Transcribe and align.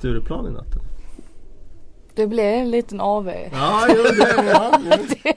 Stureplan 0.00 0.46
i 0.46 0.50
natten? 0.50 0.80
Det 2.14 2.26
blev 2.26 2.54
en 2.54 2.70
liten 2.70 3.00
AV. 3.00 3.28
Ja, 3.52 3.86
jo, 3.88 4.02
det, 4.02 5.34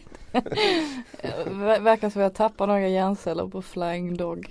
Verkar 1.80 2.10
som 2.10 2.22
jag 2.22 2.34
tappar 2.34 2.68
några 2.68 2.88
hjärnceller 2.88 3.48
på 3.48 3.62
Flying 3.62 4.18
Dog. 4.18 4.48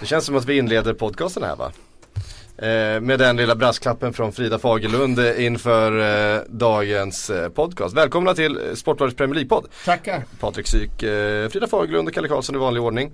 Det 0.00 0.06
känns 0.06 0.26
som 0.26 0.36
att 0.36 0.44
vi 0.44 0.58
inleder 0.58 0.94
podcasten 0.94 1.42
här 1.42 1.56
va? 1.56 1.72
Eh, 2.62 3.00
med 3.00 3.18
den 3.18 3.36
lilla 3.36 3.54
brasklappen 3.54 4.12
från 4.12 4.32
Frida 4.32 4.58
Fagerlund 4.58 5.18
eh, 5.18 5.44
inför 5.44 6.00
eh, 6.36 6.40
dagens 6.48 7.30
eh, 7.30 7.48
podcast. 7.48 7.96
Välkomna 7.96 8.34
till 8.34 8.56
eh, 8.56 8.74
Sportbladets 8.74 9.16
Premier 9.16 9.34
League-podd. 9.34 9.66
Tackar. 9.84 10.24
Patrik 10.40 10.66
Syk, 10.66 10.90
Frida 11.50 11.66
Fagerlund 11.66 12.08
och 12.08 12.14
Kalle 12.14 12.28
Karlsson 12.28 12.54
i 12.54 12.58
vanlig 12.58 12.82
ordning. 12.82 13.10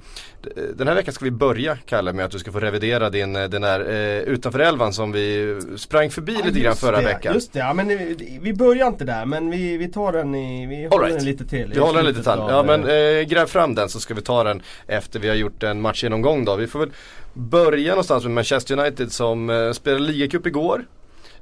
Den 0.74 0.88
här 0.88 0.94
veckan 0.94 1.14
ska 1.14 1.24
vi 1.24 1.30
börja 1.30 1.78
Kalle 1.86 2.12
med 2.12 2.24
att 2.24 2.30
du 2.30 2.38
ska 2.38 2.52
få 2.52 2.60
revidera 2.60 3.10
din, 3.10 3.32
den 3.32 3.62
där 3.62 3.80
utanför 4.20 4.58
elvan 4.58 4.92
som 4.92 5.12
vi 5.12 5.56
sprang 5.76 6.10
förbi 6.10 6.36
lite 6.44 6.60
grann 6.60 6.76
förra 6.76 6.96
det, 6.96 7.04
veckan. 7.04 7.34
Just 7.34 7.52
det, 7.52 7.58
ja, 7.58 7.72
men 7.72 7.88
vi, 7.88 8.38
vi 8.42 8.55
börjar 8.55 8.86
inte 8.86 9.05
där 9.05 9.24
men 9.24 9.50
vi, 9.50 9.77
vi 9.77 9.88
tar 9.88 10.12
den 10.12 10.34
i, 10.34 10.66
vi 10.66 10.86
håller 10.86 11.06
right. 11.06 11.18
den 11.18 11.27
lite 11.27 11.44
till. 11.46 11.72
Vi 11.74 11.80
håller 11.80 11.96
den 11.96 12.06
lite 12.06 12.22
till. 12.22 12.33
Ja 12.48 12.62
men 12.62 12.83
gräv 13.28 13.46
fram 13.46 13.74
den 13.74 13.88
så 13.88 14.00
ska 14.00 14.14
vi 14.14 14.22
ta 14.22 14.44
den 14.44 14.62
efter 14.86 15.20
vi 15.20 15.28
har 15.28 15.36
gjort 15.36 15.62
en 15.62 15.80
matchgenomgång 15.80 16.44
då. 16.44 16.56
Vi 16.56 16.66
får 16.66 16.78
väl 16.78 16.90
börja 17.39 17.91
någonstans 17.91 18.25
med 18.25 18.34
Manchester 18.34 18.78
United 18.78 19.12
som 19.12 19.50
eh, 19.50 19.72
spelade 19.72 20.05
ligacup 20.05 20.47
igår. 20.47 20.86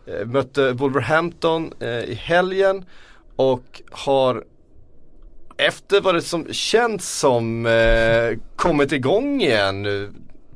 Eh, 0.06 0.27
mötte 0.27 0.72
Wolverhampton 0.72 1.72
eh, 1.80 1.88
i 1.88 2.14
helgen 2.14 2.84
och 3.36 3.83
har 3.91 4.44
efter 5.56 6.00
vad 6.00 6.14
det 6.14 6.22
som 6.22 6.53
känns 6.53 7.19
som 7.19 7.66
eh, 7.66 8.38
kommit 8.56 8.92
igång 8.92 9.41
igen 9.41 9.83
nu. 9.83 10.12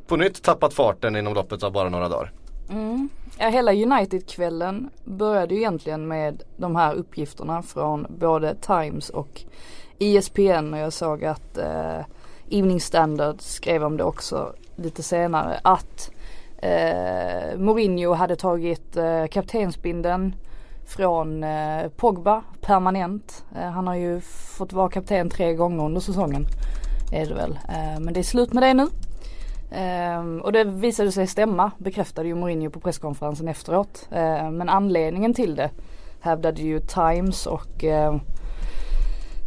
På 0.07 0.17
nytt 0.17 0.43
tappat 0.43 0.75
farten 0.75 1.17
inom 1.17 1.35
loppet 1.35 1.63
av 1.63 1.73
bara 1.73 1.89
några 1.89 2.09
dagar. 2.09 2.33
Mm. 2.71 3.09
Ja, 3.39 3.49
hela 3.49 3.73
United-kvällen 3.73 4.91
började 5.05 5.55
ju 5.55 5.61
egentligen 5.61 6.09
med 6.09 6.43
de 6.57 6.77
här 6.77 6.95
uppgifterna 6.95 7.63
från 7.63 8.07
både 8.09 8.55
Times 8.55 9.11
och 9.11 9.43
ESPN 9.99 10.75
och 10.75 10.79
jag 10.79 10.93
såg 10.93 11.25
att 11.25 11.59
eh, 11.59 12.01
Evening 12.51 12.81
Standard 12.81 13.41
skrev 13.41 13.85
om 13.85 13.97
det 13.97 14.05
också 14.05 14.55
lite 14.81 15.03
senare 15.03 15.61
att 15.65 16.11
eh, 16.59 17.59
Mourinho 17.59 18.13
hade 18.13 18.37
tagit 18.37 18.97
eh, 18.97 19.27
kaptensbindeln 19.27 20.35
från 20.87 21.45
eh, 21.45 21.89
Pogba 21.97 22.43
permanent. 22.61 23.45
Eh, 23.57 23.71
han 23.71 23.87
har 23.87 23.95
ju 23.95 24.21
fått 24.21 24.73
vara 24.73 24.89
kapten 24.89 25.31
tre 25.31 25.55
gånger 25.55 25.85
under 25.85 26.01
säsongen. 26.01 26.47
Är 27.13 27.27
det 27.27 27.35
väl. 27.35 27.59
Eh, 27.69 28.01
men 28.01 28.15
det 28.15 28.21
är 28.21 28.25
slut 28.25 28.53
med 28.53 28.63
det 28.63 28.75
nu. 28.75 28.87
Ehm, 29.71 30.41
och 30.41 30.53
det 30.53 30.65
visade 30.65 31.13
sig 31.13 31.27
stämma, 31.27 31.71
bekräftade 31.79 32.29
ju 32.29 32.35
Mourinho 32.35 32.71
på 32.71 32.81
presskonferensen 32.81 33.49
efteråt. 33.49 34.09
Eh, 34.11 34.51
men 34.51 34.69
anledningen 34.69 35.35
till 35.35 35.55
det 35.55 35.71
hävdade 36.21 36.63
ju 36.63 36.81
Times 36.81 37.47
och 37.47 37.85
eh, 37.85 38.17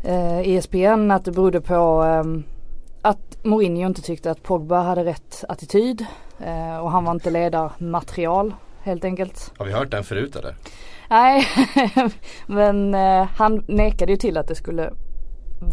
eh, 0.04 0.40
ESPN 0.40 1.12
att 1.12 1.26
det 1.26 1.32
berodde 1.32 1.62
på 1.62 2.04
ehm, 2.04 2.44
att 3.04 3.38
Mourinho 3.44 3.86
inte 3.88 4.02
tyckte 4.02 4.32
att 4.32 4.44
Pogba 4.44 4.82
hade 4.82 5.04
rätt 5.06 5.44
attityd 5.50 6.06
eh, 6.40 6.78
och 6.78 6.92
han 6.92 7.04
var 7.06 7.12
inte 7.12 7.30
ledarmaterial 7.30 8.54
helt 8.84 9.06
enkelt. 9.06 9.52
Har 9.58 9.66
vi 9.66 9.72
hört 9.72 9.92
den 9.92 10.04
förut 10.04 10.36
eller? 10.36 10.56
Nej, 11.10 11.48
men 12.48 12.94
eh, 12.94 13.28
han 13.36 13.64
nekade 13.68 14.12
ju 14.12 14.18
till 14.18 14.38
att 14.38 14.48
det 14.48 14.56
skulle 14.56 14.94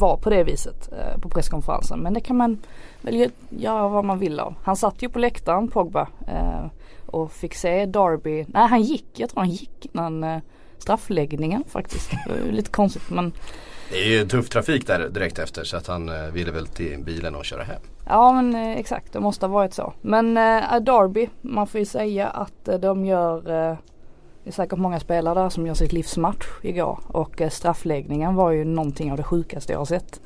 vara 0.01 0.17
på 0.17 0.31
det 0.31 0.45
viset 0.45 0.93
eh, 0.93 1.21
på 1.21 1.29
presskonferensen. 1.29 2.01
Men 2.01 2.15
det 2.15 2.21
kan 2.21 2.37
man 2.37 2.59
väl 3.03 3.15
gö- 3.15 3.31
göra 3.49 3.89
vad 3.89 4.05
man 4.05 4.19
vill 4.19 4.41
av. 4.41 4.55
Han 4.62 4.77
satt 4.77 5.03
ju 5.03 5.09
på 5.09 5.19
läktaren 5.19 5.69
Pogba 5.69 6.09
eh, 6.29 6.65
och 7.07 7.33
fick 7.33 7.55
se 7.55 7.87
Derby. 7.87 8.45
Nej 8.49 8.67
han 8.69 8.83
gick, 8.83 9.07
jag 9.17 9.31
tror 9.31 9.41
han 9.41 9.51
gick 9.51 9.87
innan 9.93 10.25
eh, 10.25 10.39
straffläggningen 10.79 11.65
faktiskt. 11.69 12.11
Det 12.11 12.45
var 12.45 12.53
lite 12.53 12.71
konstigt 12.71 13.11
men 13.11 13.33
Det 13.91 13.97
är 13.97 14.09
ju 14.09 14.27
tuff 14.27 14.49
trafik 14.49 14.87
där 14.87 15.09
direkt 15.09 15.39
efter 15.39 15.65
så 15.65 15.77
att 15.77 15.87
han 15.87 16.09
eh, 16.09 16.31
ville 16.33 16.51
väl 16.51 16.67
till 16.67 16.99
bilen 16.99 17.34
och 17.34 17.45
köra 17.45 17.62
hem. 17.62 17.83
Ja 18.06 18.33
men 18.33 18.55
eh, 18.55 18.78
exakt 18.78 19.12
det 19.12 19.21
måste 19.21 19.47
ha 19.47 19.53
varit 19.53 19.75
så. 19.75 19.93
Men 20.01 20.37
eh, 20.37 20.81
Derby, 20.81 21.28
man 21.41 21.67
får 21.67 21.78
ju 21.81 21.87
säga 21.87 22.29
att 22.29 22.83
de 22.83 23.05
gör 23.05 23.37
eh, 23.71 23.77
det 24.45 24.50
är 24.50 24.53
säkert 24.53 24.79
många 24.79 25.00
spelare 25.00 25.43
där 25.43 25.49
som 25.49 25.67
gör 25.67 25.75
sitt 25.75 25.93
livsmatch 25.93 26.47
igår 26.62 26.99
och 27.06 27.43
straffläggningen 27.50 28.34
var 28.34 28.50
ju 28.50 28.65
någonting 28.65 29.11
av 29.11 29.17
det 29.17 29.23
sjukaste 29.23 29.73
jag 29.73 29.81
har 29.81 29.84
sett. 29.84 30.21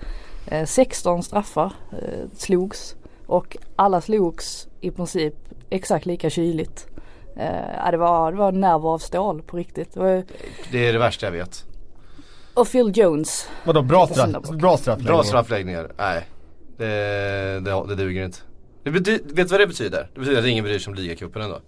Eh, 0.46 0.64
16 0.64 1.22
straffar 1.22 1.72
eh, 1.92 2.28
slogs 2.36 2.96
och 3.26 3.56
alla 3.76 4.00
slogs 4.00 4.68
i 4.80 4.90
princip 4.90 5.34
exakt 5.70 6.06
lika 6.06 6.30
kyligt. 6.30 6.86
Eh, 7.36 7.90
det, 7.90 7.96
var, 7.96 8.32
det 8.32 8.38
var 8.38 8.52
nerver 8.52 8.88
av 8.88 8.98
stål 8.98 9.42
på 9.42 9.56
riktigt. 9.56 9.94
Det 9.94 10.00
var, 10.00 10.24
Det 10.72 10.88
är 10.88 10.92
det 10.92 10.98
värsta 10.98 11.26
jag 11.26 11.32
vet. 11.32 11.64
Och 12.54 12.68
Phil 12.72 12.92
Jones. 12.94 13.48
Vadå 13.64 13.82
bra, 13.82 14.06
straff, 14.06 14.30
bra 14.50 14.76
straffläggning? 14.76 15.06
Bra 15.06 15.22
straffläggningar, 15.22 15.92
nej. 15.98 16.28
Det, 16.76 16.84
det, 17.64 17.84
det 17.88 17.94
duger 17.94 18.24
inte. 18.24 18.38
Det 18.84 18.90
bety, 18.90 19.12
vet 19.12 19.36
du 19.36 19.44
vad 19.44 19.60
det 19.60 19.66
betyder? 19.66 20.10
Det 20.14 20.20
betyder 20.20 20.38
att 20.40 20.46
ingen 20.46 20.64
bryr 20.64 20.78
sig 20.78 20.90
om 20.90 20.94
ligacupen 20.94 21.42
ändå. 21.42 21.60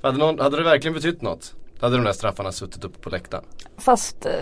För 0.00 0.08
hade, 0.08 0.18
någon, 0.18 0.38
hade 0.38 0.56
det 0.56 0.62
verkligen 0.62 0.94
betytt 0.94 1.22
något? 1.22 1.54
Då 1.80 1.86
hade 1.86 1.96
de 1.96 2.04
där 2.04 2.12
straffarna 2.12 2.52
suttit 2.52 2.84
uppe 2.84 2.98
på 2.98 3.10
läktaren. 3.10 3.44
Fast 3.78 4.26
eh, 4.26 4.32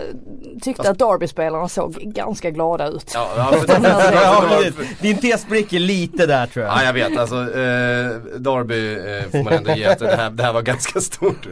tyckte 0.61 0.83
Fast- 0.83 0.89
att 0.89 0.99
Derby-spelarna 0.99 1.69
såg 1.69 1.93
ganska 1.93 2.49
glada 2.51 2.87
ut. 2.87 3.11
Ja, 3.13 3.29
ja, 3.37 3.57
för, 3.57 3.67
Ja. 4.13 4.63
Din 5.01 5.17
tes 5.17 5.41
spricker 5.41 5.79
lite 5.79 6.25
där 6.25 6.47
tror 6.47 6.65
jag. 6.65 6.73
ja 6.77 6.83
jag 6.83 6.93
vet 6.93 7.17
alltså 7.17 7.35
eh, 7.35 8.15
Derby 8.39 8.93
eh, 8.93 9.31
får 9.31 9.43
man 9.43 9.53
ändå 9.53 9.71
ge 9.71 9.85
att 9.85 9.99
det 9.99 10.15
här, 10.15 10.29
det 10.29 10.43
här 10.43 10.53
var 10.53 10.61
ganska 10.61 11.01
stort. 11.01 11.47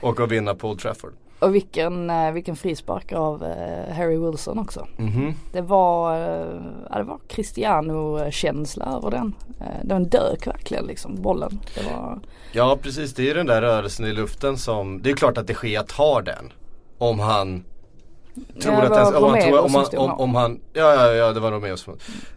Och 0.00 0.20
att 0.20 0.30
vinna 0.30 0.54
på 0.54 0.68
Old 0.68 0.80
Trafford. 0.80 1.12
Och 1.38 1.54
vilken, 1.54 2.10
eh, 2.10 2.32
vilken 2.32 2.56
frispark 2.56 3.12
av 3.12 3.44
eh, 3.44 3.94
Harry 3.94 4.18
Wilson 4.18 4.58
också. 4.58 4.86
Mhm. 4.96 5.34
Det 5.52 5.60
var, 5.60 6.14
eh, 6.16 6.60
ja, 6.90 6.98
det 6.98 7.04
var 7.04 7.18
Cristiano-känsla 7.28 8.84
över 8.96 9.10
den. 9.10 9.34
Den 9.82 10.08
dök 10.08 10.46
verkligen 10.46 10.86
liksom, 10.86 11.22
bollen. 11.22 11.60
Var, 11.92 12.18
Ja 12.52 12.78
precis, 12.82 13.14
det 13.14 13.30
är 13.30 13.34
den 13.34 13.46
där 13.46 13.62
rörelsen 13.62 14.06
i 14.06 14.12
luften 14.12 14.56
som, 14.56 15.02
det 15.02 15.10
är 15.10 15.14
klart 15.16 15.38
att 15.38 15.46
de 15.46 15.54
Gea 15.62 15.82
tar 15.82 16.22
den. 16.22 16.52
Om 16.98 17.18
han 17.18 17.64
tror 18.60 18.74
Ja, 18.74 18.82
att 18.82 19.12
den, 19.12 19.22
om, 19.24 19.30
han 19.30 19.42
tror, 19.42 19.64
om, 19.64 19.74
han, 19.74 19.86
om, 19.98 20.20
om 20.20 20.34
han, 20.34 20.60
ja 20.72 20.94
ja 20.94 21.12
ja 21.12 21.32
det 21.32 21.40
var 21.40 21.50
Romeo 21.52 21.76
som, 21.76 21.92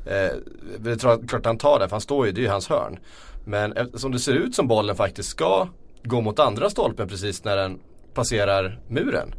eh, 0.05 0.35
det 0.79 0.91
är 0.91 0.97
klart 0.99 1.27
klart 1.27 1.45
han 1.45 1.57
tar 1.57 1.79
det 1.79 1.87
för 1.87 1.91
han 1.91 2.01
står 2.01 2.25
ju, 2.25 2.31
det 2.31 2.41
är 2.41 2.43
ju 2.43 2.49
hans 2.49 2.69
hörn. 2.69 2.99
Men 3.45 3.73
eftersom 3.73 4.11
det 4.11 4.19
ser 4.19 4.33
ut 4.33 4.55
som 4.55 4.67
bollen 4.67 4.95
faktiskt 4.95 5.29
ska 5.29 5.67
gå 6.03 6.21
mot 6.21 6.39
andra 6.39 6.69
stolpen 6.69 7.07
precis 7.07 7.43
när 7.43 7.57
den 7.57 7.79
passerar 8.13 8.79
muren. 8.87 9.35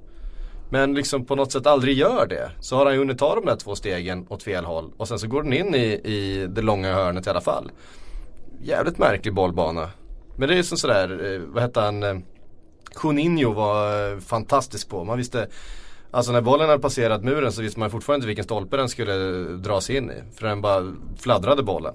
Men 0.70 0.94
liksom 0.94 1.24
på 1.24 1.34
något 1.34 1.52
sätt 1.52 1.66
aldrig 1.66 1.98
gör 1.98 2.26
det. 2.26 2.50
Så 2.60 2.76
har 2.76 2.84
han 2.84 2.94
ju 2.94 2.98
hunnit 2.98 3.18
ta 3.18 3.34
de 3.34 3.44
där 3.44 3.56
två 3.56 3.76
stegen 3.76 4.26
åt 4.28 4.42
fel 4.42 4.64
håll 4.64 4.92
och 4.96 5.08
sen 5.08 5.18
så 5.18 5.26
går 5.26 5.42
den 5.42 5.52
in 5.52 5.74
i, 5.74 5.86
i 6.04 6.46
det 6.50 6.62
långa 6.62 6.94
hörnet 6.94 7.26
i 7.26 7.30
alla 7.30 7.40
fall. 7.40 7.70
Jävligt 8.62 8.98
märklig 8.98 9.34
bollbana. 9.34 9.90
Men 10.36 10.48
det 10.48 10.58
är 10.58 10.62
som 10.62 10.78
sådär, 10.78 11.34
eh, 11.34 11.40
vad 11.40 11.62
hette 11.62 11.80
han, 11.80 12.02
eh, 12.02 12.18
Juninho 13.04 13.52
var 13.52 14.12
eh, 14.12 14.18
fantastisk 14.18 14.88
på. 14.88 15.04
Man 15.04 15.18
visste, 15.18 15.48
alltså 16.10 16.32
när 16.32 16.40
bollen 16.40 16.68
hade 16.68 16.82
passerat 16.82 17.24
muren 17.24 17.52
så 17.52 17.62
visste 17.62 17.80
man 17.80 17.90
fortfarande 17.90 18.18
inte 18.18 18.26
vilken 18.26 18.44
stolpe 18.44 18.76
den 18.76 18.88
skulle 18.88 19.14
dras 19.56 19.90
in 19.90 20.10
i. 20.10 20.34
För 20.34 20.46
den 20.46 20.60
bara 20.60 20.92
fladdrade 21.18 21.62
bollen. 21.62 21.94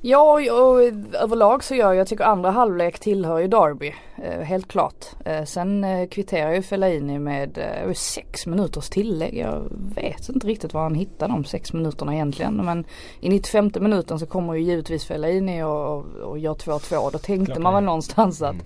Ja 0.00 0.32
och 0.32 0.80
överlag 1.22 1.64
så 1.64 1.74
gör 1.74 1.86
jag, 1.86 1.96
jag 1.96 2.08
tycker 2.08 2.24
andra 2.24 2.50
halvlek 2.50 2.98
tillhör 2.98 3.38
ju 3.38 3.48
Derby. 3.48 3.94
Eh, 4.22 4.40
helt 4.40 4.68
klart. 4.68 5.06
Eh, 5.24 5.44
sen 5.44 5.84
eh, 5.84 6.08
kvitterar 6.08 6.52
ju 6.52 6.62
Fellaini 6.62 7.18
med 7.18 7.58
eh, 7.58 7.92
sex 7.92 8.46
minuters 8.46 8.88
tillägg. 8.88 9.38
Jag 9.38 9.68
vet 9.94 10.28
inte 10.28 10.46
riktigt 10.46 10.74
var 10.74 10.82
han 10.82 10.94
hittar 10.94 11.28
de 11.28 11.44
sex 11.44 11.72
minuterna 11.72 12.14
egentligen. 12.14 12.56
Men 12.56 12.84
i 13.20 13.28
95 13.28 13.70
minuten 13.80 14.18
så 14.18 14.26
kommer 14.26 14.54
ju 14.54 14.60
givetvis 14.62 15.04
Fellaini 15.04 15.62
och, 15.62 15.96
och, 15.96 16.04
och 16.04 16.38
gör 16.38 16.54
2-2. 16.54 17.10
Då 17.12 17.18
tänkte 17.18 17.60
man 17.60 17.74
väl 17.74 17.84
någonstans 17.84 18.42
att 18.42 18.56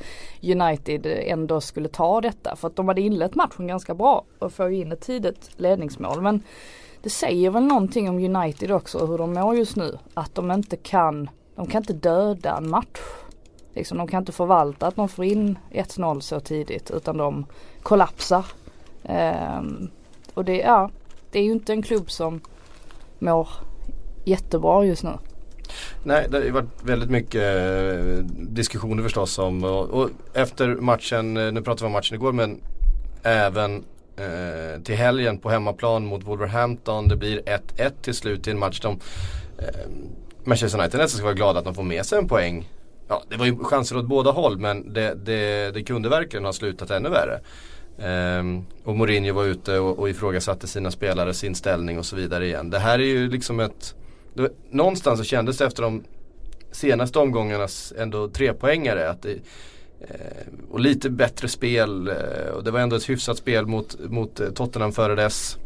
United 0.42 1.06
ändå 1.06 1.60
skulle 1.60 1.88
ta 1.88 2.20
detta. 2.20 2.56
För 2.56 2.68
att 2.68 2.76
de 2.76 2.88
hade 2.88 3.00
inlett 3.00 3.34
matchen 3.34 3.66
ganska 3.66 3.94
bra 3.94 4.24
och 4.38 4.52
får 4.52 4.68
ju 4.68 4.76
in 4.76 4.92
ett 4.92 5.00
tidigt 5.00 5.50
ledningsmål. 5.56 6.22
Men 6.22 6.42
det 7.02 7.10
säger 7.10 7.50
väl 7.50 7.62
någonting 7.62 8.08
om 8.08 8.36
United 8.36 8.70
också 8.70 9.06
hur 9.06 9.18
de 9.18 9.32
mår 9.32 9.56
just 9.56 9.76
nu. 9.76 9.98
Att 10.14 10.34
de 10.34 10.50
inte 10.50 10.76
kan, 10.76 11.30
de 11.54 11.66
kan 11.66 11.82
inte 11.82 11.92
döda 11.92 12.56
en 12.56 12.70
match. 12.70 13.00
Liksom, 13.74 13.98
de 13.98 14.08
kan 14.08 14.22
inte 14.22 14.32
förvalta 14.32 14.86
att 14.86 14.96
de 14.96 15.08
får 15.08 15.24
in 15.24 15.58
1-0 15.70 16.20
så 16.20 16.40
tidigt 16.40 16.90
utan 16.90 17.16
de 17.16 17.46
kollapsar. 17.82 18.44
Um, 19.02 19.90
och 20.34 20.44
det, 20.44 20.56
ja, 20.56 20.90
det 21.30 21.38
är 21.38 21.42
ju 21.42 21.52
inte 21.52 21.72
en 21.72 21.82
klubb 21.82 22.10
som 22.10 22.40
mår 23.18 23.48
jättebra 24.24 24.84
just 24.84 25.02
nu. 25.02 25.12
Nej, 26.02 26.26
det 26.30 26.36
har 26.36 26.44
ju 26.44 26.50
varit 26.50 26.82
väldigt 26.82 27.10
mycket 27.10 27.42
eh, 27.42 28.24
diskussioner 28.34 29.02
förstås 29.02 29.38
om 29.38 29.64
och, 29.64 29.90
och 29.90 30.10
efter 30.34 30.68
matchen, 30.68 31.36
eh, 31.36 31.52
nu 31.52 31.62
pratar 31.62 31.80
vi 31.80 31.86
om 31.86 31.92
matchen 31.92 32.14
igår 32.14 32.32
men 32.32 32.60
även 33.22 33.84
eh, 34.20 34.82
till 34.82 34.94
helgen 34.94 35.38
på 35.38 35.50
hemmaplan 35.50 36.06
mot 36.06 36.24
Wolverhampton. 36.24 37.08
Det 37.08 37.16
blir 37.16 37.40
1-1 37.40 37.92
till 38.02 38.14
slut 38.14 38.48
i 38.48 38.50
en 38.50 38.58
match 38.58 38.80
de 38.80 39.00
eh, 39.58 39.64
Manchester 40.44 40.78
United 40.80 41.00
nästan 41.00 41.18
ska 41.18 41.24
vara 41.24 41.34
glada 41.34 41.58
att 41.58 41.64
de 41.64 41.74
får 41.74 41.82
med 41.82 42.06
sig 42.06 42.18
en 42.18 42.28
poäng. 42.28 42.68
Ja, 43.08 43.22
det 43.28 43.36
var 43.36 43.46
ju 43.46 43.58
chanser 43.64 43.96
åt 43.96 44.06
båda 44.06 44.30
håll 44.30 44.58
men 44.58 44.92
det, 44.92 45.14
det, 45.14 45.70
det 45.74 45.82
kunde 45.82 46.08
verkligen 46.08 46.44
ha 46.44 46.52
slutat 46.52 46.90
ännu 46.90 47.08
värre. 47.08 47.40
Um, 48.38 48.66
och 48.84 48.96
Mourinho 48.96 49.34
var 49.34 49.44
ute 49.44 49.78
och, 49.78 49.98
och 49.98 50.10
ifrågasatte 50.10 50.66
sina 50.66 50.90
spelare, 50.90 51.34
sin 51.34 51.54
ställning 51.54 51.98
och 51.98 52.06
så 52.06 52.16
vidare 52.16 52.46
igen. 52.46 52.70
Det 52.70 52.78
här 52.78 52.98
är 52.98 53.04
ju 53.04 53.30
liksom 53.30 53.60
ett 53.60 53.94
det, 54.34 54.50
Någonstans 54.70 55.18
så 55.18 55.24
kändes 55.24 55.58
det 55.58 55.66
efter 55.66 55.82
de 55.82 56.04
senaste 56.72 57.18
omgångarnas 57.18 57.92
ändå 57.98 58.28
trepoängare 58.28 59.10
att 59.10 59.22
det, 59.22 59.38
Eh, 60.00 60.46
och 60.70 60.80
lite 60.80 61.10
bättre 61.10 61.48
spel 61.48 62.08
eh, 62.08 62.54
och 62.54 62.64
det 62.64 62.70
var 62.70 62.80
ändå 62.80 62.96
ett 62.96 63.10
hyfsat 63.10 63.36
spel 63.36 63.66
mot, 63.66 63.96
mot 64.10 64.40
eh, 64.40 64.50
Tottenham 64.50 64.92
före 64.92 65.14
dess. 65.14 65.56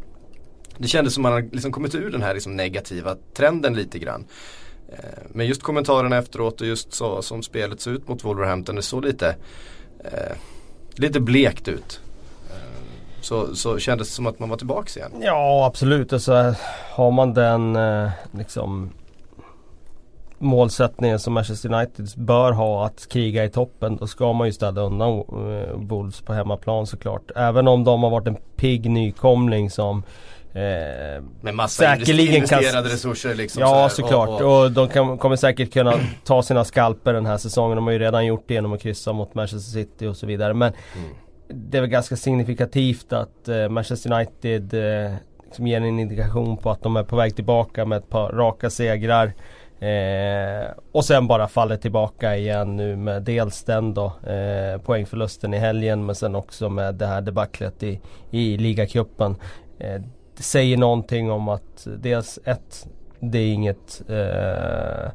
Det 0.78 0.88
kändes 0.88 1.14
som 1.14 1.22
man 1.22 1.32
har 1.32 1.48
liksom 1.52 1.72
kommit 1.72 1.94
ur 1.94 2.10
den 2.10 2.22
här 2.22 2.34
liksom 2.34 2.56
negativa 2.56 3.16
trenden 3.34 3.75
lite 3.75 3.98
grann. 3.98 4.25
Men 5.28 5.46
just 5.46 5.62
kommentarerna 5.62 6.16
efteråt 6.16 6.60
och 6.60 6.66
just 6.66 6.94
så 6.94 7.22
som 7.22 7.42
spelet 7.42 7.81
såg 7.81 7.94
ut 7.94 8.08
mot 8.08 8.25
Wolverhampton 8.25 8.76
det 8.76 8.82
såg 8.82 9.04
lite 9.04 9.36
eh, 10.04 10.36
Lite 10.96 11.20
blekt 11.20 11.69
ut. 11.69 12.00
Så, 13.20 13.56
så 13.56 13.78
kändes 13.78 14.08
det 14.08 14.14
som 14.14 14.26
att 14.26 14.38
man 14.38 14.48
var 14.48 14.56
tillbaks 14.56 14.96
igen. 14.96 15.12
Ja 15.20 15.66
absolut. 15.66 16.12
Alltså, 16.12 16.54
har 16.90 17.10
man 17.10 17.34
den 17.34 17.76
eh, 17.76 18.10
liksom 18.32 18.90
målsättningen 20.44 21.19
som 21.19 21.32
Manchester 21.32 21.75
United 21.75 22.08
bör 22.17 22.52
ha 22.52 22.87
att 22.87 23.08
kriga 23.08 23.44
i 23.44 23.50
toppen. 23.50 23.96
Då 23.96 24.06
ska 24.06 24.32
man 24.32 24.46
ju 24.46 24.52
ställa 24.52 24.81
undan 24.81 25.19
eh, 25.19 25.75
Wolves 25.76 26.20
på 26.20 26.32
hemmaplan 26.32 26.87
såklart. 26.87 27.31
Även 27.37 27.69
om 27.69 27.85
de 27.85 28.02
har 28.02 28.11
varit 28.11 28.26
en 28.26 28.37
pigg 28.56 28.91
nykomling 28.91 29.70
som 29.70 30.02
eh, 30.52 31.23
Med 31.41 31.55
massa 31.55 31.82
Säkerligen 31.96 32.46
kan- 32.46 32.58
investerade 32.58 32.88
resurser 32.88 33.35
liksom. 33.35 33.61
Ja 33.61 33.88
sådär. 33.88 33.88
såklart 33.88 34.29
Och, 34.29 34.41
och, 34.58 34.64
och 34.64 34.70
de 34.73 34.88
kan, 34.88 35.19
kommer 35.19 35.37
säkert 35.37 35.73
kunna 35.73 35.94
ta 36.25 36.43
sina 36.43 36.64
skalper 36.64 37.12
den 37.12 37.26
här 37.26 37.37
säsongen. 37.38 37.76
De 37.76 37.85
har 37.85 37.93
ju 37.93 37.99
redan 37.99 38.26
gjort 38.26 38.44
det 38.46 38.55
genom 38.55 38.73
att 38.73 38.81
kryssa 38.82 39.12
mot 39.12 39.35
Manchester 39.35 39.70
City 39.81 40.06
och 40.06 40.17
så 40.17 40.26
vidare. 40.26 40.55
Men 40.55 40.73
Mm. 40.96 41.14
det 41.70 41.76
är 41.76 41.81
väl 41.81 41.91
ganska 41.91 42.17
signifikativt 42.17 43.12
att 43.12 43.49
eh, 43.49 43.69
Manchester 43.69 44.12
United 44.12 44.75
eh, 45.05 45.12
liksom 45.44 45.67
ger 45.67 45.76
en 45.76 45.99
indikation 45.99 46.56
på 46.56 46.70
att 46.70 46.82
de 46.82 46.96
är 46.96 47.02
på 47.02 47.17
väg 47.17 47.35
tillbaka 47.37 47.85
med 47.85 47.99
ett 47.99 48.08
par 48.11 48.32
raka 48.32 48.70
segrar. 48.70 49.32
Eh, 49.80 50.70
och 50.92 51.04
sen 51.04 51.26
bara 51.26 51.48
faller 51.48 51.76
tillbaka 51.76 52.36
igen 52.36 52.76
nu 52.76 52.96
med 52.96 53.22
dels 53.22 53.64
den 53.64 53.94
då 53.94 54.04
eh, 54.04 54.80
poängförlusten 54.80 55.54
i 55.54 55.58
helgen 55.58 56.06
men 56.06 56.14
sen 56.14 56.34
också 56.34 56.68
med 56.68 56.94
det 56.94 57.06
här 57.06 57.20
debaclet 57.20 57.82
i, 57.82 58.00
i 58.30 58.56
ligacupen. 58.56 59.36
Eh, 59.78 60.02
det 60.36 60.42
säger 60.42 60.76
någonting 60.76 61.30
om 61.30 61.48
att 61.48 61.86
dels 61.98 62.38
ett, 62.44 62.86
det 63.20 63.38
är 63.38 63.52
inget 63.52 64.02
eh, 64.08 65.10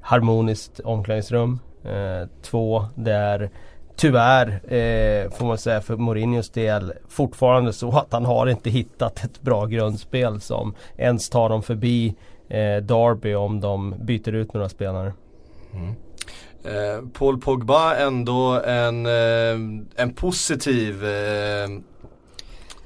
harmoniskt 0.00 0.80
omklädningsrum. 0.80 1.60
Eh, 1.84 2.28
två, 2.42 2.84
det 2.94 3.12
är 3.12 3.50
tyvärr 3.96 4.74
eh, 4.74 5.30
får 5.30 5.46
man 5.46 5.58
säga 5.58 5.80
för 5.80 5.96
Mourinhos 5.96 6.50
del 6.50 6.92
fortfarande 7.08 7.72
så 7.72 7.98
att 7.98 8.12
han 8.12 8.24
har 8.24 8.46
inte 8.46 8.70
hittat 8.70 9.24
ett 9.24 9.42
bra 9.42 9.66
grundspel 9.66 10.40
som 10.40 10.74
ens 10.96 11.30
tar 11.30 11.48
dem 11.48 11.62
förbi 11.62 12.08
eh, 12.08 12.14
Derby 12.80 13.34
om 13.34 13.60
de 13.60 13.94
byter 14.04 14.34
ut 14.34 14.54
några 14.54 14.68
spelare. 14.68 15.12
eh, 16.64 17.04
Paul 17.12 17.40
Pogba 17.40 17.94
ändå 17.96 18.60
en, 18.66 19.06
eh, 19.06 19.52
en 19.96 20.14
positiv 20.16 21.04
eh, 21.04 21.68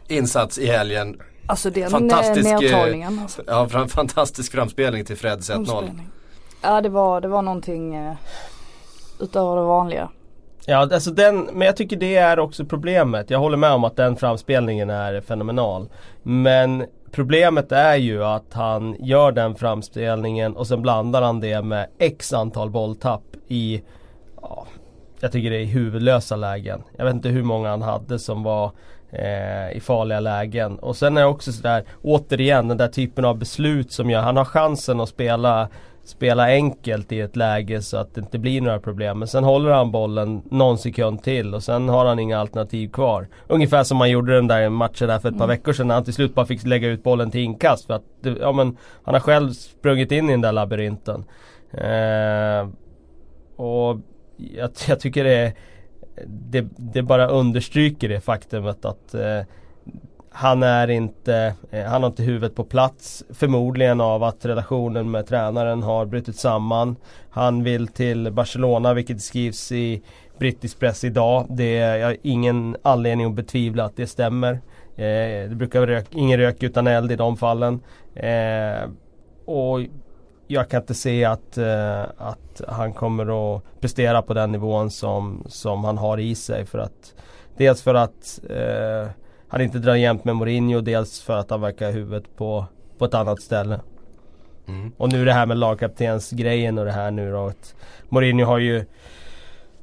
insats 0.09 0.59
i 0.59 0.67
helgen. 0.67 1.21
Alltså 1.49 1.71
den 1.71 1.91
Fantastisk, 1.91 2.35
Fantastisk, 2.49 2.63
eh, 2.73 2.79
nedtagningen. 2.79 3.19
Alltså. 3.19 3.43
Ja, 3.47 3.69
fram- 3.69 3.89
fantastisk 3.89 4.53
framspelning 4.53 5.05
till 5.05 5.17
Freds 5.17 5.51
1-0. 5.51 5.57
Omspelning. 5.59 6.09
Ja 6.63 6.81
det 6.81 6.89
var, 6.89 7.21
det 7.21 7.29
var 7.29 7.43
någonting 7.43 7.95
eh, 7.95 8.15
utöver 9.21 9.57
det 9.57 9.63
vanliga. 9.63 10.09
Ja 10.67 10.77
alltså 10.93 11.11
den, 11.11 11.49
men 11.53 11.67
jag 11.67 11.77
tycker 11.77 11.97
det 11.97 12.17
är 12.17 12.39
också 12.39 12.65
problemet. 12.65 13.31
Jag 13.31 13.39
håller 13.39 13.57
med 13.57 13.71
om 13.73 13.85
att 13.85 13.97
den 13.97 14.17
framspelningen 14.17 14.91
är 14.91 15.21
fenomenal. 15.21 15.89
Men 16.23 16.85
problemet 17.13 17.73
är 17.73 17.97
ju 17.97 18.25
att 18.25 18.53
han 18.53 18.97
gör 19.01 19.33
den 19.33 19.55
framspelningen 19.55 20.57
och 20.57 20.67
sen 20.67 20.83
blandar 20.83 21.23
han 21.23 21.41
det 21.41 21.63
med 21.63 21.87
x 21.99 22.33
antal 22.33 22.71
bolltapp 22.71 23.23
i 23.49 23.83
ja, 24.43 24.67
Jag 25.21 25.33
tycker 25.33 25.51
det 25.51 25.63
är 25.63 25.65
huvudlösa 25.65 26.37
lägen. 26.37 26.83
Jag 26.97 27.05
vet 27.05 27.15
inte 27.15 27.29
hur 27.29 27.43
många 27.43 27.71
han 27.71 27.83
hade 27.83 28.19
som 28.19 28.43
var 28.43 28.73
eh, 29.11 29.77
i 29.77 29.81
farliga 29.81 30.21
lägen. 30.21 30.79
Och 30.79 30.97
sen 30.97 31.17
är 31.17 31.21
det 31.21 31.27
också 31.27 31.53
sådär, 31.53 31.85
återigen 32.03 32.69
den 32.69 32.77
där 32.77 32.89
typen 32.89 33.25
av 33.25 33.39
beslut 33.39 33.93
som 33.93 34.11
gör, 34.11 34.21
han 34.21 34.37
har 34.37 34.45
chansen 34.45 35.01
att 35.01 35.09
spela 35.09 35.69
spela 36.09 36.47
enkelt 36.47 37.13
i 37.13 37.21
ett 37.21 37.37
läge 37.37 37.83
så 37.83 37.97
att 37.97 38.15
det 38.15 38.21
inte 38.21 38.39
blir 38.39 38.61
några 38.61 38.81
problem. 38.81 39.19
Men 39.19 39.29
sen 39.29 39.45
håller 39.45 39.71
han 39.71 39.91
bollen 39.91 40.43
någon 40.51 40.79
sekund 40.79 41.23
till 41.23 41.55
och 41.55 41.63
sen 41.63 41.89
har 41.89 42.07
han 42.07 42.19
inga 42.19 42.39
alternativ 42.39 42.89
kvar. 42.89 43.29
Ungefär 43.47 43.85
som 43.85 43.97
man 43.97 44.11
gjorde 44.11 44.35
den 44.35 44.47
där 44.47 44.69
matchen 44.69 45.09
där 45.09 45.19
för 45.19 45.29
ett 45.29 45.39
par 45.39 45.47
veckor 45.47 45.73
sedan 45.73 45.89
när 45.89 45.95
han 45.95 46.05
till 46.05 46.15
slut 46.15 46.35
bara 46.35 46.47
fick 46.47 46.65
lägga 46.65 46.89
ut 46.89 47.03
bollen 47.03 47.31
till 47.31 47.41
inkast. 47.41 47.87
För 47.87 47.95
att 47.95 48.05
ja, 48.41 48.53
men, 48.53 48.77
han 49.03 49.15
har 49.15 49.21
själv 49.21 49.51
sprungit 49.53 50.13
in 50.13 50.29
i 50.29 50.33
den 50.33 50.41
där 50.41 50.53
labyrinten. 50.53 51.25
Eh, 51.73 52.69
och 53.57 54.01
jag, 54.37 54.71
jag 54.89 55.01
tycker 55.01 55.25
det, 55.25 55.53
det, 56.27 56.67
det 56.77 57.03
bara 57.03 57.29
understryker 57.29 58.09
det 58.09 58.21
faktumet 58.21 58.85
att 58.85 59.15
eh, 59.15 59.41
han 60.37 60.63
är 60.63 60.91
inte, 60.91 61.55
eh, 61.71 61.85
han 61.85 62.03
har 62.03 62.11
inte 62.11 62.23
huvudet 62.23 62.55
på 62.55 62.65
plats. 62.65 63.25
Förmodligen 63.31 64.01
av 64.01 64.23
att 64.23 64.45
relationen 64.45 65.11
med 65.11 65.27
tränaren 65.27 65.83
har 65.83 66.07
brutit 66.07 66.37
samman. 66.37 66.97
Han 67.31 67.63
vill 67.63 67.89
till 67.89 68.33
Barcelona 68.33 68.95
vilket 68.95 69.23
skrivs 69.23 69.73
i 69.73 70.03
brittisk 70.39 70.79
press 70.79 71.05
idag. 71.05 71.47
Det 71.49 71.79
är 71.79 71.97
jag 71.97 72.07
har 72.07 72.17
ingen 72.23 72.77
anledning 72.83 73.27
att 73.27 73.35
betvivla 73.35 73.85
att 73.85 73.97
det 73.97 74.07
stämmer. 74.07 74.53
Eh, 74.97 75.49
det 75.49 75.57
brukar 75.57 75.81
vara 75.81 75.91
rök, 75.91 76.07
ingen 76.11 76.39
rök 76.39 76.63
utan 76.63 76.87
eld 76.87 77.13
i 77.13 77.17
de 77.17 77.37
fallen. 77.37 77.81
Eh, 78.15 78.91
och 79.45 79.81
jag 80.47 80.69
kan 80.69 80.81
inte 80.81 80.95
se 80.95 81.25
att, 81.25 81.59
eh, 81.59 82.03
att 82.19 82.61
han 82.69 82.93
kommer 82.93 83.57
att 83.57 83.63
prestera 83.81 84.23
på 84.23 84.35
den 84.35 84.53
nivån 84.53 84.91
som, 84.91 85.45
som 85.49 85.85
han 85.85 85.99
har 85.99 86.19
i 86.19 86.35
sig. 86.35 86.67
För 86.67 86.79
att, 86.79 87.15
dels 87.57 87.83
för 87.83 87.95
att 87.95 88.41
eh, 88.51 89.11
han 89.49 89.61
inte 89.61 89.79
drar 89.79 89.95
jämnt 89.95 90.25
med 90.25 90.37
Mourinho, 90.37 90.81
dels 90.81 91.23
för 91.23 91.37
att 91.37 91.51
han 91.51 91.61
verkar 91.61 91.87
ha 91.87 91.93
huvudet 91.93 92.37
på, 92.37 92.65
på 92.99 93.05
ett 93.05 93.15
annat 93.15 93.43
ställe. 93.43 93.81
Mm. 94.69 94.93
Och 94.97 95.13
nu 95.13 95.25
det 95.25 95.33
här 95.33 95.47
med 95.47 95.57
lagkaptensgrejen 95.57 96.79
och 96.79 96.85
det 96.85 96.93
här 96.93 97.11
nu 97.11 97.33
då. 97.33 97.47
Att 97.47 97.75
Mourinho 98.09 98.45
har 98.45 98.59
ju 98.59 98.85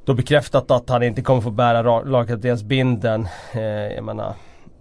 då 0.05 0.13
bekräftat 0.13 0.71
att 0.71 0.89
han 0.89 1.03
inte 1.03 1.21
kommer 1.21 1.41
få 1.41 1.51
bära 1.51 1.83
ra- 1.83 2.05
lagkaptensbindeln. 2.05 3.27
Eh, 3.53 3.61
jag 3.63 4.03
menar, 4.03 4.33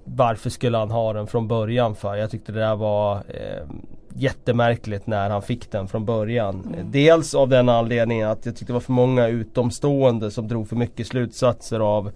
varför 0.05 0.51
skulle 0.51 0.79
han 0.79 0.91
ha 0.91 1.12
den 1.12 1.27
från 1.27 1.49
början 1.49 1.95
för? 1.95 2.15
Jag 2.17 2.31
tyckte 2.31 2.53
det 2.53 2.61
där 2.61 2.77
var 2.77 3.17
eh, 3.17 3.67
jättemärkligt 4.15 5.07
när 5.07 5.31
han 5.31 5.43
fick 5.43 5.71
den 5.71 5.89
från 5.89 6.05
början. 6.05 6.75
Eh, 6.79 6.85
Dels 6.87 7.35
av 7.35 7.49
den 7.49 7.69
anledningen 7.69 8.29
att 8.29 8.47
jag 8.47 8.57
tyckte 8.57 8.67
det 8.67 8.75
var 8.75 8.81
för 8.81 8.93
många 8.93 9.27
utomstående 9.29 10.31
som 10.31 10.49
drog 10.49 10.69
för 10.69 10.77
mycket 10.77 11.07
slutsatser 11.07 11.81
av 11.81 12.11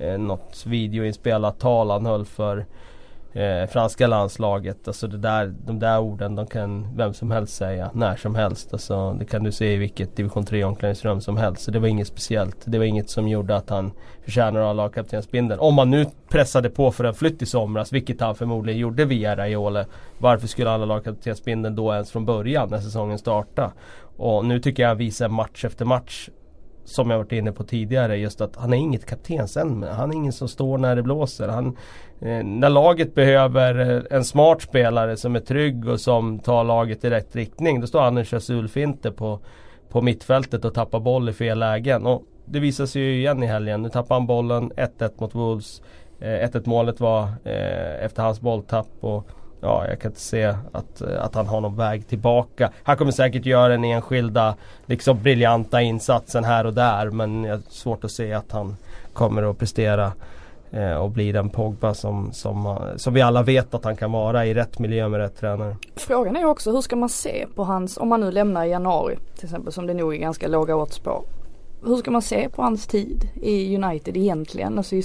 eh, 0.00 0.18
något 0.18 0.66
videoinspelat 0.66 1.58
tal 1.58 1.90
han 1.90 2.06
höll 2.06 2.24
för 2.24 2.66
eh, 3.32 3.66
franska 3.66 4.06
landslaget. 4.06 4.88
Alltså 4.88 5.06
det 5.06 5.18
där, 5.18 5.54
de 5.66 5.78
där 5.78 6.00
orden 6.00 6.34
de 6.34 6.46
kan 6.46 6.96
vem 6.96 7.14
som 7.14 7.30
helst 7.30 7.56
säga 7.56 7.90
när 7.94 8.16
som 8.16 8.34
helst. 8.34 8.72
Alltså, 8.72 9.12
det 9.12 9.24
kan 9.24 9.44
du 9.44 9.52
se 9.52 9.72
i 9.72 9.76
vilket 9.76 10.16
division 10.16 10.44
3 10.44 10.64
omklädningsrum 10.64 11.20
som 11.20 11.36
helst. 11.36 11.62
Så 11.62 11.70
det 11.70 11.78
var 11.78 11.88
inget 11.88 12.06
speciellt. 12.08 12.56
Det 12.64 12.78
var 12.78 12.84
inget 12.84 13.10
som 13.10 13.28
gjorde 13.28 13.56
att 13.56 13.70
han 13.70 13.92
förtjänar 14.24 14.60
att 14.60 14.66
ha 14.66 14.72
lagkaptensbindeln. 14.72 15.60
Om 15.60 15.74
man 15.74 15.90
nu 15.90 16.06
pressade 16.28 16.70
på 16.70 16.92
för 16.92 17.04
en 17.04 17.14
flytt 17.14 17.42
i 17.42 17.46
somras, 17.46 17.92
vilket 17.92 18.20
han 18.20 18.34
förmodligen 18.34 18.80
gjorde 18.80 19.04
via 19.04 19.36
Raiole. 19.36 19.86
Varför 20.18 20.46
skulle 20.46 20.70
han 20.70 20.80
ha 20.80 20.86
lagkaptensbindeln 20.86 21.76
då 21.76 21.92
ens 21.92 22.10
från 22.10 22.24
början 22.24 22.68
när 22.70 22.78
säsongen 22.78 23.18
startade? 23.18 23.70
Och 24.16 24.44
nu 24.44 24.60
tycker 24.60 24.82
jag 24.82 24.90
han 24.90 24.98
visar 24.98 25.28
match 25.28 25.64
efter 25.64 25.84
match 25.84 26.28
som 26.90 27.10
jag 27.10 27.18
varit 27.18 27.32
inne 27.32 27.52
på 27.52 27.64
tidigare 27.64 28.16
just 28.16 28.40
att 28.40 28.56
han 28.56 28.72
är 28.72 28.76
inget 28.76 29.06
kaptensämne. 29.06 29.86
Han 29.86 30.10
är 30.10 30.14
ingen 30.14 30.32
som 30.32 30.48
står 30.48 30.78
när 30.78 30.96
det 30.96 31.02
blåser. 31.02 31.48
Han, 31.48 31.76
eh, 32.20 32.44
när 32.44 32.70
laget 32.70 33.14
behöver 33.14 33.90
eh, 33.90 34.02
en 34.10 34.24
smart 34.24 34.62
spelare 34.62 35.16
som 35.16 35.36
är 35.36 35.40
trygg 35.40 35.88
och 35.88 36.00
som 36.00 36.38
tar 36.38 36.64
laget 36.64 37.04
i 37.04 37.10
rätt 37.10 37.36
riktning. 37.36 37.80
Då 37.80 37.86
står 37.86 38.00
han 38.00 38.18
och 38.18 38.26
kör 38.26 38.38
sulfinter 38.38 39.10
på, 39.10 39.40
på 39.88 40.02
mittfältet 40.02 40.64
och 40.64 40.74
tappar 40.74 41.00
boll 41.00 41.28
i 41.28 41.32
fel 41.32 41.58
lägen. 41.58 42.06
Och 42.06 42.22
det 42.44 42.60
visar 42.60 42.86
sig 42.86 43.02
ju 43.02 43.18
igen 43.18 43.42
i 43.42 43.46
helgen. 43.46 43.82
Nu 43.82 43.88
tappar 43.88 44.14
han 44.14 44.26
bollen 44.26 44.72
1-1 44.72 45.10
mot 45.16 45.34
Wolves. 45.34 45.82
Eh, 46.20 46.26
1-1 46.26 46.68
målet 46.68 47.00
var 47.00 47.22
eh, 47.44 48.04
efter 48.04 48.22
hans 48.22 48.40
bolltapp. 48.40 48.88
Och, 49.00 49.28
ja, 49.60 49.86
jag 49.88 50.00
kan 50.00 50.10
inte 50.10 50.20
se 50.20 50.54
att, 50.72 51.00
eh, 51.00 51.24
att 51.24 51.34
han 51.34 51.46
har 51.46 51.60
någon 51.60 51.76
väg 51.76 52.06
tillbaka. 52.06 52.70
Han 52.82 52.96
kommer 52.96 53.12
säkert 53.12 53.46
göra 53.46 53.68
den 53.68 53.84
enskilda 53.84 54.54
liksom 54.86 55.22
briljanta 55.22 55.82
insatsen 55.82 56.44
här 56.44 56.66
och 56.66 56.74
där 56.74 57.10
men 57.10 57.44
jag 57.44 57.54
har 57.54 57.62
svårt 57.68 58.04
att 58.04 58.10
se 58.10 58.32
att 58.32 58.52
han 58.52 58.76
kommer 59.12 59.42
att 59.42 59.58
prestera 59.58 60.12
eh, 60.70 60.94
och 60.94 61.10
bli 61.10 61.32
den 61.32 61.50
Pogba 61.50 61.94
som, 61.94 62.32
som, 62.32 62.66
eh, 62.66 62.96
som 62.96 63.14
vi 63.14 63.22
alla 63.22 63.42
vet 63.42 63.74
att 63.74 63.84
han 63.84 63.96
kan 63.96 64.12
vara 64.12 64.46
i 64.46 64.54
rätt 64.54 64.78
miljö 64.78 65.08
med 65.08 65.20
rätt 65.20 65.36
tränare. 65.40 65.76
Frågan 65.96 66.36
är 66.36 66.44
också 66.44 66.72
hur 66.72 66.80
ska 66.80 66.96
man 66.96 67.08
se 67.08 67.46
på 67.54 67.64
hans, 67.64 67.98
om 67.98 68.08
man 68.08 68.20
nu 68.20 68.30
lämnar 68.30 68.64
i 68.64 68.68
januari 68.68 69.18
till 69.36 69.44
exempel 69.44 69.72
som 69.72 69.86
det 69.86 69.94
nog 69.94 70.14
är 70.14 70.18
ganska 70.18 70.48
låga 70.48 70.76
odds 70.76 70.98
på. 70.98 71.24
Hur 71.84 71.96
ska 71.96 72.10
man 72.10 72.22
se 72.22 72.48
på 72.48 72.62
hans 72.62 72.86
tid 72.86 73.28
i 73.42 73.76
United 73.76 74.16
egentligen, 74.16 74.78
alltså 74.78 74.96
i, 74.96 75.04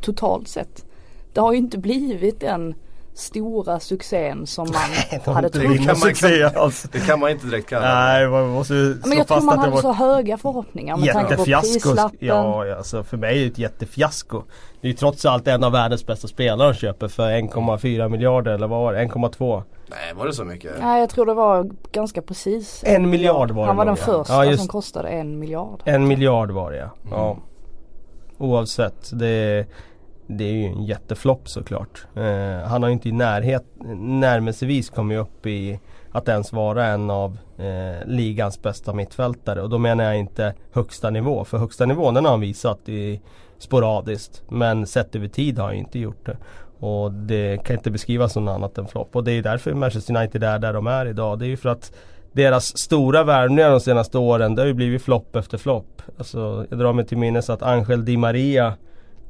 totalt 0.00 0.48
sett? 0.48 0.84
Det 1.32 1.40
har 1.40 1.52
ju 1.52 1.58
inte 1.58 1.78
blivit 1.78 2.40
den 2.40 2.74
stora 3.16 3.80
succén 3.80 4.46
som 4.46 4.68
man 4.72 5.34
hade 5.34 5.48
trott. 5.50 5.62
Det 5.70 5.78
kan, 5.78 5.98
man, 6.00 6.14
kan, 6.14 6.72
det 6.92 7.06
kan 7.06 7.20
man 7.20 7.30
inte 7.30 7.46
direkt 7.46 7.68
kalla 7.68 7.94
Nej, 7.94 8.28
man 8.28 8.48
måste 8.48 8.74
Men 8.74 9.18
jag 9.18 9.28
tror 9.28 9.40
man 9.40 9.58
hade 9.58 9.70
var... 9.70 9.80
så 9.80 9.92
höga 9.92 10.38
förhoppningar 10.38 10.96
med 10.96 11.12
tanke 11.12 11.36
på 11.36 11.44
prislappen. 11.44 12.18
Ja, 12.20 12.76
alltså 12.76 13.02
för 13.02 13.16
mig 13.16 13.38
är 13.38 13.40
det 13.40 13.52
ett 13.52 13.58
jättefiasko. 13.58 14.42
Det 14.80 14.86
är 14.86 14.90
ju 14.90 14.96
trots 14.96 15.24
allt 15.24 15.48
en 15.48 15.64
av 15.64 15.72
världens 15.72 16.06
bästa 16.06 16.28
spelare 16.28 16.68
de 16.68 16.74
köper 16.74 17.08
för 17.08 17.30
1,4 17.30 18.08
miljarder 18.08 18.52
eller 18.52 18.66
vad 18.66 18.80
var 18.80 18.92
det? 18.92 19.04
1,2? 19.04 19.62
Nej, 19.90 20.14
var 20.14 20.26
det 20.26 20.32
så 20.32 20.44
mycket? 20.44 20.72
Nej, 20.80 21.00
jag 21.00 21.10
tror 21.10 21.26
det 21.26 21.34
var 21.34 21.70
ganska 21.92 22.22
precis. 22.22 22.82
En 22.86 23.10
miljard 23.10 23.50
var 23.50 23.62
det 23.62 23.66
Han 23.66 23.76
var 23.76 23.84
den 23.84 23.96
första 23.96 24.44
ja, 24.44 24.56
som 24.56 24.68
kostade 24.68 25.08
en 25.08 25.38
miljard. 25.38 25.82
En 25.84 26.08
miljard 26.08 26.50
var 26.50 26.70
det 26.70 26.76
ja. 26.76 26.90
Mm. 27.04 27.18
ja. 27.18 27.36
Oavsett. 28.38 29.10
Det 29.12 29.66
det 30.26 30.44
är 30.44 30.52
ju 30.52 30.64
en 30.64 30.84
jätteflopp 30.84 31.48
såklart. 31.48 32.06
Eh, 32.14 32.68
han 32.68 32.82
har 32.82 32.88
ju 32.88 32.92
inte 32.92 33.08
i 33.08 33.12
närhet, 33.12 33.64
närmelsevis 33.98 34.90
kommit 34.90 35.18
upp 35.18 35.46
i 35.46 35.80
att 36.12 36.28
ens 36.28 36.52
vara 36.52 36.86
en 36.86 37.10
av 37.10 37.38
eh, 37.58 38.06
ligans 38.06 38.62
bästa 38.62 38.92
mittfältare. 38.92 39.62
Och 39.62 39.70
då 39.70 39.78
menar 39.78 40.04
jag 40.04 40.18
inte 40.18 40.54
högsta 40.72 41.10
nivå. 41.10 41.44
För 41.44 41.58
högsta 41.58 41.86
nivån 41.86 42.14
den 42.14 42.24
har 42.24 42.30
han 42.30 42.40
visat 42.40 42.88
i, 42.88 43.20
sporadiskt. 43.58 44.42
Men 44.48 44.86
sett 44.86 45.16
över 45.16 45.28
tid 45.28 45.58
har 45.58 45.66
han 45.66 45.74
inte 45.74 45.98
gjort 45.98 46.26
det. 46.26 46.36
Och 46.78 47.12
det 47.12 47.64
kan 47.64 47.76
inte 47.76 47.90
beskrivas 47.90 48.32
som 48.32 48.44
något 48.44 48.54
annat 48.54 48.78
än 48.78 48.86
flopp. 48.86 49.16
Och 49.16 49.24
det 49.24 49.32
är 49.32 49.42
därför 49.42 49.74
Manchester 49.74 50.16
United 50.16 50.44
är 50.44 50.58
där 50.58 50.72
de 50.72 50.86
är 50.86 51.06
idag. 51.06 51.38
Det 51.38 51.46
är 51.46 51.48
ju 51.48 51.56
för 51.56 51.68
att 51.68 51.92
deras 52.32 52.78
stora 52.78 53.24
värvningar 53.24 53.70
de 53.70 53.80
senaste 53.80 54.18
åren 54.18 54.54
det 54.54 54.62
har 54.62 54.66
ju 54.66 54.74
blivit 54.74 55.02
flopp 55.02 55.36
efter 55.36 55.58
flopp. 55.58 56.02
Alltså, 56.18 56.66
jag 56.70 56.78
drar 56.78 56.92
mig 56.92 57.06
till 57.06 57.18
minnes 57.18 57.50
att 57.50 57.62
Angel 57.62 58.04
Di 58.04 58.16
Maria 58.16 58.74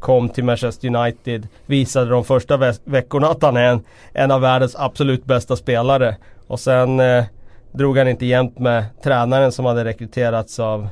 kom 0.06 0.28
till 0.28 0.44
Manchester 0.44 0.96
United 0.96 1.48
visade 1.66 2.10
de 2.10 2.25
första 2.25 2.56
ve 2.56 2.72
veckorna 2.84 3.28
att 3.28 3.42
han 3.42 3.56
är 3.56 3.68
en, 3.68 3.84
en 4.12 4.30
av 4.30 4.40
världens 4.40 4.76
absolut 4.76 5.25
bästa 5.25 5.56
spelare. 5.56 6.16
Och 6.46 6.60
sen 6.60 7.00
eh, 7.00 7.25
drog 7.72 7.98
han 7.98 8.08
inte 8.08 8.26
jämnt 8.26 8.58
med 8.58 8.84
tränaren 9.02 9.52
som 9.52 9.64
hade 9.64 9.84
rekryterats 9.84 10.60
av 10.60 10.88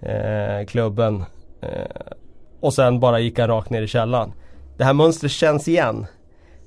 eh, 0.00 0.66
klubben. 0.66 1.24
Eh, 1.62 1.68
och 2.60 2.74
sen 2.74 3.00
bara 3.00 3.18
gick 3.18 3.38
han 3.38 3.48
rakt 3.48 3.70
ner 3.70 3.82
i 3.82 3.86
källan. 3.86 4.32
Det 4.76 4.84
här 4.84 4.92
mönstret 4.92 5.32
känns 5.32 5.68
igen. 5.68 6.06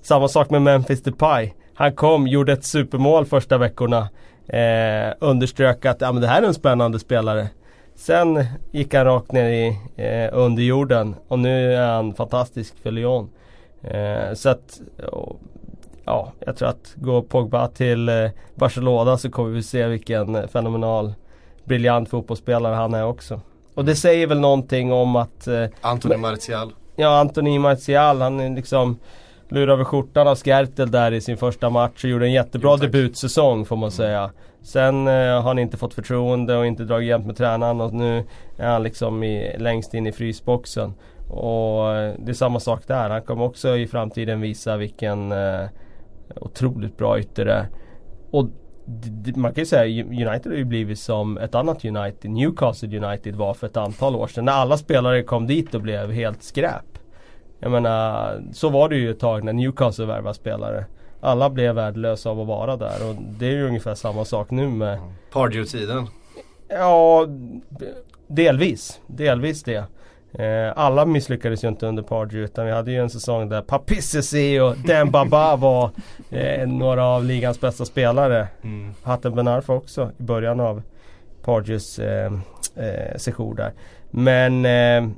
Samma 0.01 0.27
sak 0.27 0.49
med 0.49 0.61
Memphis 0.61 1.03
Depay. 1.03 1.53
Han 1.73 1.95
kom, 1.95 2.27
gjorde 2.27 2.53
ett 2.53 2.65
supermål 2.65 3.25
första 3.25 3.57
veckorna. 3.57 4.09
Eh, 4.47 5.13
underströk 5.19 5.85
att 5.85 6.01
ja, 6.01 6.11
men 6.11 6.21
det 6.21 6.27
här 6.27 6.41
är 6.41 6.47
en 6.47 6.53
spännande 6.53 6.99
spelare. 6.99 7.47
Sen 7.97 8.45
gick 8.71 8.93
han 8.93 9.05
rakt 9.05 9.31
ner 9.31 9.49
i 9.49 9.77
eh, 9.95 10.29
underjorden 10.33 11.15
och 11.27 11.39
nu 11.39 11.73
är 11.73 11.87
han 11.87 12.13
fantastisk 12.13 12.79
för 12.83 12.91
Lyon. 12.91 13.29
Eh, 13.81 14.33
så 14.33 14.49
att, 14.49 14.81
ja, 16.05 16.31
jag 16.39 16.57
tror 16.57 16.69
att 16.69 16.93
går 16.95 17.21
Pogba 17.21 17.67
till 17.67 18.09
eh, 18.09 18.29
Barcelona 18.55 19.17
så 19.17 19.29
kommer 19.29 19.49
vi 19.49 19.63
se 19.63 19.87
vilken 19.87 20.47
fenomenal 20.47 21.13
briljant 21.63 22.09
fotbollsspelare 22.09 22.75
han 22.75 22.93
är 22.93 23.05
också. 23.05 23.41
Och 23.73 23.85
det 23.85 23.95
säger 23.95 24.27
väl 24.27 24.39
någonting 24.39 24.93
om 24.93 25.15
att... 25.15 25.47
Eh, 25.47 25.65
Anthony 25.81 26.17
Martial. 26.17 26.73
Ja, 26.95 27.19
Anthony 27.19 27.59
Martial 27.59 28.21
han 28.21 28.39
är 28.39 28.55
liksom 28.55 28.97
lurade 29.49 29.73
över 29.73 29.83
skjortan 29.83 30.27
av 30.27 30.35
Skertel 30.35 30.91
där 30.91 31.11
i 31.11 31.21
sin 31.21 31.37
första 31.37 31.69
match 31.69 32.03
och 32.03 32.09
gjorde 32.09 32.25
en 32.25 32.31
jättebra 32.31 32.71
jo, 32.71 32.77
debutsäsong 32.77 33.65
får 33.65 33.75
man 33.75 33.83
mm. 33.83 33.91
säga. 33.91 34.31
Sen 34.67 35.07
eh, 35.07 35.13
har 35.13 35.41
han 35.41 35.59
inte 35.59 35.77
fått 35.77 35.93
förtroende 35.93 36.57
och 36.57 36.65
inte 36.65 36.83
dragit 36.83 37.09
jämnt 37.09 37.25
med 37.25 37.37
tränaren 37.37 37.81
och 37.81 37.93
nu 37.93 38.23
är 38.57 38.67
han 38.67 38.83
liksom 38.83 39.23
i, 39.23 39.57
längst 39.57 39.93
in 39.93 40.07
i 40.07 40.11
frysboxen. 40.11 40.93
Och 41.29 41.95
eh, 41.95 42.13
det 42.19 42.31
är 42.31 42.33
samma 42.33 42.59
sak 42.59 42.87
där. 42.87 43.09
Han 43.09 43.21
kommer 43.21 43.43
också 43.43 43.77
i 43.77 43.87
framtiden 43.87 44.41
visa 44.41 44.77
vilken 44.77 45.31
eh, 45.31 45.65
otroligt 46.35 46.97
bra 46.97 47.19
ytter 47.19 47.45
det 47.45 47.53
är. 47.53 47.67
Och 48.31 48.49
man 49.35 49.53
kan 49.53 49.61
ju 49.61 49.65
säga 49.65 50.03
United 50.05 50.51
har 50.51 50.57
ju 50.57 50.65
blivit 50.65 50.99
som 50.99 51.37
ett 51.37 51.55
annat 51.55 51.85
United, 51.85 52.31
Newcastle 52.31 53.05
United 53.05 53.35
var 53.35 53.53
för 53.53 53.67
ett 53.67 53.77
antal 53.77 54.15
år 54.15 54.27
sedan. 54.27 54.45
När 54.45 54.53
alla 54.53 54.77
spelare 54.77 55.23
kom 55.23 55.47
dit 55.47 55.75
och 55.75 55.81
blev 55.81 56.11
helt 56.11 56.43
skräp. 56.43 56.99
Jag 57.59 57.71
menar, 57.71 58.41
så 58.51 58.69
var 58.69 58.89
det 58.89 58.95
ju 58.95 59.11
ett 59.11 59.19
tag 59.19 59.43
när 59.43 59.53
Newcastle 59.53 60.05
värvade 60.05 60.35
spelare. 60.35 60.85
Alla 61.21 61.49
blev 61.49 61.75
värdelösa 61.75 62.29
av 62.29 62.39
att 62.41 62.47
vara 62.47 62.77
där 62.77 63.09
och 63.09 63.15
det 63.39 63.45
är 63.45 63.51
ju 63.51 63.67
ungefär 63.67 63.95
samma 63.95 64.25
sak 64.25 64.51
nu 64.51 64.67
med 64.67 64.99
Pardew-tiden? 65.31 66.07
Ja, 66.67 67.27
delvis. 68.27 68.99
Delvis 69.07 69.63
det. 69.63 69.83
Eh, 70.33 70.73
alla 70.75 71.05
misslyckades 71.05 71.63
ju 71.63 71.67
inte 71.67 71.87
under 71.87 72.03
Pardew 72.03 72.45
utan 72.45 72.65
vi 72.65 72.71
hade 72.71 72.91
ju 72.91 72.97
en 72.97 73.09
säsong 73.09 73.49
där 73.49 73.61
Papissesi 73.61 74.59
och 74.59 74.77
Dembaba 74.77 75.55
var 75.55 75.91
eh, 76.29 76.67
några 76.67 77.05
av 77.05 77.25
ligans 77.25 77.61
bästa 77.61 77.85
spelare. 77.85 78.47
Mm. 78.63 78.93
Hatten 79.03 79.35
Benarfa 79.35 79.73
också 79.73 80.11
i 80.19 80.23
början 80.23 80.59
av 80.59 80.81
Pardews 81.43 81.99
eh, 81.99 82.33
eh, 82.75 83.17
session 83.17 83.55
där. 83.55 83.73
Men 84.11 84.65
eh, 84.65 85.09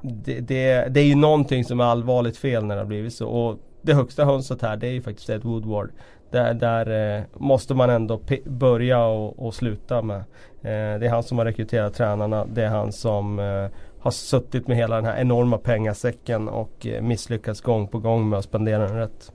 det, 0.00 0.40
det, 0.40 0.86
det, 0.90 1.00
är 1.00 1.04
ju 1.04 1.14
någonting 1.14 1.64
som 1.64 1.80
är 1.80 1.84
allvarligt 1.84 2.36
fel 2.36 2.64
när 2.64 2.74
det 2.74 2.80
har 2.80 2.86
blivit 2.86 3.14
så. 3.14 3.28
Och 3.28 3.58
det 3.86 3.94
högsta 3.94 4.24
hönset 4.24 4.62
här 4.62 4.76
det 4.76 4.86
är 4.86 4.92
ju 4.92 5.02
faktiskt 5.02 5.30
Ed 5.30 5.44
Woodward. 5.44 5.90
Där, 6.30 6.54
där 6.54 7.16
eh, 7.16 7.22
måste 7.34 7.74
man 7.74 7.90
ändå 7.90 8.20
börja 8.44 9.06
och, 9.06 9.46
och, 9.46 9.54
sluta 9.54 10.02
med. 10.02 10.16
Eh, 10.16 10.98
det 11.00 11.06
är 11.06 11.08
han 11.08 11.22
som 11.22 11.38
har 11.38 11.44
rekryterat 11.44 11.94
tränarna. 11.94 12.46
Det 12.46 12.62
är 12.62 12.68
han 12.68 12.92
som 12.92 13.38
eh, 13.38 13.66
har 14.00 14.10
suttit 14.10 14.68
med 14.68 14.76
hela 14.76 14.96
den 14.96 15.04
här 15.04 15.20
enorma 15.20 15.58
pengasäcken 15.58 16.48
och 16.48 16.86
eh, 16.86 17.02
misslyckats 17.02 17.60
gång 17.60 17.88
på 17.88 17.98
gång 17.98 18.28
med 18.28 18.38
att 18.38 18.44
spendera 18.44 18.86
den 18.86 18.96
rätt. 18.96 19.32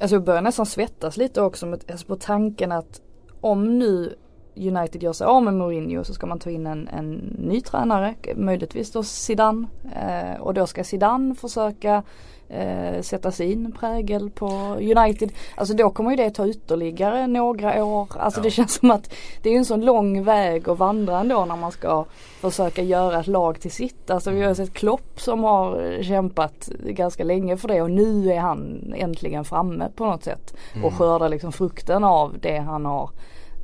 Alltså 0.00 0.16
jag 0.16 0.24
börjar 0.24 0.42
nästan 0.42 0.66
svettas 0.66 1.16
lite 1.16 1.42
också 1.42 1.66
med, 1.66 1.84
alltså 1.90 2.06
på 2.06 2.16
tanken 2.16 2.72
att 2.72 3.00
om 3.40 3.78
nu 3.78 4.14
United 4.56 5.02
gör 5.02 5.12
sig 5.12 5.26
av 5.26 5.42
med 5.42 5.54
Mourinho 5.54 6.04
så 6.04 6.14
ska 6.14 6.26
man 6.26 6.38
ta 6.38 6.50
in 6.50 6.66
en, 6.66 6.88
en 6.88 7.12
ny 7.38 7.60
tränare, 7.60 8.14
möjligtvis 8.36 8.92
då 8.92 9.02
Zidane. 9.02 9.66
Eh, 9.94 10.40
och 10.40 10.54
då 10.54 10.66
ska 10.66 10.84
Zidane 10.84 11.34
försöka 11.34 12.02
eh, 12.48 13.02
sätta 13.02 13.30
sin 13.30 13.72
prägel 13.72 14.30
på 14.30 14.46
United. 14.80 15.32
Alltså 15.54 15.74
då 15.74 15.90
kommer 15.90 16.10
ju 16.10 16.16
det 16.16 16.30
ta 16.30 16.48
ytterligare 16.48 17.26
några 17.26 17.84
år. 17.84 18.08
Alltså 18.18 18.40
ja. 18.40 18.44
det 18.44 18.50
känns 18.50 18.74
som 18.74 18.90
att 18.90 19.14
det 19.42 19.50
är 19.50 19.56
en 19.56 19.64
sån 19.64 19.84
lång 19.84 20.22
väg 20.24 20.68
att 20.68 20.78
vandra 20.78 21.20
ändå 21.20 21.44
när 21.44 21.56
man 21.56 21.72
ska 21.72 22.04
försöka 22.40 22.82
göra 22.82 23.20
ett 23.20 23.26
lag 23.26 23.60
till 23.60 23.70
sitt. 23.70 24.10
Alltså 24.10 24.30
vi 24.30 24.42
har 24.42 24.54
sett 24.54 24.74
Klopp 24.74 25.20
som 25.20 25.44
har 25.44 26.02
kämpat 26.02 26.68
ganska 26.84 27.24
länge 27.24 27.56
för 27.56 27.68
det 27.68 27.82
och 27.82 27.90
nu 27.90 28.32
är 28.32 28.38
han 28.38 28.92
äntligen 28.96 29.44
framme 29.44 29.88
på 29.96 30.04
något 30.04 30.24
sätt. 30.24 30.54
Och 30.70 30.76
mm. 30.76 30.92
skördar 30.92 31.28
liksom 31.28 31.52
frukten 31.52 32.04
av 32.04 32.36
det 32.40 32.58
han 32.58 32.84
har 32.84 33.10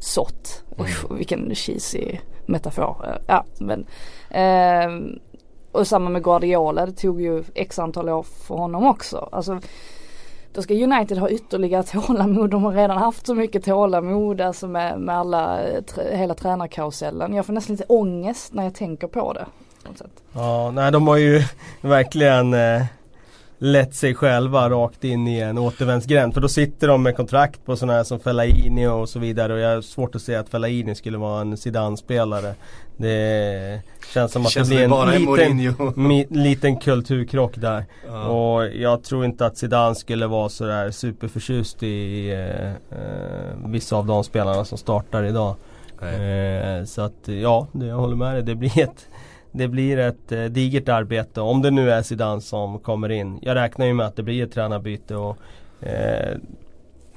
sått. 0.00 0.64
Mm. 0.76 0.84
Usch, 0.84 1.10
vilken 1.10 1.54
cheesy 1.54 2.18
metafor. 2.46 3.20
Ja, 3.26 3.44
men, 3.58 3.86
eh, 4.30 5.18
och 5.72 5.86
samma 5.86 6.10
med 6.10 6.24
Guardiola, 6.24 6.86
det 6.86 6.92
tog 6.92 7.20
ju 7.20 7.44
x 7.54 7.78
antal 7.78 8.08
år 8.08 8.22
för 8.22 8.54
honom 8.54 8.86
också. 8.86 9.28
Alltså, 9.32 9.60
då 10.52 10.62
ska 10.62 10.74
United 10.74 11.18
ha 11.18 11.28
ytterligare 11.28 11.82
tålamod. 12.06 12.50
De 12.50 12.64
har 12.64 12.72
redan 12.72 12.98
haft 12.98 13.26
så 13.26 13.34
mycket 13.34 13.64
tålamod 13.64 14.40
alltså 14.40 14.68
med, 14.68 15.00
med 15.00 15.18
alla, 15.18 15.62
eh, 15.62 15.82
hela 16.10 16.34
tränarkarusellen. 16.34 17.34
Jag 17.34 17.46
får 17.46 17.52
nästan 17.52 17.76
lite 17.76 17.84
ångest 17.88 18.54
när 18.54 18.64
jag 18.64 18.74
tänker 18.74 19.06
på 19.06 19.32
det. 19.32 19.46
Ja, 20.32 20.70
nej 20.70 20.92
de 20.92 21.08
har 21.08 21.16
ju 21.16 21.42
verkligen 21.80 22.54
eh, 22.54 22.82
lett 23.62 23.94
sig 23.94 24.14
själva 24.14 24.70
rakt 24.70 25.04
in 25.04 25.28
i 25.28 25.38
en 25.40 25.58
återvändsgränd. 25.58 26.34
För 26.34 26.40
då 26.40 26.48
sitter 26.48 26.88
de 26.88 27.02
med 27.02 27.16
kontrakt 27.16 27.64
på 27.64 27.76
sådana 27.76 27.92
här 27.92 28.04
som 28.04 28.20
Fellaini 28.20 28.86
och 28.86 29.08
så 29.08 29.18
vidare. 29.18 29.52
Och 29.52 29.58
jag 29.58 29.74
har 29.74 29.82
svårt 29.82 30.14
att 30.14 30.22
säga 30.22 30.40
att 30.40 30.48
Fellaini 30.48 30.94
skulle 30.94 31.18
vara 31.18 31.40
en 31.40 31.56
Zidane-spelare. 31.56 32.54
Det 32.96 33.80
känns 34.14 34.32
som 34.32 34.42
att 34.46 34.52
känns 34.52 34.68
det 34.68 34.88
blir 34.88 35.38
en 35.38 35.58
liten, 35.58 35.92
mi, 36.08 36.26
liten 36.30 36.76
kulturkrock 36.76 37.56
där. 37.56 37.84
Ja. 38.06 38.26
Och 38.26 38.66
jag 38.66 39.02
tror 39.02 39.24
inte 39.24 39.46
att 39.46 39.56
Zidane 39.56 39.94
skulle 39.94 40.26
vara 40.26 40.48
sådär 40.48 40.90
superförtjust 40.90 41.82
i 41.82 42.30
eh, 42.30 42.70
eh, 42.70 43.56
vissa 43.66 43.96
av 43.96 44.06
de 44.06 44.24
spelarna 44.24 44.64
som 44.64 44.78
startar 44.78 45.24
idag. 45.24 45.54
Eh, 46.00 46.84
så 46.84 47.02
att 47.02 47.28
ja, 47.28 47.66
det, 47.72 47.86
jag 47.86 47.96
håller 47.96 48.16
med 48.16 48.34
dig. 48.34 48.42
Det 48.42 48.54
blir 48.54 48.78
ett 48.78 49.06
det 49.52 49.68
blir 49.68 49.98
ett 49.98 50.32
eh, 50.32 50.44
digert 50.44 50.88
arbete 50.88 51.40
om 51.40 51.62
det 51.62 51.70
nu 51.70 51.90
är 51.90 52.02
Zidane 52.02 52.40
som 52.40 52.78
kommer 52.78 53.10
in. 53.10 53.38
Jag 53.42 53.54
räknar 53.54 53.86
ju 53.86 53.94
med 53.94 54.06
att 54.06 54.16
det 54.16 54.22
blir 54.22 54.44
ett 54.44 54.52
tränarbyte 54.52 55.16
och 55.16 55.38
eh, 55.80 56.36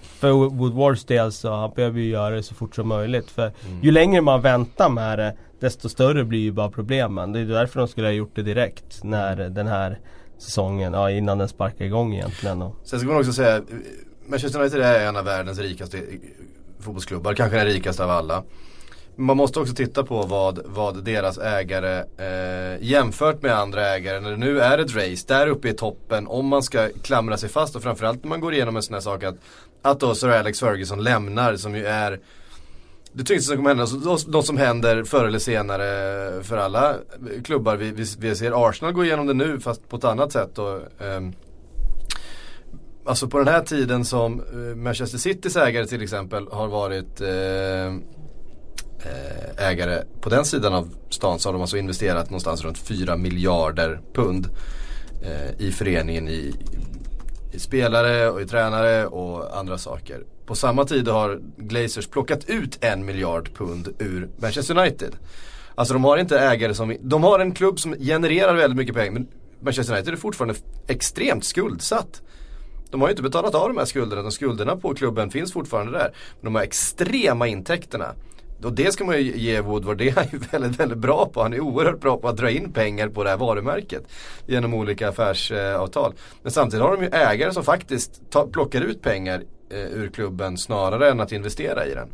för 0.01 0.31
Woodwards 0.31 1.05
del 1.05 1.31
så 1.31 1.53
han 1.53 1.71
behöver 1.75 1.99
ju 1.99 2.09
göra 2.09 2.35
det 2.35 2.43
så 2.43 2.55
fort 2.55 2.75
som 2.75 2.87
möjligt. 2.87 3.31
För 3.31 3.51
mm. 3.67 3.83
ju 3.83 3.91
längre 3.91 4.21
man 4.21 4.41
väntar 4.41 4.89
med 4.89 5.19
det 5.19 5.35
desto 5.59 5.89
större 5.89 6.23
blir 6.23 6.39
ju 6.39 6.51
bara 6.51 6.69
problemen. 6.69 7.31
Det 7.31 7.39
är 7.39 7.45
därför 7.45 7.79
de 7.79 7.87
skulle 7.87 8.07
ha 8.07 8.11
gjort 8.11 8.35
det 8.35 8.43
direkt 8.43 9.03
när 9.03 9.35
den 9.35 9.67
här 9.67 9.99
säsongen, 10.37 10.93
ja 10.93 11.11
innan 11.11 11.37
den 11.37 11.47
sparkar 11.47 11.85
igång 11.85 12.13
egentligen. 12.13 12.61
Och. 12.61 12.75
Sen 12.83 12.99
ska 12.99 13.07
man 13.07 13.17
också 13.17 13.33
säga, 13.33 13.61
Manchester 14.27 14.59
United 14.59 14.81
är 14.81 15.07
en 15.07 15.15
av 15.15 15.25
världens 15.25 15.59
rikaste 15.59 16.01
fotbollsklubbar, 16.79 17.33
kanske 17.33 17.57
den 17.57 17.65
rikaste 17.65 18.03
av 18.03 18.09
alla. 18.09 18.43
Man 19.17 19.37
måste 19.37 19.59
också 19.59 19.73
titta 19.73 20.03
på 20.03 20.23
vad, 20.23 20.59
vad 20.65 21.03
deras 21.03 21.37
ägare 21.37 22.03
eh, 22.17 22.83
jämfört 22.83 23.41
med 23.41 23.59
andra 23.59 23.87
ägare 23.87 24.19
när 24.19 24.31
det 24.31 24.37
nu 24.37 24.59
är 24.59 24.77
ett 24.77 24.95
race 24.95 25.25
där 25.27 25.47
uppe 25.47 25.69
i 25.69 25.73
toppen 25.73 26.27
om 26.27 26.47
man 26.47 26.63
ska 26.63 26.89
klamra 27.03 27.37
sig 27.37 27.49
fast 27.49 27.75
och 27.75 27.83
framförallt 27.83 28.23
när 28.23 28.29
man 28.29 28.39
går 28.39 28.53
igenom 28.53 28.75
en 28.75 28.83
sån 28.83 28.93
här 28.93 29.01
sak 29.01 29.23
att 29.23 29.35
att 29.81 29.99
då 29.99 30.15
Sir 30.15 30.29
Alex 30.29 30.59
Ferguson 30.59 31.03
lämnar 31.03 31.55
som 31.55 31.75
ju 31.75 31.85
är 31.85 32.19
det 33.13 33.23
tyngsta 33.23 33.47
som 33.47 33.57
kommer 33.57 33.69
hända, 33.69 33.83
alltså, 33.83 34.31
något 34.31 34.45
som 34.45 34.57
händer 34.57 35.03
förr 35.03 35.25
eller 35.25 35.39
senare 35.39 36.43
för 36.43 36.57
alla 36.57 36.95
klubbar. 37.43 37.75
Vi, 37.75 37.91
vi, 37.91 38.05
vi 38.19 38.35
ser 38.35 38.69
Arsenal 38.69 38.93
gå 38.93 39.05
igenom 39.05 39.27
det 39.27 39.33
nu 39.33 39.59
fast 39.59 39.89
på 39.89 39.95
ett 39.95 40.03
annat 40.03 40.31
sätt. 40.31 40.57
Och, 40.57 40.75
eh, 40.75 41.21
alltså 43.05 43.27
på 43.27 43.37
den 43.37 43.47
här 43.47 43.61
tiden 43.61 44.05
som 44.05 44.39
eh, 44.39 44.75
Manchester 44.75 45.17
Citys 45.17 45.55
ägare 45.55 45.85
till 45.85 46.01
exempel 46.01 46.47
har 46.51 46.67
varit 46.67 47.21
Eh, 47.21 47.93
Eh, 49.05 49.67
ägare 49.69 50.03
på 50.21 50.29
den 50.29 50.45
sidan 50.45 50.73
av 50.73 50.89
stan 51.09 51.39
så 51.39 51.49
har 51.49 51.53
de 51.53 51.61
alltså 51.61 51.77
investerat 51.77 52.29
någonstans 52.29 52.63
runt 52.63 52.77
4 52.77 53.17
miljarder 53.17 54.01
pund 54.13 54.47
eh, 55.23 55.67
i 55.67 55.71
föreningen 55.71 56.27
i, 56.27 56.53
i 57.51 57.59
spelare 57.59 58.29
och 58.29 58.41
i 58.41 58.45
tränare 58.45 59.07
och 59.07 59.57
andra 59.57 59.77
saker. 59.77 60.23
På 60.45 60.55
samma 60.55 60.85
tid 60.85 61.07
har 61.07 61.39
Glazers 61.57 62.07
plockat 62.07 62.49
ut 62.49 62.77
en 62.83 63.05
miljard 63.05 63.49
pund 63.57 63.89
ur 63.99 64.29
Manchester 64.37 64.79
United. 64.79 65.15
Alltså 65.75 65.93
de 65.93 66.03
har 66.03 66.17
inte 66.17 66.39
ägare 66.39 66.73
som, 66.73 66.97
de 67.01 67.23
har 67.23 67.39
en 67.39 67.51
klubb 67.51 67.79
som 67.79 67.95
genererar 67.99 68.55
väldigt 68.55 68.77
mycket 68.77 68.95
pengar 68.95 69.11
men 69.11 69.27
Manchester 69.59 69.93
United 69.93 70.13
är 70.13 70.17
fortfarande 70.17 70.55
extremt 70.87 71.45
skuldsatt. 71.45 72.21
De 72.91 73.01
har 73.01 73.07
ju 73.07 73.11
inte 73.11 73.23
betalat 73.23 73.55
av 73.55 73.67
de 73.67 73.77
här 73.77 73.85
skulderna, 73.85 74.21
de 74.21 74.31
skulderna 74.31 74.75
på 74.75 74.93
klubben 74.93 75.31
finns 75.31 75.53
fortfarande 75.53 75.91
där. 75.91 76.13
Men 76.41 76.53
de 76.53 76.55
har 76.55 76.63
extrema 76.63 77.47
intäkterna. 77.47 78.15
Och 78.63 78.73
det 78.73 78.93
ska 78.93 79.05
man 79.05 79.17
ju 79.17 79.37
ge 79.37 79.61
Woodward, 79.61 79.97
det 79.97 80.09
är 80.09 80.15
han 80.15 80.25
ju 80.31 80.37
väldigt, 80.51 80.79
väldigt 80.79 80.97
bra 80.97 81.29
på. 81.33 81.41
Han 81.41 81.53
är 81.53 81.59
oerhört 81.59 81.99
bra 81.99 82.17
på 82.17 82.27
att 82.27 82.37
dra 82.37 82.49
in 82.49 82.71
pengar 82.71 83.09
på 83.09 83.23
det 83.23 83.29
här 83.29 83.37
varumärket. 83.37 84.03
Genom 84.45 84.73
olika 84.73 85.09
affärsavtal. 85.09 86.13
Men 86.43 86.51
samtidigt 86.51 86.85
har 86.85 86.97
de 86.97 87.03
ju 87.03 87.09
ägare 87.09 87.53
som 87.53 87.63
faktiskt 87.63 88.21
ta, 88.29 88.47
plockar 88.47 88.81
ut 88.81 89.01
pengar 89.01 89.43
eh, 89.69 89.77
ur 89.77 90.09
klubben 90.09 90.57
snarare 90.57 91.09
än 91.11 91.19
att 91.19 91.31
investera 91.31 91.85
i 91.85 91.93
den. 91.93 92.09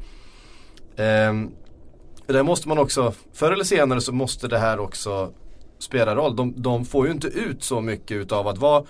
Eh, 0.96 1.50
där 2.34 2.44
måste 2.44 2.68
man 2.68 2.78
också, 2.78 3.14
förr 3.34 3.52
eller 3.52 3.64
senare 3.64 4.02
så 4.02 4.12
måste 4.12 4.48
det 4.48 4.58
här 4.58 4.80
också 4.80 5.32
spela 5.80 6.16
roll. 6.16 6.36
De, 6.36 6.54
de 6.62 6.86
får 6.86 7.06
ju 7.06 7.12
inte 7.12 7.28
ut 7.28 7.64
så 7.64 7.82
mycket 7.82 8.18
utav 8.18 8.48
att 8.48 8.58
vara 8.58 8.84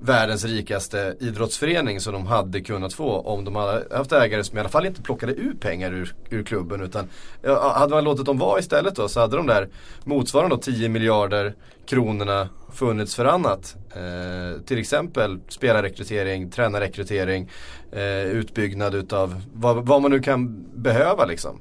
världens 0.00 0.44
rikaste 0.44 1.16
idrottsförening 1.20 2.00
som 2.00 2.12
de 2.12 2.26
hade 2.26 2.60
kunnat 2.60 2.94
få 2.94 3.20
om 3.20 3.44
de 3.44 3.56
hade 3.56 3.96
haft 3.96 4.12
ägare 4.12 4.44
som 4.44 4.56
i 4.56 4.60
alla 4.60 4.68
fall 4.68 4.86
inte 4.86 5.02
plockade 5.02 5.32
ut 5.32 5.60
pengar 5.60 5.92
ur, 5.92 6.14
ur 6.30 6.42
klubben. 6.42 6.80
Utan 6.80 7.08
ja, 7.42 7.72
hade 7.76 7.94
man 7.94 8.04
låtit 8.04 8.26
dem 8.26 8.38
vara 8.38 8.58
istället 8.58 8.96
då 8.96 9.08
så 9.08 9.20
hade 9.20 9.36
de 9.36 9.46
där 9.46 9.68
motsvarande 10.04 10.58
10 10.58 10.88
miljarder 10.88 11.54
kronorna 11.86 12.48
funnits 12.72 13.14
för 13.14 13.24
annat. 13.24 13.76
Eh, 13.94 14.62
till 14.62 14.78
exempel 14.78 15.40
spelarrekrytering, 15.48 16.50
tränarrekrytering, 16.50 17.50
eh, 17.92 18.22
utbyggnad 18.22 18.94
utav 18.94 19.42
vad, 19.52 19.86
vad, 19.86 20.02
man 20.02 20.10
nu 20.10 20.20
kan 20.20 20.66
behöva 20.74 21.24
liksom. 21.24 21.60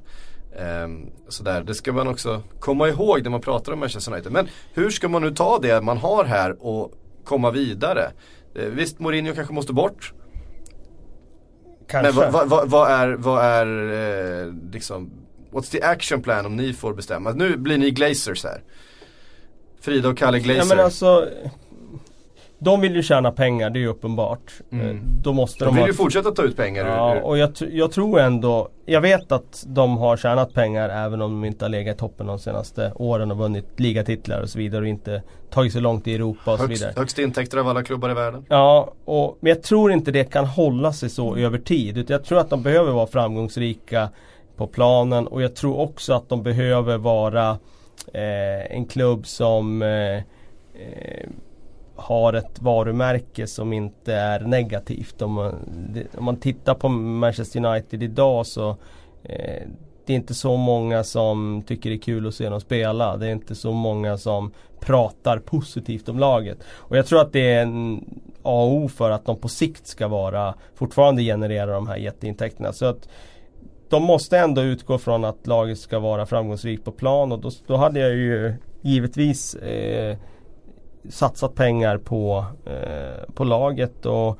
Eh, 0.55 0.87
sådär. 1.27 1.63
Det 1.63 1.75
ska 1.75 1.93
man 1.93 2.07
också 2.07 2.41
komma 2.59 2.87
ihåg 2.87 3.23
när 3.23 3.29
man 3.29 3.41
pratar 3.41 3.73
om 3.73 3.79
Manchester 3.79 4.11
United. 4.11 4.31
Men 4.31 4.47
hur 4.73 4.89
ska 4.89 5.07
man 5.09 5.21
nu 5.21 5.31
ta 5.31 5.59
det 5.59 5.81
man 5.81 5.97
har 5.97 6.23
här 6.25 6.65
och 6.65 6.93
komma 7.29 7.51
vidare. 7.51 8.11
Eh, 8.55 8.65
visst, 8.65 8.99
Mourinho 8.99 9.33
kanske 9.33 9.53
måste 9.53 9.73
bort. 9.73 10.13
Kanske. 11.87 12.21
Men 12.21 12.31
vad, 12.31 12.49
vad, 12.49 12.69
vad 12.69 12.91
är, 12.91 13.09
vad 13.09 13.45
är 13.45 13.67
eh, 14.45 14.53
liksom, 14.71 15.11
what's 15.51 15.71
the 15.71 15.81
action 15.81 16.21
plan 16.21 16.45
om 16.45 16.55
ni 16.55 16.73
får 16.73 16.93
bestämma? 16.93 17.31
Nu 17.31 17.57
blir 17.57 17.77
ni 17.77 17.91
Glazers 17.91 18.43
här. 18.43 18.63
Frida 19.81 20.09
och 20.09 20.17
Kalle 20.17 20.39
Glazer. 20.39 20.59
Ja 20.59 20.75
men 20.75 20.85
alltså 20.85 21.29
de 22.59 22.81
vill 22.81 22.95
ju 22.95 23.03
tjäna 23.03 23.31
pengar, 23.31 23.69
det 23.69 23.79
är 23.79 23.81
ju 23.81 23.87
uppenbart. 23.87 24.53
Mm. 24.71 24.89
Eh, 24.89 24.95
då 25.21 25.33
måste 25.33 25.65
de, 25.65 25.75
de 25.75 25.81
vill 25.81 25.87
ju 25.87 25.93
fortsätta 25.93 26.31
ta 26.31 26.43
ut 26.43 26.57
pengar 26.57 26.85
Ja, 26.85 27.21
och 27.21 27.37
jag, 27.37 27.51
jag, 27.71 27.91
tror 27.91 28.19
ändå 28.19 28.69
Jag 28.85 29.01
vet 29.01 29.31
att 29.31 29.63
de 29.67 29.97
har 29.97 30.17
tjänat 30.17 30.53
pengar 30.53 30.89
även 30.89 31.21
om 31.21 31.31
de 31.31 31.45
inte 31.45 31.65
har 31.65 31.69
legat 31.69 31.95
i 31.95 31.99
toppen 31.99 32.27
de 32.27 32.39
senaste 32.39 32.91
åren 32.95 33.31
och 33.31 33.37
vunnit 33.37 33.65
ligatitlar 33.75 34.41
och 34.41 34.49
så 34.49 34.57
vidare 34.57 34.81
och 34.81 34.87
inte 34.87 35.23
tagit 35.49 35.73
så 35.73 35.79
långt 35.79 36.07
i 36.07 36.15
Europa 36.15 36.53
och 36.53 36.59
högst, 36.59 36.77
så 36.77 36.85
vidare. 36.85 36.99
Högst 36.99 37.19
intäkter 37.19 37.57
av 37.57 37.67
alla 37.67 37.83
klubbar 37.83 38.09
i 38.09 38.13
världen. 38.13 38.45
Ja, 38.49 38.93
och, 39.05 39.37
men 39.39 39.49
jag 39.49 39.63
tror 39.63 39.91
inte 39.91 40.11
det 40.11 40.23
kan 40.23 40.45
hålla 40.45 40.93
sig 40.93 41.09
så 41.09 41.35
över 41.35 41.57
tid. 41.57 41.97
Utan 41.97 42.13
jag 42.13 42.23
tror 42.23 42.39
att 42.39 42.49
de 42.49 42.63
behöver 42.63 42.91
vara 42.91 43.07
framgångsrika 43.07 44.09
på 44.55 44.67
planen 44.67 45.27
och 45.27 45.41
jag 45.41 45.55
tror 45.55 45.79
också 45.79 46.13
att 46.13 46.29
de 46.29 46.43
behöver 46.43 46.97
vara 46.97 47.49
eh, 48.13 48.75
en 48.75 48.85
klubb 48.85 49.27
som 49.27 49.81
eh, 49.81 50.15
eh 50.17 51.29
har 51.99 52.33
ett 52.33 52.61
varumärke 52.61 53.47
som 53.47 53.73
inte 53.73 54.13
är 54.13 54.39
negativt. 54.39 55.21
Om 55.21 55.33
man, 55.33 55.55
om 56.17 56.25
man 56.25 56.37
tittar 56.37 56.73
på 56.73 56.89
Manchester 56.89 57.65
United 57.65 58.03
idag 58.03 58.45
så 58.45 58.69
eh, 59.23 59.67
det 60.05 60.13
är 60.13 60.17
inte 60.17 60.33
så 60.33 60.57
många 60.57 61.03
som 61.03 61.63
tycker 61.67 61.89
det 61.89 61.95
är 61.95 62.01
kul 62.01 62.27
att 62.27 62.35
se 62.35 62.49
dem 62.49 62.61
spela. 62.61 63.17
Det 63.17 63.27
är 63.27 63.31
inte 63.31 63.55
så 63.55 63.71
många 63.71 64.17
som 64.17 64.51
pratar 64.79 65.39
positivt 65.39 66.09
om 66.09 66.19
laget. 66.19 66.57
Och 66.73 66.97
jag 66.97 67.05
tror 67.05 67.21
att 67.21 67.33
det 67.33 67.53
är 67.53 67.61
en 67.61 68.05
A 68.43 68.63
och 68.63 68.73
O 68.73 68.87
för 68.87 69.11
att 69.11 69.25
de 69.25 69.37
på 69.37 69.47
sikt 69.47 69.87
ska 69.87 70.07
vara 70.07 70.53
fortfarande 70.75 71.23
generera 71.23 71.73
de 71.73 71.87
här 71.87 71.97
jätteintäkterna. 71.97 72.73
Så 72.73 72.85
att 72.85 73.09
de 73.89 74.03
måste 74.03 74.37
ändå 74.37 74.61
utgå 74.61 74.97
från 74.97 75.25
att 75.25 75.47
laget 75.47 75.79
ska 75.79 75.99
vara 75.99 76.25
framgångsrikt 76.25 76.85
på 76.85 76.91
plan 76.91 77.31
och 77.31 77.39
då, 77.39 77.51
då 77.67 77.75
hade 77.75 77.99
jag 77.99 78.11
ju 78.11 78.53
givetvis 78.81 79.55
eh, 79.55 80.17
satsat 81.09 81.55
pengar 81.55 81.97
på, 81.97 82.45
eh, 82.65 83.33
på 83.33 83.43
laget 83.43 84.05
och 84.05 84.39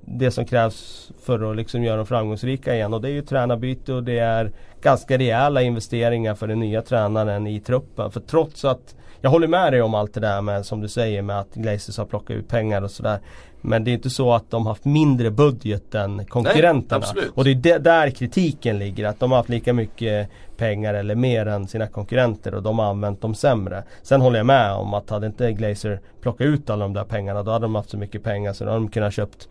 det 0.00 0.30
som 0.30 0.44
krävs 0.44 1.10
för 1.22 1.50
att 1.50 1.56
liksom 1.56 1.84
göra 1.84 1.96
dem 1.96 2.06
framgångsrika 2.06 2.74
igen. 2.74 2.94
Och 2.94 3.00
det 3.00 3.08
är 3.08 3.12
ju 3.12 3.22
tränarbyte 3.22 3.92
och 3.92 4.04
det 4.04 4.18
är 4.18 4.52
ganska 4.82 5.18
rejäla 5.18 5.62
investeringar 5.62 6.34
för 6.34 6.46
den 6.46 6.60
nya 6.60 6.82
tränaren 6.82 7.46
i 7.46 7.60
truppen. 7.60 8.10
För 8.10 8.20
trots 8.20 8.64
att 8.64 8.96
jag 9.20 9.30
håller 9.30 9.48
med 9.48 9.72
dig 9.72 9.82
om 9.82 9.94
allt 9.94 10.14
det 10.14 10.20
där 10.20 10.42
med 10.42 10.66
som 10.66 10.80
du 10.80 10.88
säger 10.88 11.22
med 11.22 11.40
att 11.40 11.54
Glazers 11.54 11.98
har 11.98 12.04
plockat 12.04 12.30
ut 12.30 12.48
pengar 12.48 12.82
och 12.82 12.90
sådär. 12.90 13.18
Men 13.62 13.84
det 13.84 13.90
är 13.90 13.92
inte 13.92 14.10
så 14.10 14.32
att 14.32 14.50
de 14.50 14.66
har 14.66 14.72
haft 14.72 14.84
mindre 14.84 15.30
budget 15.30 15.94
än 15.94 16.24
konkurrenterna. 16.24 17.06
Nej, 17.14 17.24
och 17.34 17.44
det 17.44 17.70
är 17.70 17.78
där 17.78 18.10
kritiken 18.10 18.78
ligger. 18.78 19.06
Att 19.06 19.20
de 19.20 19.30
har 19.30 19.38
haft 19.38 19.48
lika 19.48 19.72
mycket 19.72 20.28
pengar 20.56 20.94
eller 20.94 21.14
mer 21.14 21.46
än 21.46 21.68
sina 21.68 21.86
konkurrenter 21.86 22.54
och 22.54 22.62
de 22.62 22.78
har 22.78 22.86
använt 22.86 23.20
dem 23.20 23.34
sämre. 23.34 23.82
Sen 24.02 24.20
håller 24.20 24.38
jag 24.38 24.46
med 24.46 24.72
om 24.72 24.94
att 24.94 25.10
hade 25.10 25.26
inte 25.26 25.52
Glazer 25.52 26.00
plockat 26.20 26.44
ut 26.44 26.70
alla 26.70 26.84
de 26.84 26.92
där 26.92 27.04
pengarna 27.04 27.42
då 27.42 27.50
hade 27.50 27.64
de 27.64 27.74
haft 27.74 27.90
så 27.90 27.98
mycket 27.98 28.24
pengar 28.24 28.52
så 28.52 28.64
då 28.64 28.70
hade 28.70 28.82
de 28.82 28.90
kunnat 28.90 29.14
köpt 29.14 29.48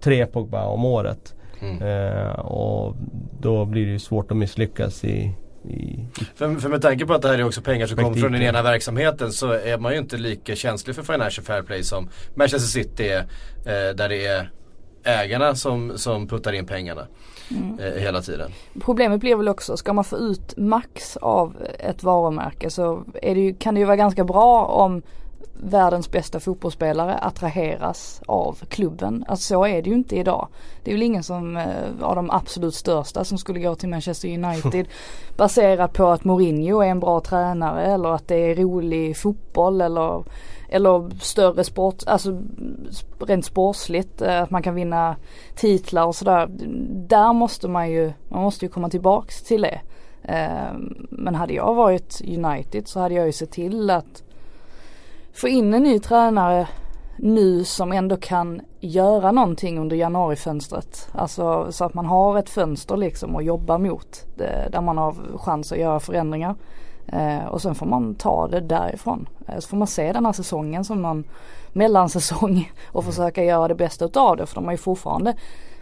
tre 0.00 0.26
Pogba 0.26 0.64
om 0.64 0.84
året. 0.84 1.34
Mm. 1.60 1.82
Eh, 1.82 2.38
och 2.38 2.96
då 3.40 3.64
blir 3.64 3.86
det 3.86 3.92
ju 3.92 3.98
svårt 3.98 4.30
att 4.30 4.36
misslyckas 4.36 5.04
i, 5.04 5.34
i, 5.64 6.06
för, 6.34 6.54
för 6.54 6.68
med 6.68 6.82
tanke 6.82 7.06
på 7.06 7.14
att 7.14 7.22
det 7.22 7.28
här 7.28 7.38
är 7.38 7.44
också 7.44 7.62
pengar 7.62 7.86
som 7.86 7.96
kommer 7.96 8.16
från 8.16 8.32
den 8.32 8.42
ena 8.42 8.62
verksamheten 8.62 9.32
så 9.32 9.52
är 9.52 9.78
man 9.78 9.92
ju 9.92 9.98
inte 9.98 10.16
lika 10.16 10.56
känslig 10.56 10.96
för 10.96 11.02
Financial 11.02 11.44
Fair 11.44 11.62
Play 11.62 11.82
som 11.82 12.08
Manchester 12.34 12.68
City 12.68 13.08
är. 13.08 13.18
Eh, 13.18 13.94
där 13.94 14.08
det 14.08 14.26
är 14.26 14.50
ägarna 15.04 15.54
som, 15.54 15.98
som 15.98 16.28
puttar 16.28 16.52
in 16.52 16.66
pengarna 16.66 17.06
Mm. 17.50 17.78
eh, 17.78 18.02
hela 18.02 18.22
tiden. 18.22 18.50
Problemet 18.80 19.20
blir 19.20 19.36
väl 19.36 19.48
också, 19.48 19.76
ska 19.76 19.92
man 19.92 20.04
få 20.04 20.16
ut 20.16 20.56
max 20.56 21.16
av 21.16 21.56
ett 21.78 22.02
varumärke 22.02 22.70
så 22.70 23.04
är 23.22 23.34
det 23.34 23.40
ju, 23.40 23.54
kan 23.54 23.74
det 23.74 23.80
ju 23.80 23.86
vara 23.86 23.96
ganska 23.96 24.24
bra 24.24 24.64
om 24.64 25.02
världens 25.64 26.10
bästa 26.10 26.40
fotbollsspelare 26.40 27.14
attraheras 27.14 28.22
av 28.26 28.58
klubben. 28.68 29.24
Alltså 29.28 29.54
så 29.54 29.66
är 29.66 29.82
det 29.82 29.90
ju 29.90 29.96
inte 29.96 30.16
idag. 30.16 30.48
Det 30.84 30.90
är 30.90 30.94
väl 30.94 31.02
ingen 31.02 31.22
som, 31.22 31.56
eh, 31.56 31.66
av 32.00 32.16
de 32.16 32.30
absolut 32.30 32.74
största 32.74 33.24
som 33.24 33.38
skulle 33.38 33.60
gå 33.60 33.74
till 33.74 33.88
Manchester 33.88 34.28
United 34.28 34.88
baserat 35.36 35.92
på 35.92 36.06
att 36.06 36.24
Mourinho 36.24 36.80
är 36.80 36.88
en 36.88 37.00
bra 37.00 37.20
tränare 37.20 37.84
eller 37.84 38.08
att 38.08 38.28
det 38.28 38.36
är 38.36 38.54
rolig 38.54 39.16
fotboll 39.16 39.80
eller, 39.80 40.24
eller 40.68 41.10
större 41.20 41.64
sport, 41.64 42.02
alltså 42.06 42.42
rent 43.18 43.44
sportsligt, 43.44 44.22
eh, 44.22 44.42
att 44.42 44.50
man 44.50 44.62
kan 44.62 44.74
vinna 44.74 45.16
titlar 45.54 46.04
och 46.04 46.16
sådär. 46.16 46.46
Där 47.08 47.32
måste 47.32 47.68
man 47.68 47.90
ju, 47.90 48.12
man 48.28 48.42
måste 48.42 48.64
ju 48.64 48.68
komma 48.68 48.88
tillbaks 48.88 49.42
till 49.42 49.62
det. 49.62 49.80
Eh, 50.22 50.72
Men 51.10 51.34
hade 51.34 51.54
jag 51.54 51.74
varit 51.74 52.20
United 52.24 52.88
så 52.88 53.00
hade 53.00 53.14
jag 53.14 53.26
ju 53.26 53.32
sett 53.32 53.50
till 53.50 53.90
att 53.90 54.22
få 55.32 55.48
in 55.48 55.74
en 55.74 55.82
ny 55.82 55.98
tränare 55.98 56.68
nu 57.16 57.64
som 57.64 57.92
ändå 57.92 58.16
kan 58.16 58.60
göra 58.80 59.32
någonting 59.32 59.78
under 59.78 59.96
januarifönstret. 59.96 61.08
Alltså 61.12 61.72
så 61.72 61.84
att 61.84 61.94
man 61.94 62.06
har 62.06 62.38
ett 62.38 62.50
fönster 62.50 62.96
liksom 62.96 63.36
att 63.36 63.44
jobba 63.44 63.78
mot. 63.78 64.26
Där 64.70 64.80
man 64.80 64.98
har 64.98 65.14
chans 65.38 65.72
att 65.72 65.78
göra 65.78 66.00
förändringar. 66.00 66.54
Eh, 67.06 67.44
och 67.44 67.62
sen 67.62 67.74
får 67.74 67.86
man 67.86 68.14
ta 68.14 68.48
det 68.48 68.60
därifrån. 68.60 69.28
Eh, 69.48 69.58
så 69.58 69.68
får 69.68 69.76
man 69.76 69.86
se 69.86 70.12
den 70.12 70.26
här 70.26 70.32
säsongen 70.32 70.84
som 70.84 71.02
någon 71.02 71.24
mellansäsong 71.72 72.72
och 72.92 73.04
försöka 73.04 73.44
göra 73.44 73.68
det 73.68 73.74
bästa 73.74 74.04
utav 74.04 74.36
det. 74.36 74.46
För 74.46 74.54
de 74.54 74.64
har 74.64 74.72
ju 74.72 74.78
fortfarande 74.78 75.36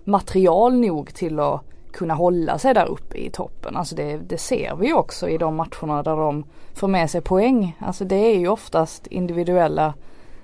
material 0.05 0.75
nog 0.75 1.15
till 1.15 1.41
att 1.41 1.61
kunna 1.93 2.15
hålla 2.15 2.59
sig 2.59 2.75
där 2.75 2.87
uppe 2.87 3.19
i 3.19 3.31
toppen. 3.31 3.77
Alltså 3.77 3.95
det, 3.95 4.17
det 4.17 4.39
ser 4.39 4.77
vi 4.77 4.87
ju 4.87 4.95
också 4.95 5.29
i 5.29 5.39
de 5.39 5.57
matcherna 5.57 6.03
där 6.03 6.17
de 6.17 6.45
får 6.75 6.89
med 6.89 7.11
sig 7.11 7.21
poäng. 7.21 7.77
Alltså 7.79 8.05
det 8.05 8.17
är 8.17 8.39
ju 8.39 8.49
oftast 8.49 9.07
individuella 9.07 9.95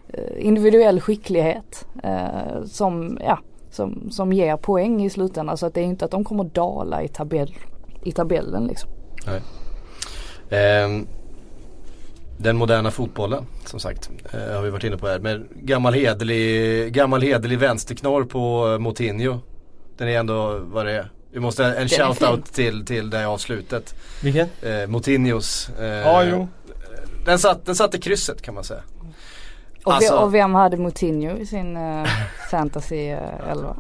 eh, 0.09 0.46
individuell 0.46 1.00
skicklighet 1.00 1.87
eh, 2.02 2.64
som, 2.64 3.18
ja, 3.24 3.38
som, 3.70 4.11
som 4.11 4.32
ger 4.32 4.56
poäng 4.56 5.04
i 5.04 5.11
slutändan. 5.11 5.56
Så 5.56 5.66
att 5.66 5.74
det 5.74 5.80
är 5.80 5.85
inte 5.85 6.04
att 6.04 6.11
de 6.11 6.24
kommer 6.24 6.44
dala 6.44 7.02
i, 7.02 7.09
tabell, 7.09 7.54
i 8.02 8.12
tabellen 8.12 8.64
liksom. 8.66 8.90
Ehm, 10.50 11.06
den 12.38 12.56
moderna 12.56 12.90
fotbollen 12.90 13.44
som 13.64 13.80
sagt 13.80 14.11
eh, 14.32 14.54
har 14.54 14.62
vi 14.62 14.70
varit 14.70 14.85
inne 14.85 14.96
på 14.96 15.06
här. 15.06 15.18
Men 15.18 15.48
gammal 15.54 15.94
hederlig, 15.94 16.92
gammal 16.92 17.22
hederlig 17.22 17.59
vänsterknorr 17.59 18.24
på 18.24 18.72
eh, 18.72 18.78
Moutinho. 18.78 19.38
Den 19.96 20.09
är 20.09 20.18
ändå 20.18 20.59
vad 20.59 20.87
det 20.87 20.92
är. 20.92 21.11
Vi 21.37 21.40
måste 21.40 21.64
en 21.64 21.72
är 21.85 21.88
shoutout 21.88 22.53
till, 22.53 22.87
till 22.87 23.11
det 23.11 23.27
avslutet. 23.27 23.94
Vilken? 24.22 24.49
Eh, 24.62 24.87
Moutinhos. 24.87 25.70
Eh, 25.81 25.85
Ja, 25.87 26.25
jo. 26.25 26.49
Den, 27.25 27.38
satt, 27.38 27.66
den 27.66 27.75
satte 27.77 27.99
krysset 27.99 28.42
kan 28.42 28.55
man 28.55 28.64
säga. 28.64 28.81
Och, 29.85 29.92
Alltså- 29.94 30.12
ve- 30.14 30.18
och 30.22 30.35
vem 30.35 30.55
hade 30.55 30.77
Moutinho 30.77 31.37
i 31.38 31.46
sin 31.46 31.77
uh, 31.77 32.07
fantasy 32.51 33.12
uh, 33.12 33.51
11? 33.51 33.77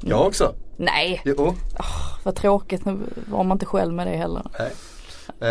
Jag 0.00 0.26
också. 0.26 0.54
Nej, 0.76 1.22
Jo. 1.24 1.54
vad 2.22 2.34
tråkigt. 2.34 2.84
Nu 2.84 2.98
var 3.30 3.44
man 3.44 3.54
inte 3.54 3.66
själv 3.66 3.94
med 3.94 4.06
det 4.06 4.16
heller. 4.16 4.42
Eh, 5.40 5.48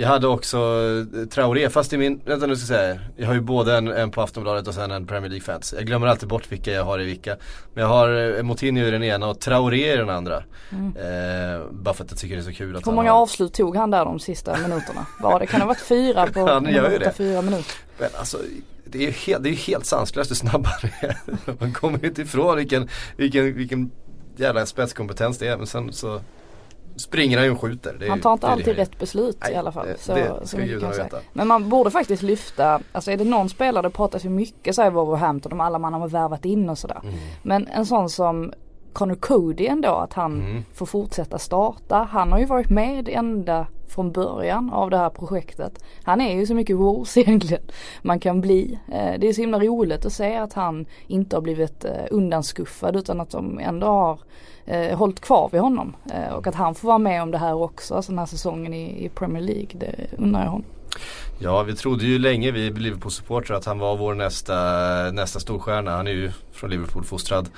jag 0.00 0.08
hade 0.08 0.26
också 0.26 0.58
eh, 1.16 1.26
Traoré 1.26 1.70
fast 1.70 1.92
i 1.92 1.98
min, 1.98 2.20
vänta 2.24 2.46
nu 2.46 2.56
ska 2.56 2.74
jag 2.74 2.80
säga. 2.80 3.00
Jag 3.16 3.26
har 3.26 3.34
ju 3.34 3.40
både 3.40 3.76
en, 3.76 3.88
en 3.88 4.10
på 4.10 4.22
Aftonbladet 4.22 4.68
och 4.68 4.74
sen 4.74 4.90
en 4.90 5.06
Premier 5.06 5.30
League 5.30 5.44
fans. 5.44 5.74
Jag 5.76 5.86
glömmer 5.86 6.06
alltid 6.06 6.28
bort 6.28 6.52
vilka 6.52 6.72
jag 6.72 6.84
har 6.84 7.00
i 7.00 7.04
vilka. 7.04 7.36
Men 7.74 7.82
jag 7.82 7.88
har 7.88 8.36
eh, 8.36 8.42
Moutinho 8.42 8.86
i 8.86 8.90
den 8.90 9.02
ena 9.02 9.28
och 9.28 9.40
Traoré 9.40 9.92
i 9.92 9.96
den 9.96 10.10
andra. 10.10 10.36
Eh, 10.36 11.64
bara 11.70 11.94
för 11.94 12.04
att 12.04 12.10
jag 12.10 12.18
tycker 12.18 12.36
det 12.36 12.42
är 12.42 12.44
så 12.44 12.52
kul 12.52 12.76
att 12.76 12.86
Hur 12.86 12.92
många 12.92 13.12
har, 13.12 13.22
avslut 13.22 13.54
tog 13.54 13.76
han 13.76 13.90
där 13.90 14.04
de 14.04 14.18
sista 14.18 14.52
minuterna? 14.52 15.06
Var 15.20 15.40
det, 15.40 15.46
kan 15.46 15.60
det 15.60 15.64
ha 15.64 15.68
varit 15.68 15.80
fyra 15.80 16.26
på 16.26 16.46
Han 16.46 16.74
gör 16.74 16.96
åtta, 16.96 17.12
fyra 17.12 17.42
minuter? 17.42 17.74
Men 17.98 18.08
alltså, 18.18 18.38
det 18.84 18.98
är 18.98 19.02
ju 19.02 19.10
helt, 19.10 19.42
det 19.42 19.48
är 19.48 19.52
ju 19.52 19.56
helt 19.56 19.86
sanslöst 19.86 20.30
hur 20.30 20.36
snabb 20.36 20.66
han 20.66 20.90
är. 21.00 21.16
Man 21.60 21.72
kommer 21.72 22.04
inte 22.04 22.22
ifrån 22.22 22.56
vilken, 22.56 22.88
vilken, 23.16 23.54
vilken 23.54 23.90
jävla 24.36 24.66
spetskompetens 24.66 25.38
det 25.38 25.48
är. 25.48 25.56
Men 25.56 25.66
sen 25.66 25.92
så 25.92 26.20
springer 27.00 27.36
han 27.38 27.46
ju 27.46 27.52
och 27.52 27.60
skjuter. 27.60 28.02
Är, 28.02 28.08
Han 28.08 28.20
tar 28.20 28.32
inte 28.32 28.48
alltid 28.48 28.76
rätt 28.76 28.98
beslut 28.98 29.36
Nej, 29.40 29.52
i 29.52 29.56
alla 29.56 29.72
fall. 29.72 29.86
Så, 29.98 30.14
det 30.14 30.46
ska 30.46 30.58
gudarna 30.58 30.92
veta. 30.94 31.18
Men 31.32 31.48
man 31.48 31.68
borde 31.68 31.90
faktiskt 31.90 32.22
lyfta, 32.22 32.80
alltså 32.92 33.10
är 33.10 33.16
det 33.16 33.24
någon 33.24 33.48
spelare, 33.48 33.82
det 33.86 33.90
pratas 33.90 34.24
ju 34.24 34.28
mycket 34.28 34.74
så 34.74 34.82
här 34.82 34.88
i 34.90 34.94
Wolverhampton 34.94 35.52
om 35.52 35.60
alla 35.60 35.78
man 35.78 35.92
har 35.94 36.08
värvat 36.08 36.44
in 36.44 36.68
och 36.68 36.78
sådär. 36.78 37.00
Mm. 37.02 37.14
Men 37.42 37.66
en 37.66 37.86
sån 37.86 38.10
som 38.10 38.52
Connor 38.92 39.14
Cody 39.14 39.66
ändå, 39.66 39.88
att 39.88 40.12
han 40.12 40.40
Mm. 40.40 40.64
får 40.74 40.86
fortsätta 40.86 41.38
starta. 41.38 42.08
Han 42.10 42.32
har 42.32 42.38
ju 42.38 42.44
varit 42.46 42.70
med 42.70 43.08
ända 43.08 43.66
från 43.88 44.12
början 44.12 44.70
av 44.70 44.90
det 44.90 44.96
här 44.98 45.10
projektet. 45.10 45.84
Han 46.04 46.20
är 46.20 46.34
ju 46.36 46.46
så 46.46 46.54
mycket 46.54 46.76
Wolves 46.76 47.16
egentligen 47.16 47.62
man 48.02 48.20
kan 48.20 48.40
bli. 48.40 48.78
Eh, 48.92 49.18
Det 49.18 49.28
är 49.28 49.32
så 49.32 49.40
himla 49.40 49.58
roligt 49.58 50.06
att 50.06 50.12
se 50.12 50.36
att 50.36 50.52
han 50.52 50.86
inte 51.06 51.36
har 51.36 51.40
blivit 51.40 51.84
eh, 51.84 51.90
undanskuffad 52.10 52.96
utan 52.96 53.20
att 53.20 53.30
de 53.30 53.58
ändå 53.58 53.86
har 53.86 54.20
eh, 54.66 54.98
hållit 54.98 55.20
kvar 55.20 55.48
vid 55.52 55.60
honom. 55.60 55.96
Eh, 56.14 56.34
och 56.34 56.46
att 56.46 56.54
han 56.54 56.74
får 56.74 56.88
vara 56.88 56.98
med 56.98 57.22
om 57.22 57.30
det 57.30 57.38
här 57.38 57.54
också, 57.54 57.94
alltså 57.94 58.12
den 58.12 58.18
här 58.18 58.26
säsongen 58.26 58.74
i, 58.74 59.04
i 59.04 59.08
Premier 59.08 59.42
League. 59.42 59.70
Det 59.72 59.94
undrar 60.18 60.40
jag 60.40 60.50
honom. 60.50 60.66
Ja, 61.38 61.62
vi 61.62 61.74
trodde 61.74 62.04
ju 62.04 62.18
länge, 62.18 62.50
vi 62.50 62.70
Liverpool-supportrar, 62.70 63.56
att 63.56 63.64
han 63.64 63.78
var 63.78 63.96
vår 63.96 64.14
nästa, 64.14 64.54
nästa 65.12 65.40
storstjärna. 65.40 65.90
Han 65.90 66.06
är 66.06 66.10
ju 66.10 66.32
från 66.52 66.70
Liverpool 66.70 67.04
fostrad. 67.04 67.48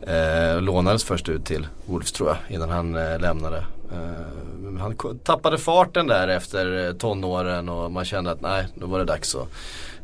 Eh, 0.00 0.60
lånades 0.60 1.04
först 1.04 1.28
ut 1.28 1.44
till 1.44 1.66
Wolves 1.86 2.12
tror 2.12 2.28
jag, 2.28 2.36
innan 2.56 2.70
han 2.70 2.94
eh, 2.94 3.18
lämnade. 3.18 3.64
Eh, 3.92 4.80
han 4.80 4.96
tappade 5.24 5.58
farten 5.58 6.06
där 6.06 6.28
efter 6.28 6.86
eh, 6.86 6.92
tonåren 6.92 7.68
och 7.68 7.92
man 7.92 8.04
kände 8.04 8.30
att 8.30 8.40
nej, 8.40 8.66
då 8.74 8.86
var 8.86 8.98
det 8.98 9.04
dags 9.04 9.34
att 9.34 9.48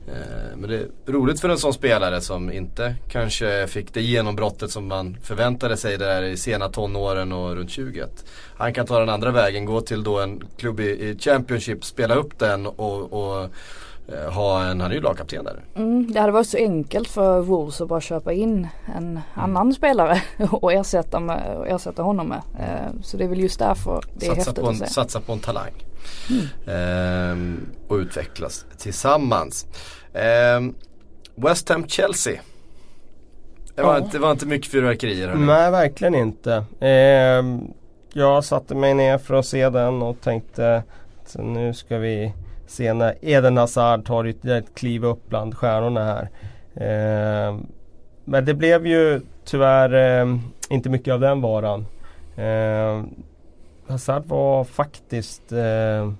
Eh, 0.08 0.56
men 0.56 0.70
det 0.70 0.76
är 0.76 1.12
roligt 1.12 1.40
för 1.40 1.48
en 1.48 1.58
sån 1.58 1.72
spelare 1.72 2.20
som 2.20 2.52
inte 2.52 2.94
kanske 3.08 3.66
fick 3.66 3.94
det 3.94 4.02
genombrottet 4.02 4.70
som 4.70 4.88
man 4.88 5.16
förväntade 5.22 5.76
sig 5.76 5.98
där 5.98 6.22
i 6.22 6.36
sena 6.36 6.68
tonåren 6.68 7.32
och 7.32 7.54
runt 7.54 7.70
20. 7.70 8.00
Att 8.00 8.24
Han 8.56 8.74
kan 8.74 8.86
ta 8.86 8.98
den 8.98 9.08
andra 9.08 9.30
vägen, 9.30 9.64
gå 9.64 9.80
till 9.80 10.02
då 10.02 10.20
en 10.20 10.42
klubb 10.56 10.80
i, 10.80 10.84
i 10.84 11.18
Championship, 11.18 11.84
spela 11.84 12.14
upp 12.14 12.38
den 12.38 12.66
och, 12.66 13.12
och 13.12 13.48
eh, 14.08 14.32
ha 14.32 14.64
en, 14.64 14.80
han 14.80 14.90
är 14.90 14.94
ju 14.94 15.00
lagkapten 15.00 15.44
där. 15.44 15.60
Mm, 15.74 16.12
det 16.12 16.20
hade 16.20 16.32
varit 16.32 16.48
så 16.48 16.56
enkelt 16.56 17.08
för 17.08 17.40
Wolves 17.40 17.80
att 17.80 17.88
bara 17.88 18.00
köpa 18.00 18.32
in 18.32 18.68
en 18.96 19.20
annan 19.34 19.74
spelare 19.74 20.22
och 20.50 20.72
ersätta, 20.72 21.20
med, 21.20 21.56
och 21.56 21.68
ersätta 21.68 22.02
honom 22.02 22.28
med. 22.28 22.42
Eh, 22.58 23.00
så 23.02 23.16
det 23.16 23.24
är 23.24 23.28
väl 23.28 23.40
just 23.40 23.58
därför 23.58 24.04
det 24.14 24.26
är 24.26 24.30
satsa, 24.30 24.40
häftigt 24.40 24.64
på 24.64 24.70
en, 24.70 24.82
att 24.82 24.88
se. 24.88 24.94
satsa 24.94 25.20
på 25.20 25.32
en 25.32 25.38
talang. 25.38 25.72
Ehm, 26.66 27.66
och 27.88 27.96
utvecklas 27.96 28.66
tillsammans. 28.78 29.66
Ehm, 30.14 30.74
West 31.34 31.68
Ham 31.68 31.88
Chelsea. 31.88 32.40
Det 33.74 33.82
var, 33.82 33.92
Ja. 33.92 33.98
inte, 33.98 34.16
det 34.16 34.22
var 34.22 34.30
inte 34.30 34.46
mycket 34.46 34.70
fyrverkerier 34.70 35.28
hörni. 35.28 35.46
Nej, 35.46 35.70
verkligen 35.70 36.14
inte. 36.14 36.64
Ehm, 36.80 37.60
jag 38.12 38.44
satte 38.44 38.74
mig 38.74 38.94
ner 38.94 39.18
för 39.18 39.34
att 39.34 39.46
se 39.46 39.68
den 39.70 40.02
och 40.02 40.20
tänkte 40.20 40.82
att 41.22 41.36
nu 41.38 41.74
ska 41.74 41.98
vi 41.98 42.32
se 42.66 42.92
när 42.94 43.14
Eden 43.22 43.56
Hazard 43.56 44.06
tar 44.06 44.26
ytterligare 44.26 44.58
ett 44.58 44.74
kliv 44.74 45.04
upp 45.04 45.28
bland 45.28 45.54
stjärnorna 45.56 46.04
här. 46.04 46.28
Ehm, 46.76 47.66
men 48.24 48.44
det 48.44 48.54
blev 48.54 48.86
ju 48.86 49.20
tyvärr 49.44 49.92
ehm, 49.92 50.40
inte 50.70 50.88
mycket 50.90 51.14
av 51.14 51.20
den 51.20 51.40
varan. 51.40 51.86
Hazard 53.88 54.24
var 54.26 54.64
faktiskt 54.64 55.52
eh, 55.52 56.12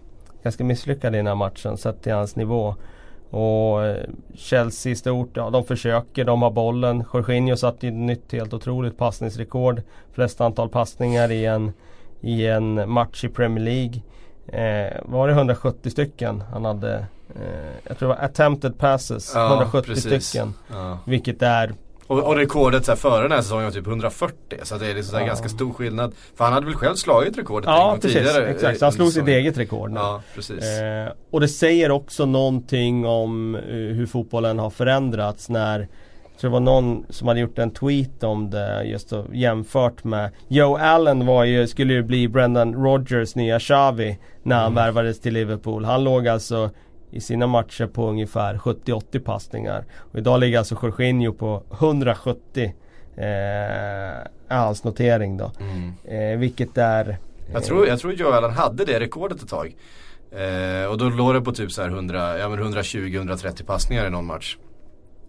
ganska 0.42 0.64
misslyckad 0.64 1.14
i 1.14 1.16
den 1.16 1.26
här 1.26 1.34
matchen 1.34 1.76
sett 1.76 2.02
till 2.02 2.12
hans 2.12 2.36
nivå. 2.36 2.74
Och 3.30 3.84
eh, 3.84 4.04
Chelsea 4.34 4.92
i 4.92 4.96
stort, 4.96 5.30
ja 5.34 5.50
de 5.50 5.64
försöker, 5.64 6.24
de 6.24 6.42
har 6.42 6.50
bollen. 6.50 7.04
Jorginho 7.14 7.56
satte 7.56 7.86
ju 7.86 7.92
nytt 7.92 8.32
helt 8.32 8.54
otroligt 8.54 8.96
passningsrekord. 8.98 9.82
Flest 10.12 10.40
antal 10.40 10.68
passningar 10.68 11.30
i 11.30 11.44
en, 11.46 11.72
i 12.20 12.46
en 12.46 12.90
match 12.90 13.24
i 13.24 13.28
Premier 13.28 13.64
League. 13.64 14.02
Eh, 14.46 15.00
var 15.04 15.28
det 15.28 15.34
170 15.34 15.90
stycken 15.90 16.40
han 16.52 16.64
hade? 16.64 16.94
Eh, 17.36 17.72
jag 17.88 17.98
tror 17.98 18.08
det 18.08 18.14
var 18.14 18.24
attempted 18.24 18.78
passes, 18.78 19.32
Ja, 19.34 19.48
170 19.48 19.86
precis. 19.94 20.26
stycken. 20.28 20.54
Ja. 20.72 20.98
Vilket 21.06 21.42
är 21.42 21.72
Och, 22.12 22.26
och 22.26 22.36
rekordet 22.36 22.84
så 22.84 22.90
här, 22.92 22.96
före 22.96 23.22
den 23.22 23.32
här 23.32 23.40
säsongen 23.42 23.64
var 23.64 23.70
typ 23.72 23.86
140. 23.86 24.34
Så 24.62 24.78
det 24.78 24.86
är 24.90 24.94
liksom 24.94 25.10
så 25.18 25.22
Ja. 25.22 25.26
ganska 25.26 25.48
stor 25.48 25.72
skillnad. 25.72 26.12
För 26.36 26.44
han 26.44 26.52
hade 26.52 26.66
väl 26.66 26.74
själv 26.74 26.94
slagit 26.94 27.38
rekordet 27.38 27.68
en 27.68 27.74
Ja 27.74 27.88
gång 27.90 28.00
precis, 28.00 28.12
tidigare. 28.18 28.46
exakt. 28.46 28.82
eh, 28.82 28.84
Han 28.86 28.92
slog 28.92 29.06
sitt 29.08 29.14
säsongen. 29.14 29.34
eget 29.38 29.58
rekord 29.58 29.90
nu. 29.90 30.00
Ja, 30.00 30.22
precis. 30.34 30.64
Eh, 30.64 31.12
och 31.30 31.40
det 31.40 31.48
säger 31.48 31.90
också 31.90 32.26
någonting 32.26 33.06
om 33.06 33.54
eh, 33.54 33.60
hur 33.72 34.06
fotbollen 34.06 34.58
har 34.58 34.70
förändrats 34.70 35.48
när 35.48 35.88
tror 36.40 36.50
det 36.50 36.52
var 36.52 36.60
någon 36.60 37.06
som 37.08 37.28
hade 37.28 37.40
gjort 37.40 37.58
en 37.58 37.70
tweet 37.70 38.24
om 38.24 38.50
det 38.50 38.84
just 38.84 39.10
då, 39.10 39.24
jämfört 39.32 40.04
med 40.04 40.30
Joe 40.48 40.76
Allen 40.76 41.26
var 41.26 41.44
ju, 41.44 41.66
skulle 41.66 41.92
ju 41.92 42.02
bli 42.02 42.28
Brendan 42.28 42.74
Rodgers 42.74 43.34
nya 43.34 43.58
Xavi 43.60 44.18
när 44.42 44.56
han 44.56 44.72
Mm. 44.72 44.74
värvades 44.84 45.20
till 45.20 45.34
Liverpool. 45.34 45.84
Han 45.84 46.04
låg 46.04 46.28
alltså 46.28 46.70
i 47.12 47.20
sina 47.20 47.46
matcher 47.46 47.86
på 47.86 48.08
ungefär 48.08 48.54
70-80 48.56 49.18
passningar. 49.18 49.84
Och 50.12 50.18
idag 50.18 50.40
ligger 50.40 50.58
alltså 50.58 50.76
Jorginho 50.82 51.32
på 51.32 51.62
170 51.72 52.74
eh, 53.16 53.26
hans 54.48 54.84
notering 54.84 55.36
då. 55.36 55.50
Mm. 55.60 55.92
Eh, 56.32 56.38
vilket 56.38 56.78
är 56.78 57.16
Jag 57.52 57.64
tror, 57.64 57.86
jag 57.86 57.98
tror 57.98 58.12
Joe 58.12 58.30
Allen 58.32 58.50
hade 58.50 58.84
det 58.84 59.00
rekordet 59.00 59.42
ett 59.42 59.48
tag. 59.48 59.74
Eh, 60.32 60.90
och 60.90 60.98
då 60.98 61.04
låg 61.08 61.34
det 61.34 61.40
på 61.40 61.52
typ 61.52 61.72
så 61.72 61.82
här 61.82 61.88
100, 61.88 62.38
ja, 62.38 62.48
men 62.48 62.58
120-130 62.58 63.64
passningar 63.64 64.06
i 64.06 64.10
någon 64.10 64.26
match. 64.26 64.56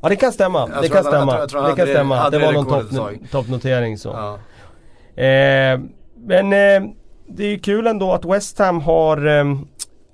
Ja 0.01 0.09
det 0.09 0.15
kan 0.15 0.31
stämma, 0.31 0.69
Jag 0.73 0.83
det 0.83 0.89
kan 0.89 1.03
stämma. 1.03 1.31
jag 1.53 1.61
han 1.61 1.69
det 1.69 1.75
kan 1.75 1.85
det- 1.87 1.93
stämma. 1.93 2.15
hade 2.15 2.37
Det 2.39 2.45
var 2.45 2.53
det 2.53 2.61
någon 2.61 3.27
toppnotering 3.31 3.97
så. 3.97 4.09
Ja. 4.09 4.33
Eh, 5.23 5.79
men 6.15 6.45
eh, 6.53 6.89
det 7.27 7.43
är 7.43 7.49
ju 7.49 7.59
kul 7.59 7.87
ändå 7.87 8.13
att 8.13 8.25
West 8.25 8.59
Ham 8.59 8.81
har 8.81 9.27
eh, 9.27 9.43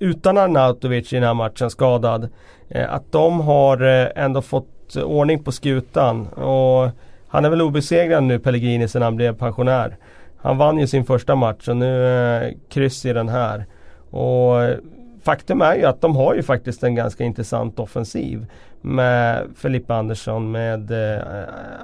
utan 0.00 0.38
Arnautovic 0.38 1.12
i 1.12 1.16
den 1.16 1.24
här 1.24 1.34
matchen 1.34 1.70
skadad. 1.70 2.28
Eh, 2.68 2.94
att 2.94 3.12
de 3.12 3.40
har 3.40 3.82
eh, 3.82 4.24
ändå 4.24 4.42
fått 4.42 4.96
ordning 4.96 5.44
på 5.44 5.52
skutan. 5.52 6.26
Och 6.26 6.90
han 7.28 7.44
är 7.44 7.50
väl 7.50 7.62
obesegrad 7.62 8.22
nu 8.22 8.38
Pellegrini 8.38 8.88
sedan 8.88 9.02
han 9.02 9.16
blev 9.16 9.36
pensionär. 9.36 9.96
Han 10.36 10.58
vann 10.58 10.78
ju 10.78 10.86
sin 10.86 11.04
första 11.04 11.34
match 11.34 11.68
och 11.68 11.76
nu 11.76 12.06
eh, 12.06 12.52
kryss 12.68 13.06
i 13.06 13.12
den 13.12 13.28
här. 13.28 13.66
Och 14.10 14.76
faktum 15.22 15.62
är 15.62 15.74
ju 15.74 15.84
att 15.84 16.00
de 16.00 16.16
har 16.16 16.34
ju 16.34 16.42
faktiskt 16.42 16.82
en 16.82 16.94
ganska 16.94 17.24
intressant 17.24 17.78
offensiv. 17.78 18.46
Med 18.80 19.46
Filippa 19.56 19.94
Andersson, 19.94 20.50
med 20.50 20.90
eh, 20.90 21.22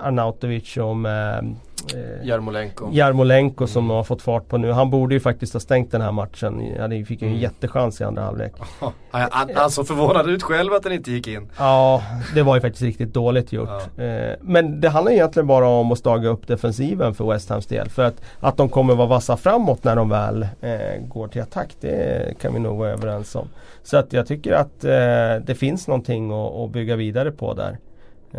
Arnautovic 0.02 0.76
och 0.76 0.96
med 0.96 1.54
eh, 1.94 2.26
Jarmolenko. 2.26 2.88
Jarmolenko 2.92 3.66
som 3.66 3.90
har 3.90 4.04
fått 4.04 4.22
fart 4.22 4.48
på 4.48 4.58
nu. 4.58 4.70
Han 4.72 4.90
borde 4.90 5.14
ju 5.14 5.20
faktiskt 5.20 5.52
ha 5.52 5.60
stängt 5.60 5.92
den 5.92 6.00
här 6.00 6.12
matchen. 6.12 6.74
Han 6.80 7.04
fick 7.04 7.22
ju 7.22 7.26
en 7.28 7.32
Mm. 7.32 7.42
jättechans 7.42 8.00
i 8.00 8.04
andra 8.04 8.22
halvlek. 8.22 8.52
Han, 9.10 9.28
han, 9.30 9.50
han 9.54 9.70
såg 9.70 9.86
förvånad 9.86 10.30
ut 10.30 10.42
själv 10.42 10.72
att 10.72 10.82
den 10.82 10.92
inte 10.92 11.10
gick 11.10 11.28
in. 11.28 11.48
Ja, 11.58 12.02
det 12.34 12.42
var 12.42 12.54
ju 12.54 12.60
faktiskt 12.60 12.82
riktigt 12.82 13.14
dåligt 13.14 13.52
gjort. 13.52 13.68
Eh, 13.96 14.06
Men 14.40 14.80
det 14.80 14.88
handlar 14.88 15.12
egentligen 15.12 15.46
bara 15.46 15.68
om 15.68 15.92
att 15.92 15.98
staga 15.98 16.28
upp 16.28 16.46
defensiven 16.46 17.14
för 17.14 17.24
West 17.32 17.50
Hams 17.50 17.66
del. 17.66 17.88
För 17.88 18.02
att, 18.04 18.22
att 18.40 18.56
de 18.56 18.68
kommer 18.68 18.94
vara 18.94 19.06
vassa 19.08 19.36
framåt 19.36 19.84
när 19.84 19.96
de 19.96 20.08
väl 20.08 20.42
eh, 20.60 21.02
går 21.08 21.28
till 21.28 21.42
attack, 21.42 21.74
det 21.80 22.34
kan 22.40 22.54
vi 22.54 22.60
nog 22.60 22.78
vara 22.78 22.90
överens 22.90 23.34
om. 23.36 23.48
Så 23.82 23.96
att 23.96 24.12
jag 24.12 24.26
tycker 24.26 24.52
att 24.52 24.84
eh, 24.84 25.44
det 25.46 25.54
finns 25.58 25.88
någonting 25.88 26.30
att, 26.32 26.52
att 26.54 26.70
bygga 26.70 26.96
vidare 26.96 27.30
på 27.30 27.54
där. 27.54 27.78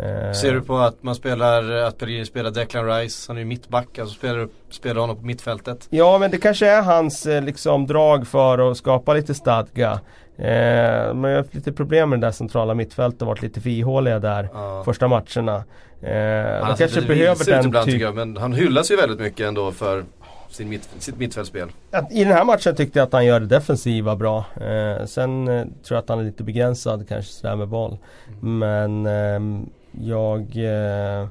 Eh, 0.02 0.32
Ser 0.32 0.52
du 0.54 0.60
på 0.60 0.76
att 0.78 1.02
man 1.02 1.14
spelar, 1.14 1.70
att 1.70 1.98
Pellegrini 1.98 2.24
spelar 2.26 2.50
Declan 2.50 2.86
Rice, 2.86 3.24
han 3.28 3.36
är 3.36 3.40
ju 3.40 3.46
mittback, 3.46 3.98
alltså 3.98 4.14
spelar, 4.14 4.48
spelar 4.70 5.00
honom 5.00 5.16
på 5.16 5.22
mittfältet. 5.26 5.86
Ja 5.90 6.18
men 6.18 6.30
det 6.30 6.38
kanske 6.38 6.66
är 6.68 6.82
hans 6.82 7.26
eh, 7.26 7.42
liksom, 7.42 7.86
drag 7.86 8.26
för 8.26 8.70
att 8.70 8.76
skapa 8.76 9.14
lite 9.14 9.34
stadga. 9.34 10.00
Eh, 10.38 10.48
jag 10.48 11.14
har 11.14 11.36
haft 11.36 11.54
lite 11.54 11.72
problem 11.72 12.10
med 12.10 12.20
det 12.20 12.26
där 12.26 12.32
centrala 12.32 12.74
mittfältet 12.74 13.22
och 13.22 13.28
varit 13.28 13.42
lite 13.42 13.60
för 13.60 13.70
ihåliga 13.70 14.18
där 14.18 14.48
Ja. 14.52 14.82
första 14.84 15.08
matcherna. 15.08 15.64
Eh, 16.02 16.64
Han 16.64 16.76
kanske 16.76 17.00
lite 17.00 17.14
behöver 17.14 17.44
den 17.44 17.64
ibland 17.66 17.86
typ... 17.90 18.00
jag, 18.00 18.14
men 18.14 18.36
han 18.36 18.52
hyllas 18.52 18.90
ju 18.90 18.96
väldigt 18.96 19.20
mycket 19.20 19.46
ändå 19.46 19.72
för 19.72 20.04
sin 20.50 20.68
mitt, 20.68 20.88
sitt 20.98 21.18
mittfältsspel. 21.18 21.68
I 22.10 22.24
den 22.24 22.32
här 22.32 22.44
matchen 22.44 22.74
tyckte 22.74 22.98
jag 22.98 23.06
att 23.06 23.12
han 23.12 23.26
gör 23.26 23.40
det 23.40 23.46
defensiva 23.46 24.16
bra. 24.16 24.44
Eh, 24.60 25.04
sen 25.06 25.48
eh, 25.48 25.62
tror 25.62 25.96
jag 25.96 25.98
att 25.98 26.08
han 26.08 26.18
är 26.18 26.24
lite 26.24 26.42
begränsad 26.42 27.08
kanske 27.08 27.32
sådär 27.32 27.56
med 27.56 27.68
boll. 27.68 27.98
Men 28.40 29.06
ehm, 29.06 29.66
jag 30.00 30.56
eh, 30.56 31.28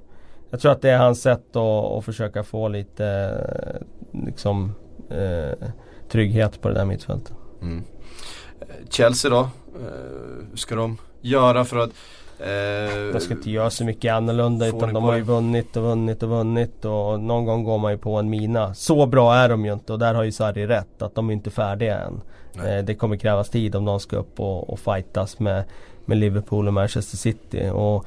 Jag 0.50 0.60
tror 0.60 0.72
att 0.72 0.82
det 0.82 0.90
är 0.90 0.98
hans 0.98 1.22
sätt 1.22 1.56
att, 1.56 1.58
att 1.98 2.06
försöka 2.06 2.44
få 2.44 2.68
lite 2.68 3.06
eh, 3.74 4.20
liksom 4.26 4.74
eh, 5.10 5.68
trygghet 6.10 6.62
på 6.62 6.68
det 6.68 6.74
där 6.74 6.86
mittfältet. 6.86 7.34
Mm. 7.62 7.84
Eh, 8.62 8.68
Chelsea 8.90 9.32
då? 9.32 9.40
Eh, 9.40 9.50
hur 10.50 10.58
ska 10.58 10.76
de 10.76 10.98
göra 11.22 11.66
för 11.66 11.78
att 11.78 11.90
eh, 12.40 13.14
De 13.14 13.20
ska 13.20 13.34
inte 13.34 13.52
göra 13.52 13.70
så 13.70 13.86
mycket 13.86 14.14
annorlunda 14.14 14.68
utan 14.68 14.94
de 14.94 15.04
har 15.04 15.16
ju 15.16 15.22
vunnit 15.22 15.78
och 15.78 15.84
vunnit 15.84 16.24
och 16.24 16.30
vunnit 16.30 16.86
och 16.86 17.20
någon 17.20 17.46
gång 17.46 17.64
går 17.64 17.78
man 17.78 17.92
ju 17.92 17.98
på 17.98 18.16
en 18.16 18.30
mina. 18.30 18.74
Så 18.74 19.06
bra 19.06 19.36
är 19.36 19.50
de 19.50 19.66
ju 19.66 19.74
inte 19.74 19.94
och 19.94 20.00
där 20.00 20.14
har 20.14 20.24
ju 20.24 20.32
Sarri 20.32 20.68
rätt 20.68 21.02
att 21.02 21.16
de 21.16 21.30
är 21.30 21.34
inte 21.34 21.50
färdiga 21.50 22.00
än. 22.00 22.22
Eh, 22.66 22.86
det 22.86 22.96
kommer 22.96 23.18
krävas 23.18 23.50
tid 23.50 23.76
om 23.76 23.86
de 23.86 24.00
ska 24.00 24.18
upp 24.18 24.40
och, 24.40 24.70
och 24.70 24.80
fightas 24.80 25.40
med, 25.40 25.64
med 26.06 26.18
Liverpool 26.18 26.68
och 26.68 26.74
Manchester 26.74 27.18
City. 27.18 27.70
Och 27.74 28.06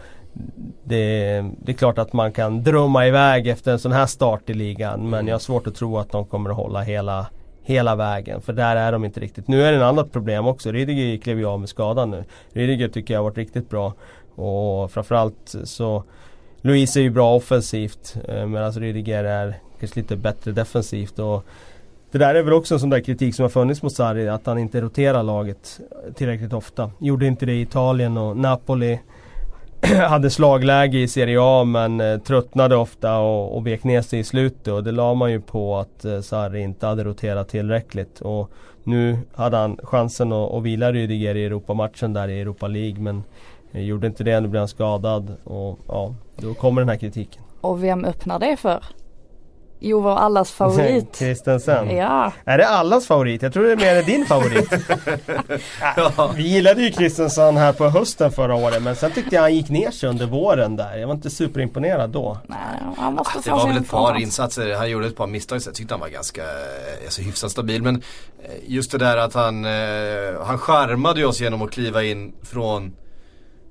det, 0.84 1.44
det 1.62 1.72
är 1.72 1.76
klart 1.76 1.98
att 1.98 2.12
man 2.12 2.32
kan 2.32 2.62
drömma 2.62 3.06
iväg 3.06 3.46
efter 3.48 3.72
en 3.72 3.78
sån 3.78 3.92
här 3.92 4.06
start 4.06 4.50
i 4.50 4.54
ligan 4.54 5.00
men 5.00 5.14
Mm. 5.14 5.28
jag 5.28 5.34
har 5.34 5.40
svårt 5.40 5.66
att 5.66 5.74
tro 5.74 5.98
att 5.98 6.12
de 6.12 6.24
kommer 6.24 6.50
att 6.50 6.56
hålla 6.56 6.80
hela 6.80 7.26
Hela 7.62 7.96
vägen, 7.96 8.40
för 8.40 8.52
där 8.52 8.76
är 8.76 8.92
de 8.92 9.04
inte 9.04 9.20
riktigt. 9.20 9.48
Nu 9.48 9.62
är 9.62 9.72
det 9.72 9.78
ett 9.78 9.84
annat 9.84 10.12
problem 10.12 10.46
också. 10.46 10.72
Rydiger 10.72 11.16
klev 11.18 11.38
ju 11.38 11.46
av 11.46 11.60
med 11.60 11.68
skadan 11.68 12.10
nu. 12.10 12.24
Rydiger 12.52 12.88
tycker 12.88 13.14
jag 13.14 13.18
har 13.20 13.24
varit 13.24 13.36
riktigt 13.38 13.70
bra. 13.70 13.94
Och 14.34 14.90
framförallt 14.92 15.54
så 15.64 16.04
Louise 16.60 17.00
är 17.00 17.02
ju 17.02 17.10
bra 17.10 17.34
offensivt 17.36 18.16
eh, 18.28 18.46
medan 18.46 18.72
Rydiger 18.72 19.24
är 19.24 19.54
kanske 19.80 20.00
lite 20.00 20.16
bättre 20.16 20.52
defensivt. 20.52 21.18
Och 21.18 21.44
det 22.12 22.18
där 22.18 22.34
är 22.34 22.42
väl 22.42 22.52
också 22.52 22.74
en 22.74 22.80
sån 22.80 22.90
där 22.90 23.00
kritik 23.00 23.34
som 23.34 23.42
har 23.42 23.50
funnits 23.50 23.82
mot 23.82 23.92
Sarri, 23.92 24.28
att 24.28 24.46
han 24.46 24.58
inte 24.58 24.80
roterar 24.80 25.22
laget 25.22 25.80
tillräckligt 26.14 26.52
ofta. 26.52 26.90
Gjorde 26.98 27.26
inte 27.26 27.46
det 27.46 27.52
i 27.52 27.60
Italien 27.60 28.16
och 28.18 28.36
Napoli 28.36 29.00
hade 30.08 30.30
slagläge 30.30 30.98
i 30.98 31.08
Serie 31.08 31.38
A 31.40 31.64
men 31.64 32.00
eh, 32.00 32.18
tröttnade 32.18 32.76
ofta 32.76 33.18
och, 33.18 33.56
och 33.56 33.66
vek 33.66 33.84
ner 33.84 34.02
sig 34.02 34.18
i 34.18 34.24
slutet 34.24 34.68
och 34.68 34.84
det 34.84 34.92
la 34.92 35.14
man 35.14 35.30
ju 35.30 35.40
på 35.40 35.76
att 35.76 36.04
eh, 36.04 36.20
Sarri 36.20 36.60
inte 36.60 36.86
hade 36.86 37.04
roterat 37.04 37.48
tillräckligt. 37.48 38.20
Och 38.20 38.50
nu 38.84 39.18
hade 39.34 39.56
han 39.56 39.78
chansen 39.82 40.32
att, 40.32 40.52
att 40.52 40.62
vila 40.62 40.92
Rydiger 40.92 41.34
i 41.34 41.44
Europamatchen 41.44 42.12
där 42.12 42.28
i 42.28 42.40
Europa 42.40 42.68
League 42.68 43.00
men 43.02 43.22
eh, 43.72 43.82
gjorde 43.82 44.06
inte 44.06 44.24
det, 44.24 44.40
nu 44.40 44.48
blev 44.48 44.60
han 44.60 44.68
skadad 44.68 45.36
och 45.44 45.78
ja, 45.88 46.14
då 46.36 46.54
kommer 46.54 46.80
den 46.80 46.88
här 46.88 46.96
kritiken. 46.96 47.42
Och 47.60 47.84
vem 47.84 48.04
öppnar 48.04 48.38
det 48.38 48.56
för? 48.56 48.84
Jo, 49.82 50.00
var 50.00 50.16
allas 50.16 50.50
favorit. 50.52 51.16
Christensen. 51.16 51.96
ja, 51.96 52.32
Är 52.44 52.58
det 52.58 52.68
allas 52.68 53.06
favorit? 53.06 53.42
Jag 53.42 53.52
tror 53.52 53.64
det 53.64 53.72
är 53.72 53.76
mer 53.76 54.02
din 54.02 54.26
favorit. 54.26 54.72
Ja, 55.96 56.32
vi 56.36 56.42
gillade 56.42 56.82
ju 56.82 56.92
Christensen 56.92 57.56
här 57.56 57.72
på 57.72 57.88
hösten 57.88 58.32
förra 58.32 58.54
året 58.54 58.82
men 58.82 58.96
sen 58.96 59.10
tyckte 59.12 59.34
jag 59.34 59.42
han 59.42 59.54
gick 59.54 59.68
ner 59.68 59.90
sig 59.90 60.08
under 60.08 60.26
våren 60.26 60.76
där. 60.76 60.96
Jag 60.96 61.06
var 61.06 61.14
inte 61.14 61.30
superimponerad 61.30 62.10
då. 62.10 62.38
nej, 62.46 62.58
han 62.96 63.14
måste 63.14 63.38
Ah, 63.38 63.42
Det 63.44 63.50
var 63.50 63.66
väl 63.68 63.76
ett 63.76 63.90
par 63.90 64.12
chans. 64.12 64.22
insatser, 64.22 64.74
han 64.76 64.90
gjorde 64.90 65.06
ett 65.06 65.16
par 65.16 65.26
misstag 65.26 65.62
så 65.62 65.68
jag 65.68 65.74
tyckte 65.74 65.94
han 65.94 66.00
var 66.00 66.08
ganska 66.08 66.42
eh, 66.42 66.48
alltså, 67.04 67.22
hyfsat 67.22 67.50
stabil. 67.50 67.82
Men 67.82 67.96
eh, 68.42 68.50
just 68.66 68.92
det 68.92 68.98
där 68.98 69.16
att 69.16 69.34
han, 69.34 69.64
eh, 69.64 69.70
han 70.44 70.58
charmade 70.58 71.24
oss 71.26 71.40
genom 71.40 71.62
att 71.62 71.70
kliva 71.70 72.02
in 72.02 72.32
från 72.42 72.92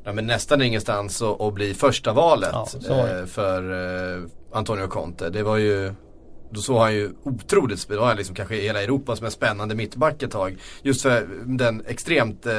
ja, 0.04 0.14
men 0.14 0.28
nästan 0.28 0.62
ingenstans 0.62 1.22
och, 1.22 1.42
och 1.42 1.54
bli 1.54 1.74
första 1.74 2.14
valet 2.14 2.50
Ja, 2.54 2.68
för 3.28 3.62
Antonio 4.52 4.88
Conte. 4.88 5.30
Det 5.30 5.44
var 5.44 5.58
ju 5.58 5.94
då 6.52 6.62
såg 6.62 6.78
han 6.78 6.94
ju 6.94 7.12
otroligt. 7.24 7.88
Då 7.90 8.00
var 8.00 8.08
han 8.08 8.18
liksom 8.18 8.36
kanske 8.36 8.56
hela 8.56 8.84
Europas 8.84 9.22
mest 9.22 9.36
spännande 9.36 9.76
mittback 9.76 10.24
ett 10.24 10.32
tag. 10.32 10.58
Just 10.82 11.02
för 11.02 11.28
den 11.46 11.84
extremt 11.88 12.46
eh, 12.46 12.54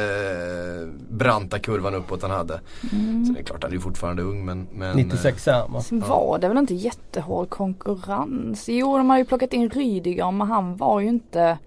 branta 1.08 1.58
kurvan 1.58 1.94
uppåt 1.94 2.22
han 2.22 2.30
hade. 2.30 2.60
Mm. 2.92 3.26
Så 3.26 3.32
det 3.32 3.40
är 3.40 3.44
klart 3.44 3.62
han 3.62 3.70
är 3.72 3.74
ju 3.74 3.80
fortfarande 3.80 4.22
ung 4.22 4.44
men, 4.44 4.68
men 4.72 4.96
96 4.96 5.48
är 5.48 5.52
han 5.52 5.72
va? 5.72 5.80
Sen 5.80 6.00
var 6.00 6.38
det 6.38 6.48
väl 6.48 6.58
inte 6.58 6.74
jättehård 6.74 7.50
konkurrens. 7.50 8.68
Jo, 8.68 8.96
de 8.96 9.10
har 9.10 9.18
ju 9.18 9.24
plockat 9.24 9.52
in 9.52 9.70
Rydiger 9.70 10.30
men 10.30 10.48
han 10.48 10.76
var 10.76 11.00
ju 11.00 11.08
inte 11.08 11.58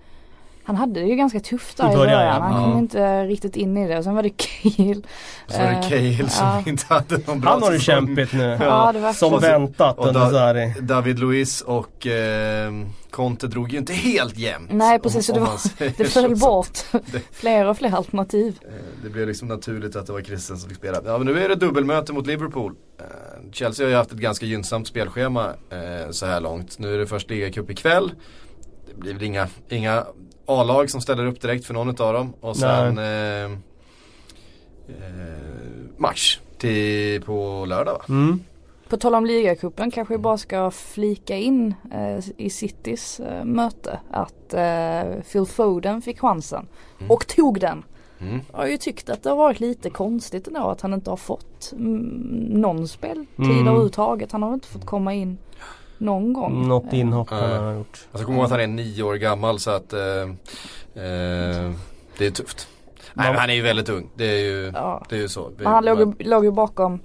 han 0.63 0.75
hade 0.75 0.99
det 0.99 1.05
ju 1.07 1.15
ganska 1.15 1.39
tufft 1.39 1.77
där 1.77 1.91
I 1.91 1.95
början, 1.95 2.05
början. 2.17 2.25
ja. 2.35 2.41
Han 2.41 2.61
Ja. 2.61 2.67
kom 2.69 2.79
inte 2.79 3.23
riktigt 3.23 3.55
in 3.55 3.77
i 3.77 3.87
det. 3.87 3.97
Och 3.97 4.03
sen 4.03 4.15
var 4.15 4.23
det 4.23 4.29
Kiel. 4.41 5.05
Så 5.47 5.57
var 5.57 5.65
det 5.65 5.71
Eh, 5.71 5.89
Cahill 5.89 6.29
som 6.29 6.47
ja. 6.47 6.63
inte 6.67 6.85
hade 6.89 7.17
någon 7.27 7.39
bra 7.39 7.51
Han 7.51 7.63
har 7.63 7.71
det 7.71 7.79
kämpigt 7.79 8.33
nu. 8.33 8.57
Ja, 8.61 8.91
det 8.91 8.99
var 8.99 9.13
Som 9.13 9.39
väntat 9.39 9.97
och 9.97 10.07
under 10.07 10.29
Sarri. 10.29 10.73
David 10.81 11.19
Luiz 11.19 11.61
och 11.61 12.07
eh, 12.07 12.71
Conte 13.11 13.47
drog 13.47 13.71
ju 13.71 13.77
inte 13.77 13.93
helt 13.93 14.37
jämnt. 14.37 14.69
Nej 14.73 14.99
precis, 14.99 15.29
om- 15.29 15.35
det, 15.35 15.39
var, 15.41 15.97
det 15.97 16.05
föll 16.05 16.35
bort 16.39 16.77
fler 17.31 17.65
och 17.67 17.77
fler 17.77 17.95
alternativ. 17.95 18.59
Eh, 18.61 18.69
Det 19.03 19.09
blev 19.09 19.27
liksom 19.27 19.47
naturligt 19.47 19.95
att 19.95 20.05
det 20.07 20.13
var 20.13 20.21
Christen 20.21 20.57
som 20.57 20.69
fick 20.69 20.77
spela. 20.77 21.01
Ja 21.05 21.17
men 21.17 21.27
nu 21.27 21.43
är 21.45 21.49
det 21.49 21.55
dubbelmöte 21.55 22.13
mot 22.13 22.27
Liverpool. 22.27 22.73
Eh, 22.99 23.05
Chelsea 23.51 23.85
har 23.85 23.89
ju 23.91 23.95
haft 23.95 24.11
ett 24.11 24.17
ganska 24.17 24.45
gynnsamt 24.45 24.87
spelschema 24.87 25.45
eh, 25.69 26.11
så 26.11 26.25
här 26.25 26.41
långt. 26.41 26.79
Nu 26.79 26.93
är 26.93 26.97
det 26.97 27.07
först 27.07 27.29
ligacup 27.29 27.69
ikväll. 27.69 28.11
Det 28.87 28.99
blir 28.99 29.13
väl 29.13 29.23
inga, 29.23 29.47
inga 29.69 30.03
A-lag 30.45 30.89
som 30.89 31.01
ställer 31.01 31.25
upp 31.25 31.41
direkt 31.41 31.65
för 31.65 31.73
någon 31.73 31.89
av 31.89 32.13
dem. 32.13 32.33
Och 32.41 32.57
sen 32.57 32.97
eh, 32.97 33.51
eh, 34.87 35.43
match 35.97 36.39
till, 36.57 37.21
på 37.21 37.65
lördag 37.67 37.93
va? 37.93 38.01
Mm. 38.09 38.39
På 38.89 38.97
tal 38.97 39.15
om 39.15 39.25
ligacupen 39.25 39.91
kanske 39.91 40.13
vi 40.13 40.17
bara 40.17 40.37
ska 40.37 40.71
flika 40.71 41.35
in 41.37 41.73
eh, 41.93 42.25
i 42.37 42.49
Citys 42.49 43.19
eh, 43.19 43.43
möte 43.45 43.99
att 44.11 44.53
eh, 44.53 45.21
Phil 45.31 45.45
Foden 45.45 46.01
fick 46.01 46.19
chansen 46.19 46.67
Mm. 46.99 47.11
och 47.11 47.27
tog 47.27 47.59
den. 47.59 47.83
Mm. 48.19 48.39
Jag 48.51 48.57
har 48.57 48.67
ju 48.67 48.77
tyckt 48.77 49.09
att 49.09 49.23
det 49.23 49.29
har 49.29 49.37
varit 49.37 49.59
lite 49.59 49.89
konstigt 49.89 50.47
ändå 50.47 50.59
att 50.69 50.81
han 50.81 50.93
inte 50.93 51.09
har 51.09 51.17
fått 51.17 51.71
mm, 51.71 51.99
någon 52.61 52.87
speltid 52.87 53.27
Mm. 53.37 53.67
överhuvudtaget. 53.67 54.31
Han 54.31 54.43
har 54.43 54.53
inte 54.53 54.67
fått 54.67 54.85
komma 54.85 55.13
in 55.13 55.37
någon 56.03 56.33
gång. 56.33 56.67
Något 56.67 56.93
Eh, 56.93 56.99
inhopp 56.99 57.27
Ja. 57.31 57.37
han 57.37 57.63
har 57.63 57.73
gjort. 57.73 58.07
Alltså 58.11 58.25
kom 58.25 58.35
ihåg 58.35 58.45
att 58.45 58.51
han 58.51 58.59
är 58.59 58.67
nio 58.67 59.03
år 59.03 59.15
gammal 59.15 59.59
så 59.59 59.71
att 59.71 59.93
eh, 59.93 60.01
eh, 61.03 61.71
det 62.17 62.25
är 62.25 62.31
tufft. 62.31 62.67
Nej 63.13 63.29
men 63.31 63.39
han 63.39 63.49
är 63.49 63.53
ju 63.53 63.61
väldigt 63.61 63.89
ung. 63.89 64.09
Det 64.15 64.25
är 64.25 64.39
ju, 64.39 64.71
Ja. 64.75 65.05
det 65.09 65.15
är 65.15 65.19
ju 65.19 65.29
så. 65.29 65.51
Men 65.57 65.65
han 65.67 65.85
låg, 65.85 65.99
ju- 65.99 66.29
låg 66.29 66.45
ju 66.45 66.51
bakom 66.51 66.99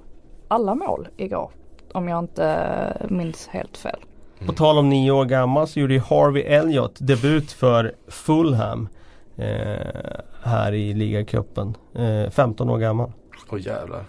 alla 0.48 0.74
mål 0.74 1.08
igår. 1.16 1.50
Om 1.92 2.08
jag 2.08 2.18
inte 2.18 3.06
minns 3.10 3.46
helt 3.48 3.76
fel. 3.76 3.98
På 4.46 4.52
tal 4.52 4.78
om 4.78 4.88
nio 4.88 5.10
år 5.10 5.24
gammal 5.24 5.68
så 5.68 5.80
gjorde 5.80 5.94
ju 5.94 6.00
Harvey 6.00 6.42
Elliott 6.42 6.96
debut 6.98 7.52
för 7.52 7.94
Fulham 8.08 8.88
eh, 9.36 9.86
här 10.42 10.72
i 10.72 10.94
ligacupen. 10.94 11.76
Eh, 11.94 12.30
15 12.30 12.70
år 12.70 12.78
gammal. 12.78 13.12
Åh 13.50 13.60
jävlar. 13.60 14.04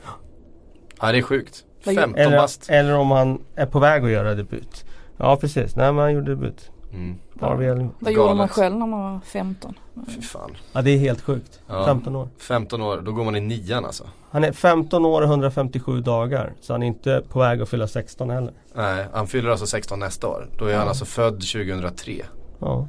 Ja 1.02 1.12
det 1.12 1.18
är 1.18 1.22
sjukt. 1.22 1.64
Vad 1.84 1.96
15 1.96 2.16
Eller, 2.22 2.38
bast. 2.38 2.70
eller 2.70 2.96
om 2.96 3.12
han 3.12 3.42
är 3.56 3.66
på 3.66 3.80
väg 3.80 4.04
att 4.04 4.12
göra 4.12 4.36
debut. 4.36 4.86
Ja 5.18 5.38
precis, 5.38 5.76
nej 5.76 5.94
men 5.94 5.98
han 5.98 6.14
gjorde 6.14 6.32
debut. 6.32 6.72
Mm. 6.94 7.16
Vad 7.34 8.12
gjorde 8.12 8.34
man 8.34 8.48
själv 8.48 8.76
när 8.76 8.88
man 8.88 9.14
var 9.14 9.20
15? 9.26 9.74
Fy 10.08 10.22
fan. 10.22 10.52
Ja 10.74 10.82
det 10.82 10.92
är 10.92 10.98
helt 10.98 11.22
sjukt. 11.22 11.60
Ja. 11.68 11.86
15 11.86 12.16
år. 12.16 12.30
15 12.38 12.82
år, 12.82 13.02
då 13.02 13.12
går 13.12 13.24
man 13.26 13.36
i 13.36 13.40
nian 13.42 13.86
alltså. 13.86 14.04
Han 14.32 14.44
är 14.44 14.52
15 14.52 15.06
år 15.06 15.22
och 15.22 15.28
157 15.28 16.02
dagar. 16.02 16.54
Så 16.62 16.74
han 16.74 16.84
är 16.84 16.88
inte 16.88 17.24
på 17.30 17.40
väg 17.40 17.62
att 17.62 17.70
fylla 17.70 17.88
16 17.88 18.30
heller. 18.30 18.54
Nej, 18.74 19.06
han 19.14 19.28
fyller 19.28 19.50
alltså 19.50 19.66
16 19.68 20.00
nästa 20.00 20.28
år. 20.28 20.50
Då 20.58 20.66
är 20.66 20.78
han 20.78 20.88
alltså 20.88 21.06
född 21.06 21.34
2003. 21.42 22.14
Ja. 22.60 22.88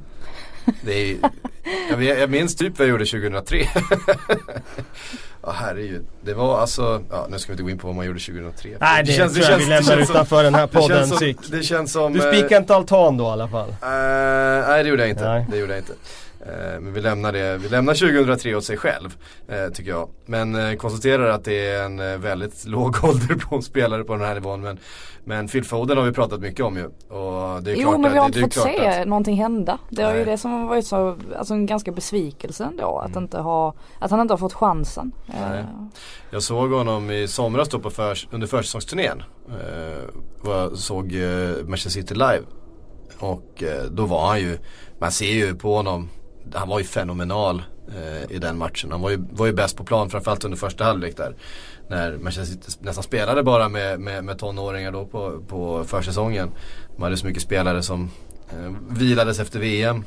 Det 0.85 0.93
är, 1.11 1.17
jag, 1.89 2.03
jag 2.03 2.29
minns 2.29 2.55
typ 2.55 2.79
vad 2.79 2.87
jag 2.87 2.91
gjorde 2.91 3.05
2003. 3.05 3.57
ja 5.43 5.51
herregud. 5.51 6.05
Det 6.23 6.33
var 6.33 6.59
alltså, 6.59 7.01
ja 7.11 7.27
nu 7.29 7.39
ska 7.39 7.49
vi 7.49 7.53
inte 7.53 7.63
gå 7.63 7.69
in 7.69 7.77
på 7.77 7.87
vad 7.87 7.95
man 7.95 8.05
gjorde 8.05 8.19
2003. 8.19 8.69
Nej 8.79 9.03
det, 9.03 9.15
tror 9.15 9.27
jag 9.49 9.57
vi 9.57 9.65
lämnar 9.65 9.81
känns 9.81 9.87
som- 9.87 10.15
utanför 10.15 10.43
den 10.43 10.55
här 10.55 10.67
det 10.67 10.73
känns 10.73 10.87
podden 10.87 11.07
som, 11.07 11.51
det 11.51 11.63
känns 11.63 11.91
som 11.91 12.13
Du 12.13 12.19
eh, 12.29 12.33
spikar 12.33 12.57
inte 12.57 12.75
altan 12.75 13.17
då 13.17 13.23
i 13.23 13.27
alla 13.27 13.47
fall. 13.47 13.69
Eh, 13.69 14.67
nej 14.69 14.83
det 14.83 14.89
gjorde 14.89 15.01
jag 15.01 15.09
inte. 15.09 15.29
Nej. 15.29 15.45
Det 15.51 15.57
gjorde 15.57 15.73
jag 15.73 15.79
inte. 15.81 15.93
Eh, 16.45 16.79
men 16.79 16.93
vi 16.93 17.01
lämnar 17.01 17.31
det, 17.31 17.57
vi 17.57 17.69
lämnar 17.69 17.93
2003 17.93 18.55
åt 18.55 18.63
sig 18.65 18.77
själv. 18.77 19.15
eh, 19.47 19.67
tycker 19.73 19.91
jag. 19.91 20.09
Men 20.25 20.55
uh, 20.55 20.75
konstaterar 20.75 21.29
att 21.29 21.43
det 21.45 21.69
är 21.69 21.83
en 21.83 22.21
väldigt 22.21 22.65
låg 22.65 22.95
ålder 23.03 23.35
på 23.35 23.61
spelare 23.61 24.03
på 24.03 24.13
den 24.15 24.25
här 24.27 24.33
nivån. 24.33 24.61
Men, 24.61 24.77
men 25.23 25.47
Phil 25.47 25.63
Foden 25.63 25.97
har 25.97 26.05
vi 26.05 26.11
pratat 26.11 26.39
mycket 26.41 26.65
om 26.65 26.77
ju. 26.77 26.85
Och 26.85 27.63
det 27.63 27.71
är 27.71 27.75
Jo 27.75 27.89
klart 27.89 27.99
men 27.99 28.11
vi 28.11 28.17
har 28.17 28.25
inte 28.25 28.39
är 28.39 28.43
fått 28.43 28.53
se 28.53 28.87
att, 28.87 29.07
någonting 29.07 29.37
hända. 29.37 29.77
Det 29.89 30.03
var 30.03 30.13
ju 30.13 30.25
det 30.25 30.37
som 30.37 30.51
har 30.51 30.67
varit 30.67 30.85
så, 30.87 31.17
alltså 31.37 31.53
en 31.53 31.65
ganska 31.65 31.91
besvikelse 31.91 32.63
ändå. 32.63 32.97
Att, 32.99 33.11
Mm. 33.11 33.23
inte 33.23 33.37
ha, 33.39 33.73
att 33.99 34.11
han 34.11 34.19
inte 34.19 34.33
har 34.33 34.37
fått 34.37 34.53
chansen. 34.53 35.11
Nej. 35.25 35.59
Eh, 35.59 35.65
Jag 36.31 36.43
såg 36.43 36.71
honom 36.71 37.11
i 37.11 37.27
somras 37.27 37.69
då 37.69 37.79
på 37.79 37.89
för, 37.89 38.17
under 38.31 38.47
försäsongsturnén. 38.47 39.23
Uh, 39.49 40.09
var, 40.41 40.75
såg 40.75 41.11
uh, 41.13 41.63
Manchester 41.65 41.89
City 41.89 42.13
live. 42.13 42.41
Och 43.19 43.63
eh, 43.63 43.83
då 43.91 44.05
var 44.05 44.27
han 44.27 44.39
ju, 44.39 44.57
man 44.99 45.11
ser 45.11 45.31
ju 45.31 45.55
på 45.55 45.75
honom, 45.75 46.09
han 46.53 46.69
var 46.69 46.79
ju 46.79 46.85
fenomenal 46.85 47.61
eh, 47.97 48.31
i 48.35 48.39
den 48.39 48.57
matchen. 48.57 48.91
Han 48.91 49.01
var 49.01 49.09
ju, 49.09 49.17
var 49.31 49.45
ju 49.45 49.53
bäst 49.53 49.77
på 49.77 49.83
plan 49.83 50.09
framförallt 50.09 50.43
under 50.45 50.57
första 50.57 50.83
halvlek 50.83 51.17
där. 51.17 51.35
När 51.89 52.17
Manchester 52.17 52.43
City 52.55 52.77
nästan 52.81 53.03
spelade 53.03 53.43
bara 53.43 53.69
med, 53.69 53.99
med, 53.99 54.23
med 54.23 54.37
tonåringar 54.37 54.91
då 54.91 55.05
på, 55.05 55.41
på 55.47 55.83
försäsongen. 55.83 56.51
Man 56.97 57.03
hade 57.03 57.17
så 57.17 57.27
mycket 57.27 57.43
spelare 57.43 57.83
som 57.83 58.11
eh, 58.49 58.71
vilades 58.89 59.39
efter 59.39 59.59
VM. 59.59 60.03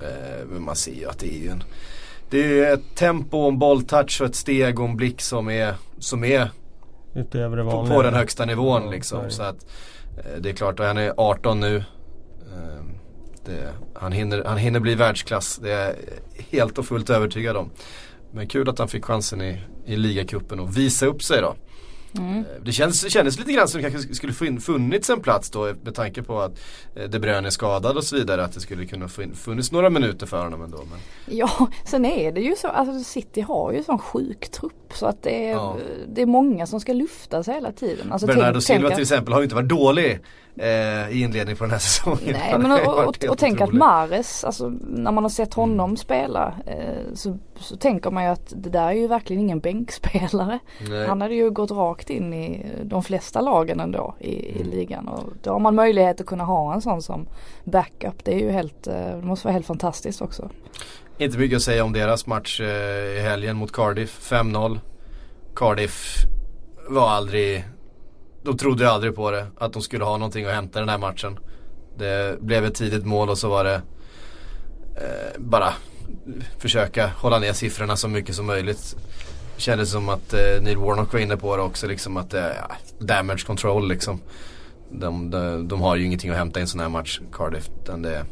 Eh, 0.00 0.46
men 0.46 0.62
man 0.62 0.76
ser 0.76 0.94
ju 0.94 1.08
att 1.08 1.18
det 1.18 1.34
är 1.34 1.38
ju 1.38 1.48
en 1.48 1.64
det 2.30 2.60
är 2.60 2.74
ett 2.74 2.94
tempo, 2.96 3.48
en 3.48 3.58
bolltouch 3.58 4.20
och 4.20 4.26
ett 4.26 4.34
steg 4.34 4.80
och 4.80 4.88
en 4.88 4.96
blick 4.96 5.20
som 5.20 5.48
är, 5.50 5.74
som 5.98 6.24
är 6.24 6.50
Utöver 7.14 7.56
det 7.56 7.62
på, 7.64 7.70
vanliga. 7.70 7.94
på 7.96 8.02
den 8.02 8.14
högsta 8.14 8.44
nivån 8.44 8.82
Ja, 8.84 8.90
liksom. 8.90 9.30
så 9.30 9.42
att 9.42 9.66
eh, 10.18 10.40
det 10.40 10.48
är 10.48 10.52
klart, 10.52 10.80
och 10.80 10.86
han 10.86 10.98
är 10.98 11.12
18 11.16 11.60
nu. 11.60 11.84
Eh, 13.48 13.54
det, 13.54 13.72
han, 13.94 14.12
hinner, 14.12 14.44
han 14.44 14.58
hinner 14.58 14.80
bli 14.80 14.94
världsklass, 14.94 15.56
det 15.62 15.70
är 15.72 15.86
jag 15.86 15.94
helt 16.58 16.78
och 16.78 16.86
fullt 16.86 17.10
övertygad 17.10 17.56
om. 17.56 17.70
Men 18.32 18.48
kul 18.48 18.68
att 18.68 18.78
han 18.78 18.88
fick 18.88 19.04
chansen 19.04 19.42
i, 19.42 19.60
i 19.86 19.96
ligacupen 19.96 20.60
och 20.60 20.76
visa 20.76 21.06
upp 21.06 21.22
sig 21.22 21.40
då. 21.40 21.54
mm. 22.18 22.38
Eh, 22.38 22.44
Det 22.64 22.72
känns, 22.72 23.02
det 23.02 23.10
kändes 23.10 23.38
lite 23.38 23.52
grann 23.52 23.68
som 23.68 23.82
det 23.82 23.90
kanske 23.90 24.14
skulle 24.14 24.32
fun- 24.32 24.60
funnits 24.60 25.10
en 25.10 25.20
plats 25.20 25.50
då 25.50 25.72
med 25.84 25.94
tanke 25.94 26.22
på 26.22 26.40
att 26.40 26.52
eh, 26.96 27.04
De 27.10 27.18
Bruyne 27.18 27.48
är 27.48 27.50
skadad 27.50 27.96
och 27.96 28.04
så 28.04 28.16
vidare. 28.16 28.44
Att 28.44 28.52
det 28.52 28.60
skulle 28.60 28.86
kunna 28.86 29.06
fun- 29.06 29.34
funnits 29.34 29.72
några 29.72 29.90
minuter 29.90 30.26
för 30.26 30.42
honom 30.44 30.62
ändå. 30.62 30.78
Men, 30.90 30.98
Ja, 31.38 31.68
sen 31.86 32.04
är 32.04 32.32
det 32.32 32.40
ju 32.40 32.54
så, 32.56 32.68
alltså 32.68 33.04
City 33.10 33.40
har 33.40 33.72
ju 33.72 33.82
sån 33.82 33.98
sjuk 33.98 34.50
trupp 34.50 34.92
så 34.94 35.06
att 35.06 35.22
det 35.22 35.46
är, 35.48 35.52
Ja. 35.52 35.76
det 36.08 36.22
är 36.22 36.26
många 36.26 36.66
som 36.66 36.80
ska 36.80 36.92
lyftas 36.92 37.48
hela 37.48 37.72
tiden. 37.72 38.12
Alltså, 38.12 38.26
Bernardo 38.26 38.52
tänk- 38.52 38.64
Silva 38.64 38.90
till 38.90 39.02
exempel 39.02 39.32
har 39.32 39.40
ju 39.40 39.44
inte 39.44 39.54
varit 39.56 39.68
dålig 39.68 40.20
eh, 40.58 41.08
i 41.10 41.20
inledningen 41.22 41.56
på 41.56 41.64
den 41.64 41.70
här 41.70 41.78
säsongen. 41.78 42.18
Nej 42.32 42.58
men 42.58 42.72
och, 42.72 43.04
och, 43.04 43.24
och 43.30 43.38
tänk 43.38 43.60
att. 43.60 43.72
Mares, 43.72 44.44
alltså 44.44 44.68
när 44.80 45.12
man 45.12 45.24
har 45.24 45.28
sett 45.30 45.54
honom 45.54 45.84
Mm. 45.90 45.96
spela 45.96 46.54
så, 47.14 47.38
så, 47.58 47.64
så 47.64 47.76
tänker 47.76 48.10
man 48.10 48.24
ju 48.24 48.30
att 48.30 48.52
det 48.56 48.70
där 48.70 48.88
är 48.88 48.92
ju 48.92 49.06
verkligen 49.06 49.42
ingen 49.42 49.60
bänkspelare. 49.60 50.58
Nej. 50.88 51.06
Han 51.06 51.20
hade 51.20 51.34
ju 51.34 51.50
gått 51.50 51.70
rakt 51.70 52.10
in 52.10 52.34
i 52.34 52.66
de 52.84 53.02
flesta 53.02 53.40
lagen 53.40 53.80
ändå 53.80 54.14
i, 54.20 54.30
i 54.32 54.60
Mm. 54.60 54.70
ligan 54.70 55.08
och 55.08 55.24
då 55.42 55.50
har 55.50 55.58
man 55.58 55.74
möjlighet 55.74 56.20
att 56.20 56.26
kunna 56.26 56.44
ha 56.44 56.74
en 56.74 56.82
sån 56.82 57.02
som 57.02 57.26
backup. 57.64 58.24
Det 58.24 58.34
är 58.34 58.38
ju 58.38 58.50
helt, 58.50 58.86
eh, 58.86 58.94
det 58.94 59.22
måste 59.22 59.46
vara 59.46 59.52
helt 59.52 59.66
fantastiskt 59.66 60.22
också. 60.22 60.50
Inte 61.18 61.38
mycket 61.38 61.56
att 61.56 61.62
säga 61.62 61.84
om 61.84 61.92
deras 61.92 62.26
match 62.26 62.60
eh, 62.60 62.66
i 63.16 63.20
helgen 63.20 63.56
mot 63.56 63.72
Cardiff. 63.72 64.30
5-0. 64.32 64.78
Cardiff 65.56 66.16
var 66.88 67.08
aldrig, 67.08 67.64
de 68.44 68.56
trodde 68.58 68.90
aldrig 68.90 69.14
på 69.14 69.30
det. 69.30 69.46
Att 69.58 69.72
de 69.72 69.82
skulle 69.82 70.04
ha 70.04 70.16
någonting 70.16 70.44
att 70.44 70.54
hämta 70.54 70.78
i 70.78 70.82
den 70.82 70.88
här 70.88 70.98
matchen. 70.98 71.38
Det 71.98 72.40
blev 72.40 72.64
ett 72.64 72.74
tidigt 72.74 73.04
mål 73.04 73.30
och 73.30 73.38
så 73.38 73.48
var 73.48 73.64
det 73.64 73.82
eh, 74.94 75.38
bara 75.38 75.72
försöka 76.58 77.06
hålla 77.06 77.38
ner 77.38 77.52
siffrorna 77.52 77.96
så 77.96 78.08
mycket 78.08 78.34
som 78.34 78.46
möjligt. 78.46 78.96
Kändes 79.56 79.90
som 79.90 80.08
att 80.08 80.32
eh, 80.32 80.62
Neil 80.62 80.76
Warnock 80.76 81.12
var 81.12 81.20
inne 81.20 81.36
på 81.36 81.56
det 81.56 81.62
också 81.62 81.86
liksom 81.86 82.16
att 82.16 82.34
eh, 82.34 82.40
det 82.40 82.46
är 82.46 82.66
damage 82.98 83.46
control 83.46 83.88
liksom. 83.88 84.20
De, 84.90 85.30
de, 85.30 85.68
de 85.68 85.80
har 85.80 85.96
ju 85.96 86.04
ingenting 86.04 86.30
att 86.30 86.36
hämta 86.36 86.60
i 86.60 86.62
en 86.62 86.68
sån 86.68 86.80
här 86.80 86.88
match, 86.88 87.20
Cardiff. 87.32 87.70
det, 87.98 88.24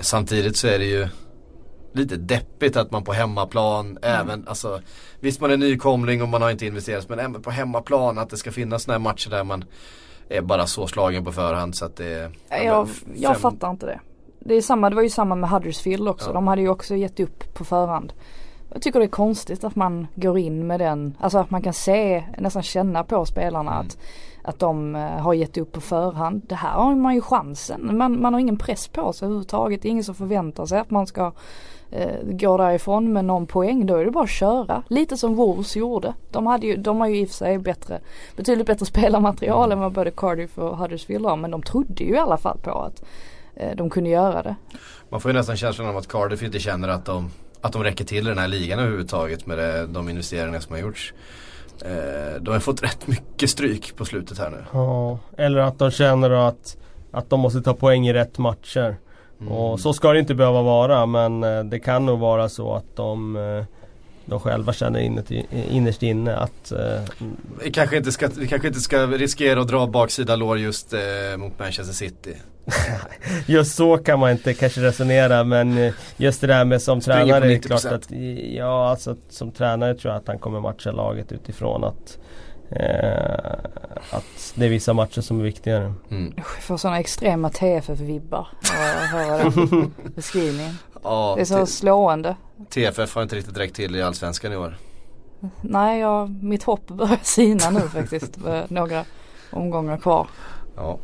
samtidigt 0.00 0.56
så 0.56 0.66
är 0.66 0.78
det 0.78 0.84
ju 0.84 1.08
lite 1.92 2.16
deppigt 2.16 2.76
att 2.76 2.90
man 2.90 3.04
på 3.04 3.12
hemmaplan 3.12 3.98
även, 4.02 4.48
alltså 4.48 4.80
Visst 5.20 5.40
man 5.40 5.50
är 5.50 5.56
nykomling 5.56 6.22
och 6.22 6.28
man 6.28 6.42
har 6.42 6.50
inte 6.50 6.66
investerat 6.66 7.08
men 7.08 7.18
även 7.18 7.42
på 7.42 7.50
hemmaplan 7.50 8.18
att 8.18 8.30
det 8.30 8.36
ska 8.36 8.52
finnas 8.52 8.82
sådana 8.82 8.98
här 8.98 9.10
matcher 9.12 9.30
där 9.30 9.44
man 9.44 9.64
är 10.28 10.40
bara 10.42 10.66
så 10.66 10.86
slagen 10.86 11.24
på 11.24 11.32
förhand 11.32 11.74
så 11.76 11.84
att 11.84 11.96
det 11.96 12.30
Jag, 12.64 12.88
jag 13.14 13.32
fem- 13.32 13.40
fattar 13.40 13.70
inte 13.70 13.86
det. 13.86 14.00
Det, 14.40 14.54
är 14.54 14.62
samma, 14.62 14.90
det 14.90 14.96
var 14.96 15.02
ju 15.02 15.10
samma 15.10 15.34
med 15.34 15.50
Huddersfield 15.50 16.08
också. 16.08 16.28
Ja. 16.30 16.32
De 16.32 16.46
hade 16.46 16.62
ju 16.62 16.68
också 16.68 16.94
gett 16.96 17.20
upp 17.20 17.54
på 17.54 17.64
förhand. 17.64 18.12
Jag 18.72 18.82
tycker 18.82 18.98
det 19.00 19.06
är 19.06 19.08
konstigt 19.10 19.64
att 19.64 19.76
man 19.76 20.06
går 20.14 20.38
in 20.38 20.66
med 20.66 20.80
den, 20.80 21.16
alltså 21.20 21.38
att 21.38 21.50
man 21.50 21.62
kan 21.62 21.72
se, 21.72 22.24
nästan 22.38 22.62
känna 22.62 23.04
på 23.04 23.24
spelarna 23.26 23.70
Mm. 23.72 23.86
att, 23.86 23.98
att 24.42 24.58
de 24.58 24.96
eh, 24.96 25.00
har 25.02 25.34
gett 25.34 25.56
upp 25.56 25.72
på 25.72 25.80
förhand. 25.80 26.42
Det 26.48 26.54
här 26.54 26.70
har 26.70 26.94
man 26.94 27.14
ju 27.14 27.20
chansen. 27.20 27.96
Man, 27.96 28.20
man 28.20 28.32
har 28.32 28.40
ingen 28.40 28.56
press 28.56 28.88
på 28.88 29.12
sig 29.12 29.26
överhuvudtaget. 29.26 29.82
Det 29.82 29.88
är 29.88 29.90
ingen 29.90 30.04
som 30.04 30.14
förväntar 30.14 30.66
sig 30.66 30.78
att 30.78 30.90
man 30.90 31.06
ska 31.06 31.32
eh, 31.90 32.16
gå 32.24 32.56
därifrån 32.56 33.12
med 33.12 33.24
någon 33.24 33.46
poäng. 33.46 33.86
Då 33.86 33.96
är 33.96 34.04
det 34.04 34.10
bara 34.10 34.24
att 34.24 34.30
köra. 34.30 34.82
Lite 34.88 35.16
som 35.16 35.34
Wolves 35.34 35.76
gjorde. 35.76 36.14
De, 36.30 36.46
hade 36.46 36.66
ju, 36.66 36.76
de 36.76 37.00
har 37.00 37.08
ju 37.08 37.20
i 37.20 37.24
och 37.24 37.28
för 37.28 37.34
sig 37.34 37.58
bättre, 37.58 38.00
betydligt 38.36 38.66
bättre 38.66 38.86
spelarmaterial 38.94 39.72
än 39.72 39.80
vad 39.80 39.92
både 39.92 40.10
Cardiff 40.10 40.58
och 40.58 40.78
Huddersfield 40.78 41.26
har. 41.26 41.36
Men 41.36 41.50
de 41.50 41.62
trodde 41.62 42.04
ju 42.04 42.14
i 42.14 42.18
alla 42.18 42.36
fall 42.36 42.58
på 42.58 42.70
att 42.70 43.02
eh, 43.54 43.76
de 43.76 43.90
kunde 43.90 44.10
göra 44.10 44.42
det. 44.42 44.56
Man 45.08 45.20
får 45.20 45.30
ju 45.30 45.36
nästan 45.36 45.56
känslan 45.56 45.88
av 45.88 45.96
att 45.96 46.08
Cardiff 46.08 46.42
inte 46.42 46.58
känner 46.58 46.88
att 46.88 47.04
de, 47.04 47.30
att 47.60 47.72
de 47.72 47.84
räcker 47.84 48.04
till 48.04 48.26
i 48.26 48.28
den 48.28 48.38
här 48.38 48.48
ligan 48.48 48.78
överhuvudtaget 48.78 49.46
med 49.46 49.58
det, 49.58 49.86
de 49.86 50.08
investeringar 50.08 50.60
som 50.60 50.72
har 50.72 50.80
gjorts. 50.80 51.14
Eh, 51.84 52.40
de 52.40 52.50
har 52.50 52.60
fått 52.60 52.82
rätt 52.82 53.06
mycket 53.06 53.50
stryk 53.50 53.96
på 53.96 54.04
slutet 54.04 54.38
här 54.38 54.50
nu. 54.50 54.64
Ja, 54.72 55.18
eller 55.36 55.58
att 55.58 55.78
de 55.78 55.90
känner 55.90 56.30
att, 56.30 56.76
att 57.10 57.30
de 57.30 57.40
måste 57.40 57.62
ta 57.62 57.74
poäng 57.74 58.06
i 58.06 58.12
rätt 58.12 58.38
matcher. 58.38 58.96
Mm. 59.40 59.52
Och 59.52 59.80
så 59.80 59.92
ska 59.92 60.12
det 60.12 60.18
inte 60.18 60.34
behöva 60.34 60.62
vara 60.62 61.06
men 61.06 61.44
eh, 61.44 61.64
det 61.64 61.78
kan 61.78 62.06
nog 62.06 62.18
vara 62.18 62.48
så 62.48 62.74
att 62.74 62.96
de, 62.96 63.36
eh, 63.36 63.64
de 64.26 64.40
själva 64.40 64.72
känner 64.72 65.00
inuti, 65.00 65.46
innerst 65.70 66.02
inne 66.02 66.36
att 66.36 66.72
eh, 66.72 67.00
Vi 67.64 67.70
kanske 67.72 67.96
inte 67.96 68.12
ska, 68.12 68.28
vi 68.38 68.48
kanske 68.48 68.68
inte 68.68 68.80
ska 68.80 69.06
riskera 69.06 69.60
att 69.60 69.68
dra 69.68 69.86
baksida 69.86 70.36
lår 70.36 70.58
just 70.58 70.92
eh, 70.92 71.00
mot 71.38 71.58
Manchester 71.58 71.94
City. 71.94 72.36
Just 73.46 73.74
så 73.74 73.98
kan 73.98 74.18
man 74.18 74.30
inte 74.30 74.54
kanske 74.54 74.80
resonera 74.80 75.44
men 75.44 75.78
eh, 75.78 75.92
just 76.16 76.40
det 76.40 76.46
där 76.46 76.64
med 76.64 76.82
som 76.82 77.00
Springer 77.00 77.24
tränare 77.24 77.52
är 77.52 77.58
90%. 77.58 77.66
klart 77.66 77.84
att 77.84 78.10
Ja 78.54 78.90
alltså 78.90 79.16
som 79.28 79.52
tränare 79.52 79.94
tror 79.94 80.12
jag 80.14 80.20
att 80.20 80.28
han 80.28 80.38
kommer 80.38 80.60
matcha 80.60 80.92
laget 80.92 81.32
utifrån 81.32 81.84
att 81.84 82.18
eh, 82.70 83.52
Att 84.10 84.52
det 84.54 84.64
är 84.66 84.68
vissa 84.68 84.92
matcher 84.92 85.20
som 85.20 85.40
är 85.40 85.44
viktigare. 85.44 85.94
Mm. 86.10 86.32
Jag 86.36 86.46
får 86.46 86.76
sådana 86.76 86.98
extrema 87.00 87.48
TFF-vibbar 87.50 88.38
av 88.38 89.02
att 89.02 89.10
höra 89.10 89.38
den 89.38 89.94
beskrivningen. 90.14 90.74
Ja, 91.02 91.32
Det 91.36 91.40
är 91.40 91.44
så 91.44 91.66
slående. 91.66 92.36
TFF 92.70 93.14
har 93.14 93.22
inte 93.22 93.36
riktigt 93.36 93.56
räckt 93.58 93.76
till 93.76 93.96
i 93.96 94.02
Allsvenskan 94.02 94.52
i 94.52 94.56
år. 94.56 94.76
Nej, 95.60 96.00
jag, 96.00 96.42
mitt 96.42 96.62
hopp 96.62 96.88
börjar 96.88 97.18
sina 97.22 97.70
nu 97.70 97.80
faktiskt. 97.80 98.36
Med 98.36 98.70
Några 98.70 99.04
omgångar 99.50 99.96
kvar. 99.96 100.26
Ja, 100.76 100.98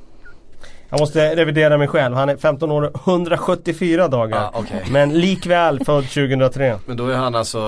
Jag 0.91 1.01
måste 1.01 1.37
revidera 1.37 1.79
mig 1.79 1.89
själv. 1.89 2.15
Han 2.15 2.29
är 2.29 2.37
15 2.37 2.71
år 2.71 2.83
och 2.83 3.09
174 3.09 4.09
dagar. 4.09 4.39
ah, 4.45 4.51
okej. 4.55 4.85
Men 4.91 5.13
likväl 5.21 5.85
född 5.85 6.05
2003. 6.05 6.79
Men 6.87 6.97
då 6.97 7.09
är 7.09 7.17
han 7.17 7.35
alltså, 7.35 7.59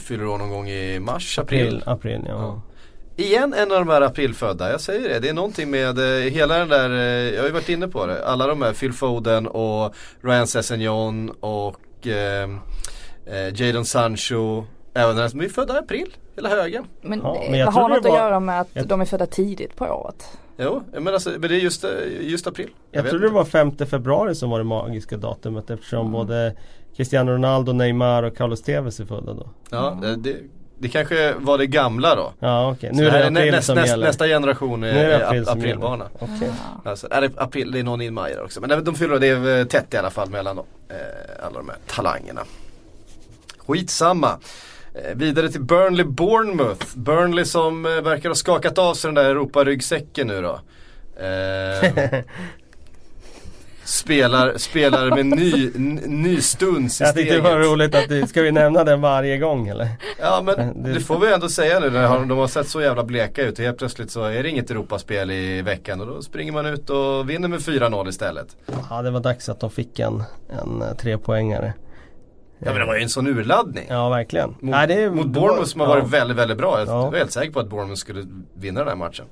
fyller 0.00 0.26
år 0.26 0.38
någon 0.38 0.50
gång 0.50 0.68
i 0.68 0.98
mars, 1.00 1.38
april. 1.38 1.66
April, 1.66 1.82
april 1.86 2.24
ja. 2.28 2.34
Ja. 2.34 2.60
Igen 3.20 3.54
en 3.54 3.72
av 3.72 3.78
de 3.78 3.88
här 3.88 4.00
aprilfödda, 4.02 4.70
jag 4.70 4.80
säger 4.80 5.08
det. 5.08 5.18
Det 5.18 5.28
är 5.28 5.32
någonting 5.34 5.70
med 5.70 5.98
eh, 5.98 6.30
hela 6.32 6.58
den 6.58 6.68
där, 6.68 6.90
eh, 6.90 7.34
jag 7.34 7.40
har 7.40 7.46
ju 7.46 7.52
varit 7.52 7.68
inne 7.68 7.88
på 7.88 8.06
det. 8.06 8.26
Alla 8.26 8.46
de 8.46 8.62
här, 8.62 8.72
Phil 8.72 8.92
Foden 8.92 9.46
och 9.46 9.94
Ryan 10.22 10.46
Sessegnon 10.46 11.30
och 11.40 12.06
eh, 12.06 12.50
eh, 13.26 13.54
Jadon 13.60 13.84
Sancho. 13.84 14.64
Även 14.94 15.16
den 15.16 15.30
som 15.30 15.40
är 15.40 15.48
födda 15.48 15.74
i 15.74 15.78
april, 15.78 16.16
hela 16.36 16.48
högen. 16.48 16.84
Men, 17.02 17.20
Ja, 17.24 17.38
det 17.44 17.50
men 17.50 17.58
jag 17.60 17.66
vad 17.66 17.74
har 17.74 17.88
det 17.88 17.94
något 17.94 18.04
att 18.04 18.10
var- 18.10 18.18
göra 18.18 18.40
med 18.40 18.60
att 18.60 18.68
jag- 18.72 18.86
de 18.86 19.00
är 19.00 19.04
födda 19.04 19.26
tidigt 19.26 19.76
på 19.76 19.84
året? 19.84 20.38
Jo, 20.58 20.82
men, 20.92 21.08
alltså, 21.08 21.30
men 21.30 21.40
det 21.40 21.54
är 21.54 21.60
just, 21.60 21.84
eh, 21.84 21.90
just 22.20 22.46
april. 22.46 22.70
Jag 22.90 23.02
vet 23.02 23.10
tror 23.10 23.20
det 23.20 23.28
var 23.28 23.44
5 23.44 23.86
februari 23.86 24.34
som 24.34 24.50
var 24.50 24.58
det 24.58 24.64
magiska 24.64 25.16
datumet 25.16 25.70
eftersom 25.70 26.12
både 26.12 26.56
Cristiano 26.96 27.30
Ronaldo, 27.32 27.72
Neymar 27.72 28.22
och 28.22 28.36
Carlos 28.36 28.62
Tevez 28.62 29.00
är 29.00 29.04
födda 29.04 29.32
då. 29.34 29.48
Ja, 29.70 30.00
eh, 30.04 30.12
det, 30.12 30.36
det 30.80 30.88
kanske 30.88 31.34
var 31.38 31.58
det 31.58 31.66
gamla 31.66 32.14
då. 32.14 32.32
Ja 32.40 32.76
Så 32.80 32.86
nu 32.92 33.06
är 33.08 33.10
det 33.10 33.26
april 33.40 33.52
näst, 33.52 33.66
som 33.66 33.74
näst, 33.76 33.88
gäller. 33.88 34.06
Nästa 34.06 34.26
generation 34.26 34.82
är, 34.84 34.92
Nu 34.92 34.98
är 35.00 35.08
det 35.08 35.14
är 35.14 35.26
april 35.26 35.48
aprilbarna. 35.48 36.06
Okej. 36.18 36.50
Alltså, 36.84 37.08
är 37.10 37.20
det 37.20 37.30
april, 37.36 37.72
det 37.72 37.78
är 37.78 37.82
någon 37.84 38.00
i 38.02 38.10
maj 38.10 38.32
där 38.34 38.44
också. 38.44 38.60
Men 38.60 38.68
de- 38.70 38.84
de 38.84 38.94
fyller, 38.94 39.18
det 39.18 39.26
är 39.28 39.58
eh, 39.58 39.64
tätt 39.64 39.94
i 39.94 39.96
alla 39.96 40.10
fall 40.10 40.30
mellan 40.30 40.56
dem, 40.56 40.64
eh, 40.88 41.46
alla 41.46 41.58
de 41.58 41.68
här 41.68 41.78
talangerna. 41.86 42.40
Skitsamma. 43.66 44.38
Eh, 44.94 45.14
vidare 45.16 45.48
till 45.48 45.62
Burnley 45.62 46.04
Bournemouth. 46.04 46.86
Burnley 46.94 47.44
som 47.44 47.86
eh, 47.86 47.92
verkar 47.92 48.28
ha 48.28 48.34
skakat 48.36 48.78
av 48.78 48.94
sig 48.94 49.08
den 49.08 49.14
där 49.14 49.24
Europa-ryggsäcken 49.30 50.26
nu 50.26 50.42
då. 50.42 50.60
Spelar, 53.90 54.58
spelar 54.58 55.10
med 55.10 55.26
ny, 55.26 55.70
ny 56.06 56.40
stuns 56.40 57.00
i 57.00 57.04
Jag 57.04 57.14
tyckte 57.14 57.34
det 57.34 57.40
var 57.40 57.58
roligt 57.58 57.94
att 57.94 58.08
du, 58.08 58.26
ska 58.26 58.42
vi 58.42 58.52
nämna 58.52 58.84
den 58.84 59.00
varje 59.00 59.38
gång 59.38 59.68
eller? 59.68 59.88
Ja 60.20 60.42
men 60.44 60.82
Det- 60.82 61.00
får 61.00 61.18
vi 61.18 61.32
ändå 61.32 61.48
säga 61.48 61.80
nu 61.80 61.90
när 61.90 62.02
de 62.26 62.30
har- 62.30 62.46
sett 62.46 62.68
så 62.68 62.80
jävla 62.80 63.04
bleka 63.04 63.42
ut 63.42 63.58
och 63.58 63.64
helt 63.64 63.78
plötsligt 63.78 64.10
så 64.10 64.22
är 64.24 64.42
det 64.42 64.48
inget 64.48 64.70
Europaspel 64.70 65.30
i 65.30 65.62
veckan 65.62 66.00
och 66.00 66.06
då 66.06 66.22
springer 66.22 66.52
man 66.52 66.66
ut 66.66 66.90
och 66.90 67.30
vinner 67.30 67.48
med 67.48 67.60
4-0 67.60 68.08
istället. 68.08 68.56
Ja 68.90 69.02
det 69.02 69.10
var 69.10 69.20
dags 69.20 69.48
att 69.48 69.60
de 69.60 69.70
fick 69.70 69.98
en, 69.98 70.22
en 70.62 70.82
eh, 70.82 70.94
trepoängare. 70.96 71.72
Ja 72.58 72.70
men 72.70 72.80
det 72.80 72.86
var 72.86 72.96
ju 72.96 73.02
en 73.02 73.08
sån 73.08 73.26
urladdning. 73.26 73.86
Ja 73.88 74.08
verkligen. 74.08 74.48
Mot, 74.50 74.56
Nej, 74.60 74.86
det 74.88 75.10
mot 75.10 75.26
Bournemouth 75.26 75.68
som 75.70 75.80
har 75.80 75.88
varit 75.88 76.04
ja. 76.04 76.08
väldigt, 76.08 76.36
väldigt 76.36 76.58
bra. 76.58 76.78
Jag 76.78 76.88
Ja. 76.88 77.10
var 77.10 77.18
helt 77.18 77.32
säker 77.32 77.52
på 77.52 77.60
att 77.60 77.68
Bournemouth 77.70 77.98
skulle 78.00 78.24
vinna 78.54 78.80
den 78.80 78.88
här 78.88 78.96
matchen. 78.96 79.26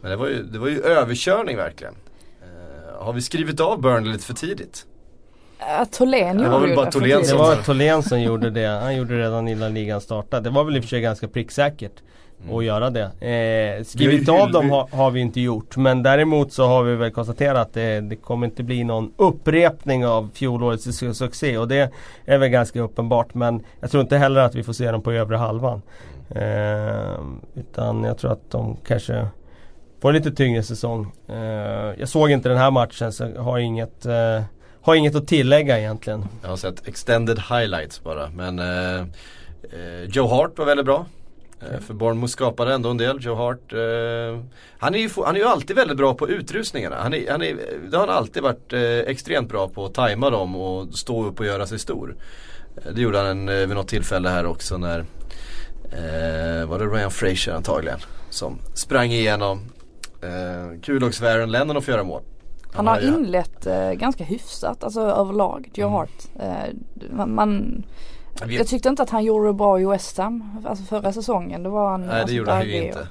Men 0.00 0.10
det 0.10 0.16
var 0.16 0.26
ju, 0.28 0.42
det 0.42 0.58
var 0.58 0.68
ju 0.68 0.80
överkörning 0.80 1.56
verkligen. 1.56 1.94
Har 2.98 3.12
vi 3.12 3.22
skrivit 3.22 3.60
av 3.60 3.80
Burnley 3.80 4.12
lite 4.12 4.24
för 4.24 4.34
tidigt? 4.34 4.86
Tholén 5.92 6.38
Det 6.38 6.48
var 6.48 6.54
gjorde 6.54 6.66
väl 6.66 6.76
bara 6.76 6.90
Tholén 6.90 7.10
tidigt. 7.10 7.22
Det 7.22 7.28
som- 7.28 7.38
var 7.38 7.56
Tholén 7.56 8.02
som 8.02 8.20
gjorde 8.20 8.50
det. 8.50 8.66
Han 8.66 8.96
gjorde 8.96 9.16
det 9.16 9.22
redan 9.24 9.48
innan 9.48 9.74
ligan 9.74 10.00
startade. 10.00 10.42
Det 10.42 10.50
var 10.50 10.64
väl 10.64 10.76
i 10.76 10.78
och 10.78 10.82
för 10.84 10.88
sig 10.88 11.00
ganska 11.00 11.28
pricksäkert 11.28 11.92
att 12.52 12.64
göra 12.64 12.90
det. 12.90 13.02
Eh, 13.78 13.84
skrivit 13.84 14.28
av 14.28 14.52
dem 14.52 14.70
har, 14.70 14.88
har 14.92 15.10
vi 15.10 15.20
inte 15.20 15.40
gjort. 15.40 15.76
Men 15.76 16.02
däremot 16.02 16.52
så 16.52 16.66
har 16.66 16.82
vi 16.82 16.94
väl 16.96 17.10
konstaterat 17.10 17.56
att 17.66 17.72
det, 17.74 18.00
det 18.00 18.16
kommer 18.16 18.46
inte 18.46 18.62
bli 18.62 18.84
någon 18.84 19.12
upprepning 19.16 20.06
av 20.06 20.30
fjolårets 20.34 20.86
su- 20.86 21.12
succé. 21.12 21.58
Och 21.58 21.68
det 21.68 21.90
är 22.24 22.38
väl 22.38 22.48
ganska 22.48 22.80
uppenbart. 22.80 23.34
Men 23.34 23.62
jag 23.80 23.90
tror 23.90 24.00
inte 24.00 24.16
heller 24.16 24.40
att 24.40 24.54
vi 24.54 24.62
får 24.62 24.72
se 24.72 24.90
dem 24.90 25.02
på 25.02 25.12
övre 25.12 25.36
halvan. 25.36 25.82
Eh, 26.30 27.20
utan 27.54 28.04
jag 28.04 28.18
tror 28.18 28.32
att 28.32 28.50
de 28.50 28.76
kanske 28.86 29.26
får 30.00 30.08
en 30.08 30.14
lite 30.14 30.30
tyngre 30.30 30.62
säsong. 30.62 31.12
Eh, 31.28 31.36
jag 31.98 32.08
såg 32.08 32.30
inte 32.30 32.48
den 32.48 32.58
här 32.58 32.70
matchen 32.70 33.12
så 33.12 33.24
jag 33.34 33.42
har 33.42 33.58
inget, 33.58 34.06
eh, 34.06 34.42
har 34.82 34.94
inget 34.94 35.14
att 35.14 35.28
tillägga 35.28 35.78
egentligen. 35.78 36.24
Jag 36.42 36.48
har 36.48 36.56
sett 36.56 36.88
extended 36.88 37.38
highlights 37.38 38.02
bara. 38.02 38.30
Men 38.30 38.58
eh, 38.58 39.00
eh, 39.62 40.04
Joe 40.08 40.26
Hart 40.26 40.58
var 40.58 40.64
väldigt 40.64 40.86
bra. 40.86 41.06
Eh, 41.60 41.80
för 41.80 41.94
Bournemouth 41.94 42.32
skapade 42.32 42.74
ändå 42.74 42.90
en 42.90 42.96
del. 42.96 43.18
Joe 43.20 43.34
Hart. 43.34 43.72
Eh, 43.72 44.44
han, 44.78 44.94
är 44.94 44.98
ju, 44.98 45.10
han 45.24 45.36
är 45.36 45.40
ju 45.40 45.46
alltid 45.46 45.76
väldigt 45.76 45.96
bra 45.96 46.14
på 46.14 46.28
utrustningarna. 46.28 46.96
Han 46.96 47.14
är, 47.14 47.30
han 47.30 47.42
är, 47.42 47.56
det 47.90 47.96
har 47.96 48.06
han 48.06 48.16
alltid 48.16 48.42
varit 48.42 48.72
eh, 48.72 48.80
extremt 48.82 49.48
bra 49.48 49.68
på 49.68 49.84
att 49.84 49.94
tajma 49.94 50.30
dem 50.30 50.56
och 50.56 50.94
stå 50.94 51.24
upp 51.24 51.40
och 51.40 51.46
göra 51.46 51.66
sig 51.66 51.78
stor. 51.78 52.16
Eh, 52.76 52.92
det 52.92 53.00
gjorde 53.00 53.18
han 53.18 53.48
eh, 53.48 53.54
vid 53.54 53.68
något 53.68 53.88
tillfälle 53.88 54.28
här 54.28 54.46
också 54.46 54.78
när 54.78 54.98
eh, 55.90 56.66
var 56.66 56.78
det 56.78 56.84
Ryan 56.84 57.10
Fraser 57.10 57.52
antagligen. 57.52 57.98
Som 58.30 58.58
sprang 58.74 59.10
igenom. 59.10 59.60
Eh, 60.26 60.80
kul 60.80 61.04
också 61.04 61.20
för 61.24 61.26
Aaron 61.38 61.50
Lennon 61.50 61.76
att 61.76 61.84
få 61.84 61.90
göra 61.90 62.04
mål. 62.04 62.22
Han 62.72 62.86
har 62.86 63.00
ju- 63.00 63.06
inlett 63.08 63.66
eh, 63.66 63.90
ganska 63.92 64.24
hyfsat, 64.24 64.84
alltså 64.84 65.00
överlag, 65.00 65.70
Joe 65.74 65.86
Mm. 65.86 65.92
Hart. 65.98 66.10
Eh, 66.40 67.26
man, 67.26 67.82
Jag 68.48 68.66
tyckte 68.66 68.88
inte 68.88 69.02
att 69.02 69.10
han 69.10 69.24
gjorde 69.24 69.46
det 69.46 69.52
bra 69.52 69.80
i 69.80 69.84
West 69.84 70.18
Ham, 70.18 70.58
alltså 70.66 70.84
förra 70.84 71.12
säsongen. 71.12 71.62
Då 71.62 71.70
var 71.70 71.90
han 71.90 72.00
Nej 72.00 72.08
det 72.10 72.20
alltså, 72.20 72.34
gjorde 72.36 72.52
han 72.52 72.66
ju 72.66 72.82
inte. 72.86 72.98
och- 72.98 73.06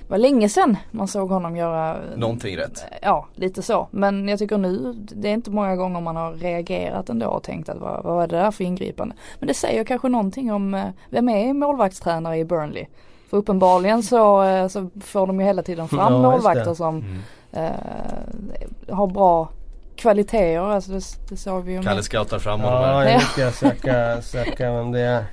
Det 0.00 0.10
var 0.10 0.18
länge 0.18 0.48
sedan 0.48 0.76
man 0.90 1.08
såg 1.08 1.30
honom 1.30 1.56
göra 1.56 1.96
Någonting 2.16 2.56
rätt. 2.56 2.84
Ja, 3.02 3.26
lite 3.34 3.62
så. 3.62 3.88
Men 3.90 4.28
jag 4.28 4.38
tycker 4.38 4.58
nu, 4.58 4.92
det 4.96 5.28
är 5.28 5.32
inte 5.32 5.50
många 5.50 5.76
gånger 5.76 6.00
man 6.00 6.16
har 6.16 6.32
reagerat 6.32 7.08
ändå 7.08 7.26
och 7.26 7.42
tänkt 7.42 7.68
att 7.68 7.78
vad, 7.78 8.04
vad 8.04 8.14
var 8.14 8.26
det 8.26 8.36
där 8.36 8.50
för 8.50 8.64
ingripande. 8.64 9.14
Men 9.38 9.46
det 9.48 9.54
säger 9.54 9.84
kanske 9.84 10.08
någonting 10.08 10.52
om, 10.52 10.74
eh, 10.74 10.84
vem 11.10 11.28
är 11.28 11.52
målvaktstränare 11.54 12.38
i 12.38 12.44
Burnley? 12.44 12.86
För 13.30 13.36
uppenbarligen 13.36 14.02
så, 14.02 14.42
eh, 14.42 14.68
så 14.68 14.90
får 15.00 15.26
de 15.26 15.40
ju 15.40 15.46
hela 15.46 15.62
tiden 15.62 15.88
fram 15.88 16.12
Ja, 16.12 16.18
målvakter 16.22 16.74
som 16.74 16.96
Mm. 16.96 17.22
eh, 17.52 18.94
har 18.96 19.06
bra 19.06 19.48
kvaliteter. 19.96 20.58
Alltså 20.60 20.90
det, 20.90 21.02
det 21.28 21.36
såg 21.36 21.64
vi 21.64 21.72
ju 21.72 21.82
Kalle 21.82 21.94
med. 21.94 22.04
scoutar 22.04 22.38
fram 22.38 22.60
honom 22.60 22.82
Ja, 22.82 22.88
här. 23.00 23.14
nu 23.14 23.20
ska 23.20 23.40
jag 23.40 23.54
söka, 23.54 24.22
söka 24.22 24.72
vem 24.72 24.92
det 24.92 25.00
är. 25.00 25.24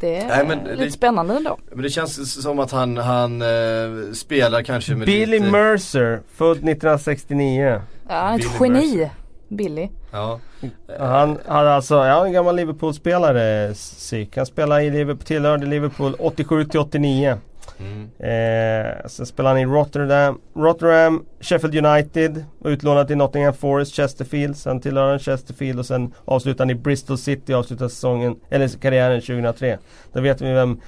Det 0.00 0.16
är 0.16 0.28
Nej, 0.28 0.46
men 0.46 0.58
lite 0.58 0.84
det- 0.84 0.90
spännande 0.90 1.34
ändå. 1.36 1.58
Men 1.72 1.82
det 1.82 1.90
känns 1.90 2.42
som 2.42 2.58
att 2.58 2.70
han, 2.70 2.96
han 2.96 3.42
eh, 3.42 3.48
spelar 4.14 4.62
kanske 4.62 4.94
med 4.94 5.06
Billy 5.06 5.38
lite... 5.38 5.50
Mercer, 5.50 6.22
född 6.34 6.56
1969. 6.56 7.80
Ja, 8.08 8.14
han 8.14 8.34
är 8.34 8.38
Billy 8.38 8.48
ett 8.48 8.60
geni, 8.60 8.96
Mercer. 8.96 9.10
Billy. 9.48 9.88
Ja. 10.12 10.40
Han 10.98 11.38
hade 11.46 11.74
alltså, 11.74 11.94
ja 11.94 12.26
en 12.26 12.32
gammal 12.32 12.56
Liverpool-spelare 12.56 13.72
psyk. 13.74 14.36
Han 14.36 14.46
spelade 14.46 14.82
i 14.82 14.90
Liverpool, 14.90 15.24
tillhörde 15.24 15.66
Liverpool 15.66 16.14
87 16.18 16.64
till 16.64 16.80
89. 16.80 17.38
Mm. 17.78 18.10
Eh, 18.18 19.06
sen 19.06 19.26
spelade 19.26 19.54
han 19.54 19.70
i 19.70 19.74
Rotterdam, 19.74 20.40
Rotterdam, 20.54 21.24
Sheffield 21.40 21.86
United, 21.86 22.44
var 22.58 22.70
utlånad 22.70 23.06
till 23.06 23.16
Nottingham 23.16 23.54
Forest, 23.54 23.94
Chesterfield. 23.94 24.56
Sen 24.56 24.80
tillhörde 24.80 25.10
han 25.10 25.18
Chesterfield 25.18 25.78
och 25.78 25.86
sen 25.86 26.12
avslutade 26.24 26.62
han 26.62 26.70
i 26.70 26.74
Bristol 26.74 27.18
City 27.18 27.54
och 27.54 27.58
avslutade 27.58 27.90
säsongen, 27.90 28.36
eller 28.50 28.68
karriären 28.68 29.20
2003. 29.20 29.78
Då 30.12 30.20
vet 30.20 30.40
vi 30.40 30.52
vem 30.52 30.80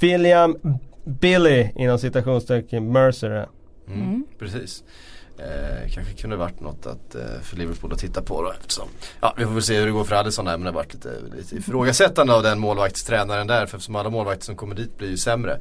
William 0.00 0.56
Billy 1.04 1.68
inom 1.76 1.98
citationstecken 1.98 2.92
Mercer 2.92 3.30
är. 3.30 3.48
Mm. 3.86 4.02
Mm. 4.02 4.24
Precis. 4.38 4.84
Eh, 5.42 5.90
kanske 5.90 6.14
kunde 6.14 6.36
varit 6.36 6.60
något 6.60 6.86
att, 6.86 7.14
eh, 7.14 7.40
för 7.42 7.56
Liverpool 7.56 7.92
att 7.92 7.98
titta 7.98 8.22
på 8.22 8.42
då 8.42 8.50
eftersom 8.50 8.88
Ja 9.20 9.34
vi 9.38 9.44
får 9.44 9.52
väl 9.52 9.62
se 9.62 9.78
hur 9.78 9.86
det 9.86 9.92
går 9.92 10.04
för 10.04 10.14
Alisson 10.14 10.44
där 10.44 10.52
men 10.52 10.60
det 10.60 10.68
har 10.68 10.74
varit 10.74 10.94
lite, 10.94 11.14
lite 11.36 11.56
ifrågasättande 11.56 12.34
av 12.34 12.42
den 12.42 12.58
målvaktstränaren 12.58 13.46
där 13.46 13.66
för 13.66 13.76
eftersom 13.76 13.96
alla 13.96 14.10
målvakter 14.10 14.44
som 14.44 14.56
kommer 14.56 14.74
dit 14.74 14.98
blir 14.98 15.08
ju 15.08 15.16
sämre. 15.16 15.60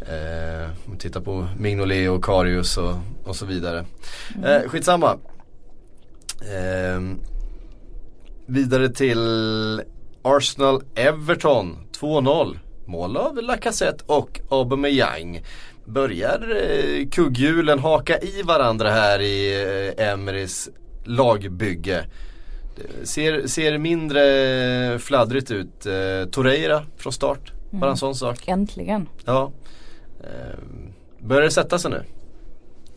Eh, 0.00 0.70
om 0.86 0.96
tittar 0.96 1.20
på 1.20 1.48
Mignolet 1.58 2.10
och 2.10 2.24
Karius 2.24 2.76
och, 2.76 2.94
och 3.24 3.36
så 3.36 3.46
vidare. 3.46 3.84
Eh, 4.44 4.68
skitsamma. 4.68 5.18
Eh, 6.40 7.00
vidare 8.46 8.88
till 8.88 9.82
Arsenal 10.22 10.82
Everton 10.94 11.76
2-0. 12.00 12.58
Mål 12.86 13.16
av 13.16 13.36
Lacazette 13.36 14.04
och 14.06 14.40
Aubameyang. 14.50 15.42
Börjar 15.84 16.56
eh, 16.56 17.08
kugghjulen 17.08 17.78
haka 17.78 18.18
i 18.18 18.42
varandra 18.42 18.90
här 18.90 19.20
i 19.20 19.62
eh, 19.98 20.08
Emerys 20.08 20.68
lagbygge. 21.04 22.04
Ser, 23.02 23.46
ser 23.46 23.78
mindre 23.78 24.98
fladdrigt 24.98 25.50
ut. 25.50 25.86
Eh, 25.86 26.30
Torreira 26.30 26.82
från 26.96 27.12
start. 27.12 27.52
Bara 27.70 27.90
en 27.90 27.96
sån 27.96 28.14
sak. 28.14 28.38
Äntligen. 28.46 29.08
Ja. 29.24 29.52
Börjar 31.18 31.42
det 31.42 31.50
sätta 31.50 31.78
sig 31.78 31.90
nu? 31.90 32.04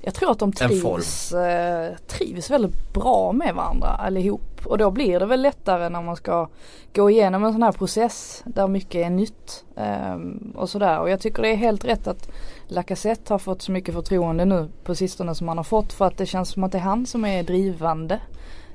Jag 0.06 0.14
tror 0.14 0.32
att 0.32 0.40
de 0.40 0.52
trivs, 0.52 1.32
eh, 1.34 1.96
trivs 2.08 2.50
väldigt 2.50 2.94
bra 2.94 3.32
med 3.32 3.56
varandra 3.56 3.88
allihop. 3.88 4.66
Och 4.66 4.78
då 4.78 4.92
blir 4.92 5.20
det 5.20 5.26
väl 5.26 5.42
lättare 5.42 5.90
när 5.90 6.02
man 6.02 6.16
ska 6.16 6.50
gå 6.94 7.10
igenom 7.10 7.44
en 7.44 7.54
sån 7.54 7.64
här 7.64 7.72
process 7.72 8.44
där 8.46 8.68
mycket 8.68 9.06
är 9.06 9.10
nytt. 9.10 9.66
ehm, 9.78 10.54
och 10.56 10.70
sådär. 10.70 11.00
Och 11.00 11.10
jag 11.10 11.20
tycker 11.20 11.42
det 11.42 11.50
är 11.50 11.56
helt 11.56 11.86
rätt 11.86 12.08
att 12.08 12.30
Lacazette 12.68 13.34
har 13.34 13.40
fått 13.40 13.62
så 13.62 13.72
mycket 13.72 13.94
förtroende 13.94 14.46
nu 14.46 14.70
på 14.84 14.96
sistone 14.96 15.36
som 15.36 15.48
han 15.48 15.58
har 15.58 15.64
fått. 15.64 15.94
För 15.94 16.06
att 16.06 16.18
det 16.18 16.26
känns 16.26 16.50
som 16.50 16.64
att 16.64 16.72
det 16.72 16.78
är 16.78 16.82
han 16.82 17.06
som 17.06 17.26
är 17.26 17.44
drivande. 17.44 18.20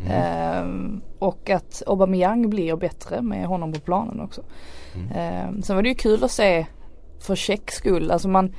Mm. 0.00 0.12
Ehm, 0.12 1.00
och 1.18 1.50
att 1.50 1.82
Aubameyang 1.86 2.50
blir 2.50 2.76
bättre 2.76 3.22
med 3.22 3.46
honom 3.46 3.72
på 3.72 3.80
planen 3.80 4.20
också. 4.20 4.42
Mm. 4.94 5.08
Ehm, 5.14 5.62
sen 5.62 5.76
var 5.76 5.82
det 5.82 5.88
ju 5.88 5.94
kul 5.94 6.24
att 6.24 6.30
se 6.30 6.66
för 7.20 7.36
Tjecks 7.36 7.74
skull. 7.74 8.10
Alltså 8.10 8.28
man, 8.28 8.54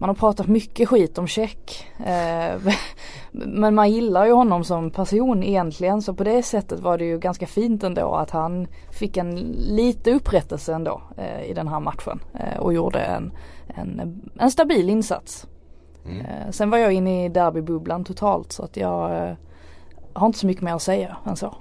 man 0.00 0.08
har 0.08 0.14
pratat 0.14 0.46
mycket 0.46 0.88
skit 0.88 1.18
om 1.18 1.26
Tjeck. 1.26 1.86
Eh, 1.98 2.60
Men 3.32 3.74
man 3.74 3.90
gillar 3.90 4.26
ju 4.26 4.32
honom 4.32 4.64
som 4.64 4.90
person 4.90 5.42
egentligen 5.42 6.02
så 6.02 6.14
på 6.14 6.24
det 6.24 6.42
sättet 6.42 6.80
var 6.80 6.98
det 6.98 7.04
ju 7.04 7.18
ganska 7.18 7.46
fint 7.46 7.82
ändå 7.82 8.14
att 8.14 8.30
han 8.30 8.66
fick 8.90 9.16
en 9.16 9.36
lite 9.56 10.12
upprättelse 10.12 10.74
ändå 10.74 11.02
eh, 11.16 11.50
i 11.50 11.54
den 11.54 11.68
här 11.68 11.80
matchen 11.80 12.20
eh, 12.34 12.60
och 12.60 12.74
gjorde 12.74 13.00
en, 13.00 13.32
en, 13.66 14.22
en 14.38 14.50
stabil 14.50 14.90
insats. 14.90 15.46
Mm. 16.04 16.20
Eh, 16.20 16.50
sen 16.50 16.70
var 16.70 16.78
jag 16.78 16.92
inne 16.92 17.24
i 17.24 17.28
derbybubblan 17.28 18.04
totalt 18.04 18.52
så 18.52 18.62
att 18.62 18.76
jag 18.76 19.28
eh, 19.28 19.34
har 20.12 20.26
inte 20.26 20.38
så 20.38 20.46
mycket 20.46 20.62
mer 20.62 20.74
att 20.74 20.82
säga 20.82 21.16
än 21.26 21.36
så. 21.36 21.56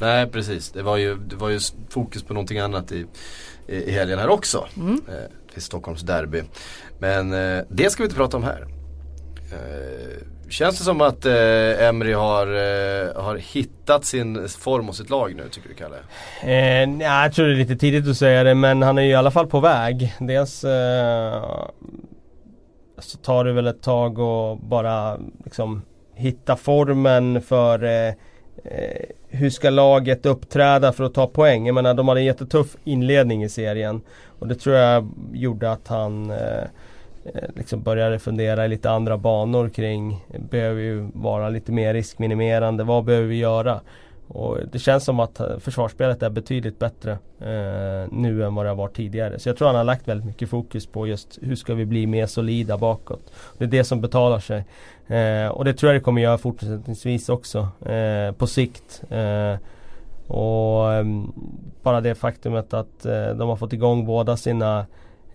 Nej 0.00 0.26
precis, 0.30 0.70
det 0.70 0.82
var 0.82 0.96
ju, 0.96 1.14
det 1.14 1.36
var 1.36 1.48
ju 1.48 1.60
fokus 1.88 2.22
på 2.22 2.34
någonting 2.34 2.58
annat 2.58 2.92
i, 2.92 3.06
i 3.66 3.90
helgen 3.90 4.18
här 4.18 4.28
också. 4.28 4.66
Mm. 4.76 5.00
Eh, 5.48 5.52
till 5.52 5.62
Stockholms 5.62 6.02
derby. 6.02 6.42
Men 6.98 7.32
eh, 7.32 7.64
det 7.68 7.90
ska 7.90 8.02
vi 8.02 8.04
inte 8.04 8.16
prata 8.16 8.36
om 8.36 8.42
här. 8.42 8.66
Eh, 9.52 10.24
känns 10.48 10.78
det 10.78 10.84
som 10.84 11.00
att 11.00 11.26
eh, 11.26 11.86
Emry 11.88 12.12
har, 12.12 12.46
eh, 12.46 13.22
har 13.22 13.36
hittat 13.36 14.04
sin 14.04 14.48
form 14.48 14.88
och 14.88 14.94
sitt 14.94 15.10
lag 15.10 15.34
nu 15.34 15.48
tycker 15.48 15.68
du 15.68 15.74
Kalle? 15.74 15.96
Eh, 16.42 16.88
nej, 16.88 17.22
jag 17.22 17.32
tror 17.32 17.46
det 17.46 17.52
är 17.52 17.56
lite 17.56 17.76
tidigt 17.76 18.08
att 18.08 18.16
säga 18.16 18.44
det 18.44 18.54
men 18.54 18.82
han 18.82 18.98
är 18.98 19.02
ju 19.02 19.08
i 19.10 19.14
alla 19.14 19.30
fall 19.30 19.46
på 19.46 19.60
väg. 19.60 20.14
Dels 20.20 20.64
eh, 20.64 21.42
så 22.98 23.18
tar 23.18 23.44
det 23.44 23.52
väl 23.52 23.66
ett 23.66 23.82
tag 23.82 24.20
att 24.20 24.60
bara 24.60 25.18
liksom 25.44 25.82
hitta 26.14 26.56
formen 26.56 27.42
för 27.42 27.84
eh, 27.84 28.14
eh, 28.64 29.04
hur 29.28 29.50
ska 29.50 29.70
laget 29.70 30.26
uppträda 30.26 30.92
för 30.92 31.04
att 31.04 31.14
ta 31.14 31.26
poäng? 31.26 31.66
Jag 31.66 31.74
menar 31.74 31.94
de 31.94 32.08
hade 32.08 32.20
en 32.20 32.24
jättetuff 32.24 32.76
inledning 32.84 33.44
i 33.44 33.48
serien. 33.48 34.00
Och 34.38 34.48
det 34.48 34.54
tror 34.54 34.76
jag 34.76 35.08
gjorde 35.32 35.72
att 35.72 35.88
han 35.88 36.30
eh, 36.30 36.62
eh 37.24 37.48
liksom 37.56 37.82
började 37.82 38.18
fundera 38.18 38.64
i 38.64 38.68
lite 38.68 38.90
andra 38.90 39.18
banor 39.18 39.68
kring 39.68 40.24
Behöver 40.50 40.82
vi 40.82 41.10
vara 41.14 41.48
lite 41.48 41.72
mer 41.72 41.94
riskminimerande? 41.94 42.84
Vad 42.84 43.04
behöver 43.04 43.26
vi 43.26 43.36
göra? 43.36 43.80
Och 44.28 44.58
det 44.72 44.78
känns 44.78 45.04
som 45.04 45.20
att 45.20 45.40
eh, 45.40 45.58
försvarsspelet 45.58 46.22
är 46.22 46.30
betydligt 46.30 46.78
bättre 46.78 47.12
eh, 47.40 48.12
nu 48.12 48.44
än 48.44 48.54
vad 48.54 48.64
det 48.64 48.68
har 48.68 48.76
varit 48.76 48.96
tidigare. 48.96 49.38
Så 49.38 49.48
jag 49.48 49.56
tror 49.56 49.66
han 49.66 49.76
har 49.76 49.84
lagt 49.84 50.08
väldigt 50.08 50.26
mycket 50.26 50.50
fokus 50.50 50.86
på 50.86 51.06
just 51.06 51.38
hur 51.42 51.56
ska 51.56 51.74
vi 51.74 51.86
bli 51.86 52.06
mer 52.06 52.26
solida 52.26 52.76
bakåt. 52.78 53.32
Det 53.58 53.64
är 53.64 53.68
det 53.68 53.84
som 53.84 54.00
betalar 54.00 54.40
sig. 54.40 54.64
Eh, 55.06 55.48
och 55.48 55.64
det 55.64 55.74
tror 55.74 55.92
jag 55.92 56.00
det 56.00 56.04
kommer 56.04 56.22
göra 56.22 56.38
fortsättningsvis 56.38 57.28
också 57.28 57.68
eh, 57.86 58.32
på 58.32 58.46
sikt. 58.46 59.02
Eh, 59.10 59.56
och 60.28 60.92
ehm, 60.92 61.32
bara 61.82 62.00
det 62.00 62.14
faktumet 62.14 62.74
att 62.74 63.06
eh, 63.06 63.28
de 63.28 63.48
har 63.48 63.56
fått 63.56 63.72
igång 63.72 64.06
båda 64.06 64.36
sina 64.36 64.86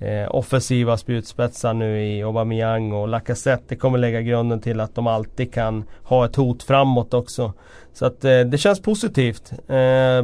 eh, 0.03 0.35
offensiva 0.35 0.97
spjutspetsar 0.97 1.73
nu 1.73 2.03
i 2.03 2.23
Aubameyang 2.23 2.91
och 2.91 3.07
Lacazette. 3.07 3.63
Det 3.67 3.75
kommer 3.75 3.97
lägga 3.97 4.21
grunden 4.21 4.61
till 4.61 4.79
att 4.79 4.95
de 4.95 5.07
alltid 5.07 5.53
kan 5.53 5.83
ha 6.03 6.25
ett 6.25 6.35
hot 6.35 6.63
framåt 6.63 7.13
också. 7.13 7.53
Så 7.93 8.05
att 8.05 8.25
eh, 8.25 8.39
det 8.39 8.57
känns 8.57 8.81
positivt. 8.81 9.51
Eh, 9.51 10.23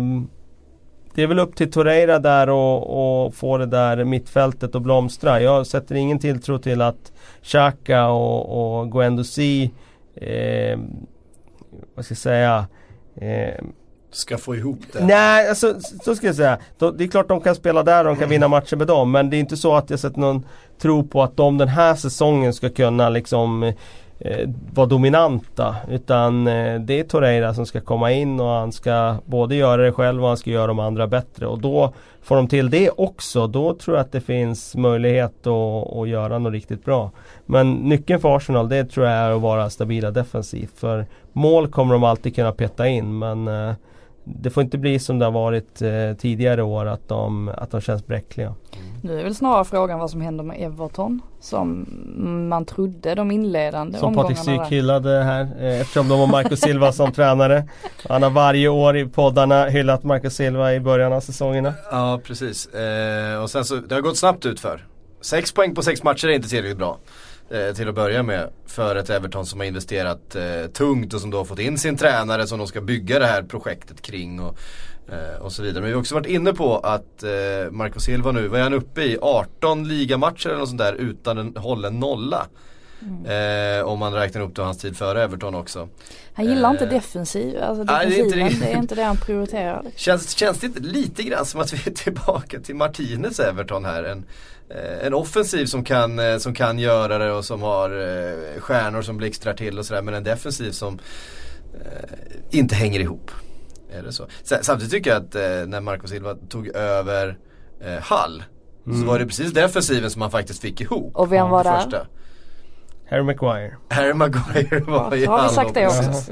det 1.16 1.24
är 1.24 1.28
väl 1.28 1.40
upp 1.40 1.56
till 1.56 1.72
Torreira 1.72 2.20
där 2.20 2.50
och, 2.50 3.26
och 3.26 3.36
få 3.36 3.58
det 3.58 3.66
där 3.66 4.04
mittfältet 4.04 4.76
att 4.76 4.82
blomstra. 4.82 5.42
Jag 5.42 5.68
sätter 5.68 5.96
ingen 5.96 6.20
tilltro 6.20 6.58
till 6.58 6.82
att 6.82 7.12
Xhaka 7.42 8.08
och, 8.08 8.80
och 8.80 8.92
Guendouzi 8.92 9.72
eh, 10.16 10.80
vad 11.96 12.06
ska 12.06 12.12
jag 12.12 12.18
säga 12.18 12.68
eh, 13.16 13.66
ska 14.12 14.38
få 14.38 14.56
ihop 14.56 14.80
det? 14.92 15.06
Nej, 15.06 15.50
alltså, 15.50 15.76
så 16.04 16.16
ska 16.16 16.28
jag 16.28 16.36
säga. 16.36 16.58
Det 16.98 17.04
är 17.04 17.08
klart 17.08 17.28
de 17.28 17.42
kan 17.42 17.56
spela 17.56 17.84
där 17.84 18.06
och 18.06 18.16
de 18.16 18.20
kan 18.20 18.30
vinna 18.30 18.48
matcher 18.48 18.76
med 18.76 18.88
dem. 18.88 19.12
Men 19.12 19.30
det 19.30 19.38
är 19.38 19.40
inte 19.40 19.58
så 19.58 19.76
att 19.76 19.90
jag 19.90 20.00
sätter 20.00 20.20
någon 20.20 20.46
tro 20.82 21.04
på 21.08 21.24
att 21.24 21.38
de 21.38 21.58
den 21.58 21.68
här 21.68 21.96
säsongen 21.96 22.54
ska 22.54 22.70
kunna 22.70 23.10
liksom 23.10 23.64
eh, 24.20 24.50
vara 24.74 24.88
dominanta. 24.88 25.76
Utan 25.90 26.48
eh, 26.48 26.80
det 26.80 27.00
är 27.00 27.04
Torreira 27.04 27.54
som 27.54 27.66
ska 27.66 27.82
komma 27.82 28.12
in 28.12 28.40
och 28.40 28.48
han 28.48 28.72
ska 28.72 29.16
både 29.26 29.56
göra 29.56 29.82
det 29.82 29.92
själv 29.92 30.22
och 30.22 30.28
han 30.28 30.38
ska 30.38 30.50
göra 30.50 30.68
de 30.68 30.80
andra 30.80 31.08
bättre. 31.08 31.48
Och 31.48 31.60
då 31.60 31.94
får 32.22 32.36
de 32.36 32.48
till 32.48 32.70
det 32.70 32.90
också. 32.90 33.48
Då 33.48 33.74
tror 33.74 33.98
jag 33.98 34.02
att 34.04 34.12
det 34.12 34.22
finns 34.22 34.76
möjlighet 34.76 35.48
att, 35.48 35.98
att 35.98 36.10
göra 36.10 36.40
något 36.40 36.54
riktigt 36.54 36.86
bra. 36.86 37.12
Men 37.46 37.74
nyckeln 37.74 38.20
för 38.20 38.36
Arsenal 38.36 38.70
det 38.70 38.86
tror 38.86 39.06
jag 39.06 39.16
är 39.16 39.32
att 39.32 39.42
vara 39.42 39.70
stabila 39.70 40.12
defensivt. 40.12 40.80
För 40.80 41.06
mål 41.34 41.68
kommer 41.68 41.94
de 41.94 42.04
alltid 42.04 42.36
kunna 42.36 42.52
peta 42.52 42.88
in 42.88 43.20
men 43.20 43.48
eh, 43.48 43.74
det 44.24 44.50
får 44.50 44.64
inte 44.64 44.78
bli 44.78 45.00
som 45.00 45.20
det 45.20 45.26
har 45.26 45.32
varit 45.32 45.82
eh, 45.82 46.14
tidigare 46.18 46.64
år 46.64 46.86
att 46.86 47.08
de, 47.08 47.52
att 47.58 47.72
de 47.72 47.82
känns 47.82 48.08
bräckliga. 48.08 48.48
Mm. 48.48 48.90
Nu 49.04 49.20
är 49.20 49.24
väl 49.24 49.36
snarare 49.36 49.66
frågan 49.66 50.00
vad 50.00 50.12
som 50.12 50.22
händer 50.22 50.44
med 50.44 50.62
Everton 50.62 51.22
som 51.40 51.86
man 52.50 52.66
trodde 52.66 53.16
de 53.16 53.32
inledande 53.32 53.98
Som 53.98 54.16
Patrik 54.16 54.38
Syk 54.38 54.62
hyllade 54.70 55.24
här 55.24 55.42
eh, 55.60 55.82
eftersom 55.82 56.08
de 56.08 56.20
har 56.20 56.28
Marco 56.28 56.56
Silva 56.56 56.92
som 56.92 57.12
tränare. 57.12 57.68
Han 58.10 58.24
har 58.24 58.30
varje 58.30 58.68
år 58.68 58.98
i 58.98 59.06
poddarna 59.06 59.66
hyllat 59.66 60.04
Marco 60.04 60.30
Silva 60.30 60.74
i 60.74 60.80
början 60.80 61.14
av 61.14 61.22
säsongerna. 61.22 61.74
Ja 61.92 62.20
precis 62.24 62.68
eh, 62.68 63.42
och 63.42 63.50
sen 63.50 63.66
så 63.66 63.76
det 63.76 63.96
har 63.96 64.02
gått 64.02 64.18
snabbt 64.18 64.46
utför. 64.46 64.86
Sex 65.22 65.52
poäng 65.52 65.76
på 65.76 65.82
sex 65.82 66.04
matcher 66.04 66.28
är 66.28 66.32
inte 66.32 66.50
tillräckligt 66.50 66.78
bra 66.78 66.98
eh, 67.52 67.74
till 67.76 67.90
att 67.90 67.96
börja 67.96 68.24
med 68.24 68.50
för 68.66 68.96
ett 68.96 69.10
Everton 69.10 69.46
som 69.46 69.60
har 69.60 69.68
investerat 69.68 70.36
eh, 70.36 70.72
tungt 70.74 71.14
och 71.14 71.22
som 71.22 71.30
då 71.30 71.38
har 71.38 71.46
fått 71.46 71.60
in 71.60 71.78
sin 71.78 71.98
tränare 71.98 72.48
som 72.48 72.58
de 72.58 72.68
ska 72.68 72.82
bygga 72.82 73.20
det 73.20 73.26
här 73.26 73.44
projektet 73.44 74.02
kring. 74.02 74.40
Och, 74.40 74.60
eh, 75.12 75.42
och 75.42 75.52
så 75.52 75.64
vidare. 75.64 75.82
Men 75.82 75.88
vi 75.88 75.94
har 75.94 76.00
också 76.00 76.16
varit 76.16 76.28
inne 76.28 76.54
på 76.54 76.78
att 76.78 77.24
eh, 77.24 77.72
Marco 77.72 78.00
Silva 78.00 78.32
nu, 78.32 78.48
vad 78.48 78.60
är 78.60 78.64
han 78.64 78.74
uppe 78.74 79.02
i? 79.02 79.18
18 79.22 79.88
ligamatcher 79.88 80.48
eller 80.48 80.60
något 80.60 80.70
sånt 80.70 80.82
där 80.82 80.94
utan 80.94 81.38
en 81.38 81.56
hållen 81.58 82.00
nolla. 82.00 82.48
Mm. 83.02 83.80
Eh, 83.80 83.86
om 83.86 84.00
man 84.00 84.14
räknar 84.14 84.42
upp 84.42 84.56
då 84.56 84.62
hans 84.62 84.78
tid 84.78 84.98
före 84.98 85.24
Everton 85.24 85.56
också. 85.56 85.90
Han 86.34 86.46
gillar 86.46 86.70
eh, 86.70 86.72
inte 86.72 86.86
defensiv, 86.86 87.64
alltså 87.64 87.84
defensiven, 87.84 88.30
det, 88.30 88.42
är 88.42 88.46
inte 88.46 88.60
det. 88.60 88.66
det 88.66 88.74
är 88.74 88.78
inte 88.78 88.96
det 88.96 89.04
han 89.04 89.18
prioriterar. 89.18 89.86
Känns, 89.96 90.36
känns 90.36 90.60
det 90.60 90.68
inte 90.68 90.80
lite 90.80 91.24
grann 91.24 91.46
som 91.46 91.62
att 91.62 91.74
vi 91.74 91.78
är 91.90 91.94
tillbaka 91.94 92.60
till 92.60 92.76
Martinez 92.76 93.40
Everton 93.40 93.86
här? 93.86 94.04
En, 94.04 94.26
en 95.02 95.14
offensiv 95.14 95.66
som 95.66 95.84
kan, 95.84 96.20
eh, 96.20 96.38
som 96.38 96.54
kan 96.54 96.80
göra 96.80 97.18
det 97.18 97.32
och 97.32 97.46
som 97.46 97.62
har 97.62 97.90
eh, 97.90 98.60
stjärnor 98.60 99.02
som 99.02 99.18
blixtrar 99.18 99.54
till 99.54 99.80
och 99.80 99.86
sådär 99.86 100.02
men 100.02 100.14
en 100.14 100.24
defensiv 100.24 100.72
som 100.72 101.00
eh, 101.74 102.60
inte 102.60 102.76
hänger 102.76 103.00
ihop. 103.00 103.32
Är 103.92 104.04
det 104.04 104.12
så? 104.12 104.28
Samtidigt 104.44 104.92
tycker 104.92 105.10
jag 105.10 105.24
att 105.24 105.34
när 105.70 105.82
Marco 105.82 106.08
Silva 106.08 106.36
tog 106.50 106.68
över 106.68 107.38
Hall 108.02 108.44
mm. 108.86 109.02
så 109.02 109.08
var 109.08 109.20
det 109.20 109.26
precis 109.26 109.52
defensiven 109.54 110.12
som 110.12 110.22
han 110.22 110.32
faktiskt 110.32 110.62
fick 110.62 110.82
ihop. 110.82 111.16
Och 111.16 111.32
vem 111.32 111.50
var 111.50 111.64
det? 111.64 111.82
Första. 111.84 112.08
Harry 113.10 113.24
Maguire. 113.24 113.78
Harry 113.90 114.14
Maguire 114.14 114.80
var 114.80 115.16
ja, 115.16 115.32
Har 115.32 115.50
vi 115.50 115.56
sagt 115.56 115.74
det 115.74 115.88
också? 115.88 116.32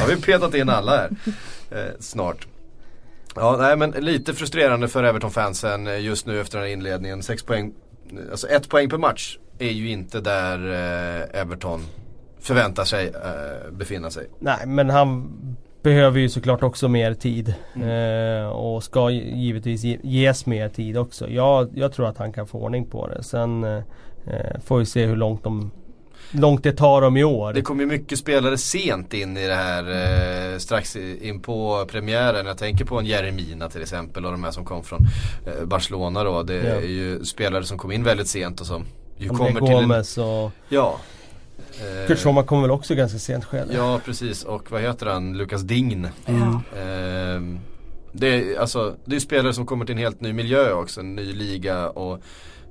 har 0.00 0.08
vi 0.08 0.22
petat 0.22 0.54
in 0.54 0.68
alla 0.68 0.96
här. 0.96 1.10
Eh, 1.70 1.92
snart. 2.00 2.46
Ja, 3.34 3.56
nej 3.60 3.76
men 3.76 3.90
lite 3.90 4.34
frustrerande 4.34 4.88
för 4.88 5.04
Everton-fansen 5.04 5.86
eh, 5.86 6.00
just 6.00 6.26
nu 6.26 6.40
efter 6.40 6.58
den 6.58 6.66
här 6.66 6.72
inledningen. 6.72 7.22
Sex 7.22 7.42
poäng, 7.42 7.72
alltså 8.30 8.48
ett 8.48 8.68
poäng 8.68 8.88
per 8.88 8.98
match 8.98 9.38
är 9.58 9.70
ju 9.70 9.90
inte 9.90 10.20
där 10.20 10.70
eh, 10.70 11.40
Everton 11.40 11.80
förväntar 12.40 12.84
sig 12.84 13.06
eh, 13.06 13.72
befinna 13.72 14.10
sig. 14.10 14.26
Nej 14.38 14.66
men 14.66 14.90
han 14.90 15.32
behöver 15.82 16.20
ju 16.20 16.28
såklart 16.28 16.62
också 16.62 16.88
mer 16.88 17.14
tid. 17.14 17.54
Mm. 17.74 18.42
Eh, 18.42 18.48
och 18.48 18.84
ska 18.84 19.10
givetvis 19.10 19.84
ges 20.02 20.46
mer 20.46 20.68
tid 20.68 20.98
också. 20.98 21.28
Jag, 21.28 21.70
jag 21.74 21.92
tror 21.92 22.08
att 22.08 22.18
han 22.18 22.32
kan 22.32 22.46
få 22.46 22.58
ordning 22.58 22.86
på 22.86 23.08
det. 23.08 23.22
Sen 23.22 23.64
eh, 23.64 23.82
Eh, 24.26 24.60
får 24.60 24.78
vi 24.78 24.86
se 24.86 25.06
hur 25.06 25.16
långt 25.16 25.44
de 25.44 25.70
långt 26.34 26.62
det 26.62 26.72
tar 26.72 27.00
dem 27.00 27.16
i 27.16 27.24
år. 27.24 27.52
Det 27.52 27.62
kom 27.62 27.80
ju 27.80 27.86
mycket 27.86 28.18
spelare 28.18 28.58
sent 28.58 29.14
in 29.14 29.36
i 29.36 29.46
det 29.46 29.54
här 29.54 29.84
eh, 30.52 30.58
strax 30.58 30.96
in 30.96 31.40
på 31.40 31.86
premiären. 31.88 32.46
Jag 32.46 32.58
tänker 32.58 32.84
på 32.84 32.98
en 32.98 33.06
Jeremina 33.06 33.68
till 33.68 33.82
exempel 33.82 34.24
och 34.24 34.32
de 34.32 34.44
här 34.44 34.50
som 34.50 34.64
kom 34.64 34.84
från 34.84 35.06
eh, 35.46 35.64
Barcelona 35.64 36.24
då. 36.24 36.42
Det 36.42 36.54
ja. 36.54 36.74
är 36.74 36.80
ju 36.80 37.24
spelare 37.24 37.64
som 37.64 37.78
kom 37.78 37.92
in 37.92 38.04
väldigt 38.04 38.28
sent 38.28 38.60
och 38.60 38.66
som 38.66 38.84
ju 39.16 39.28
André 39.28 39.52
kommer 39.52 39.60
Gomes 39.60 40.14
till 40.14 40.22
en, 40.22 40.28
och 40.28 40.52
Ja. 40.68 40.98
Eh, 41.80 42.06
Kurt 42.06 42.18
Schumann 42.18 42.46
kom 42.46 42.62
väl 42.62 42.70
också 42.70 42.94
ganska 42.94 43.18
sent 43.18 43.44
själv. 43.44 43.72
Ja 43.74 44.00
precis 44.04 44.44
och 44.44 44.70
vad 44.70 44.82
heter 44.82 45.06
han? 45.06 45.36
Lukas 45.36 45.62
Dign. 45.62 46.08
Mm. 46.26 46.52
Eh, 46.52 47.60
det, 48.12 48.26
är, 48.26 48.60
alltså, 48.60 48.94
det 49.04 49.16
är 49.16 49.20
spelare 49.20 49.54
som 49.54 49.66
kommer 49.66 49.84
till 49.84 49.94
en 49.94 49.98
helt 49.98 50.20
ny 50.20 50.32
miljö 50.32 50.72
också, 50.72 51.00
en 51.00 51.14
ny 51.14 51.32
liga 51.32 51.88
och 51.88 52.14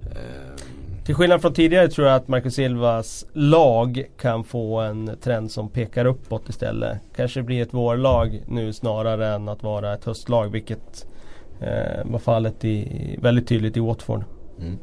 eh, 0.01 0.63
till 1.05 1.15
skillnad 1.15 1.41
från 1.41 1.53
tidigare 1.53 1.87
tror 1.87 2.07
jag 2.07 2.15
att 2.15 2.27
Marcus 2.27 2.55
Silvas 2.55 3.25
lag 3.33 4.03
kan 4.19 4.43
få 4.43 4.79
en 4.79 5.17
trend 5.23 5.51
som 5.51 5.69
pekar 5.69 6.05
uppåt 6.05 6.49
istället. 6.49 6.97
Kanske 7.15 7.43
blir 7.43 7.61
ett 7.61 7.73
vårlag 7.73 8.43
nu 8.47 8.73
snarare 8.73 9.27
än 9.27 9.49
att 9.49 9.63
vara 9.63 9.93
ett 9.93 10.05
höstlag 10.05 10.49
vilket 10.51 11.05
eh, 11.61 12.05
var 12.05 12.19
fallet 12.19 12.65
i, 12.65 13.15
väldigt 13.21 13.47
tydligt 13.47 13.77
i 13.77 13.79
Watford. 13.79 14.23
Mm. 14.59 14.79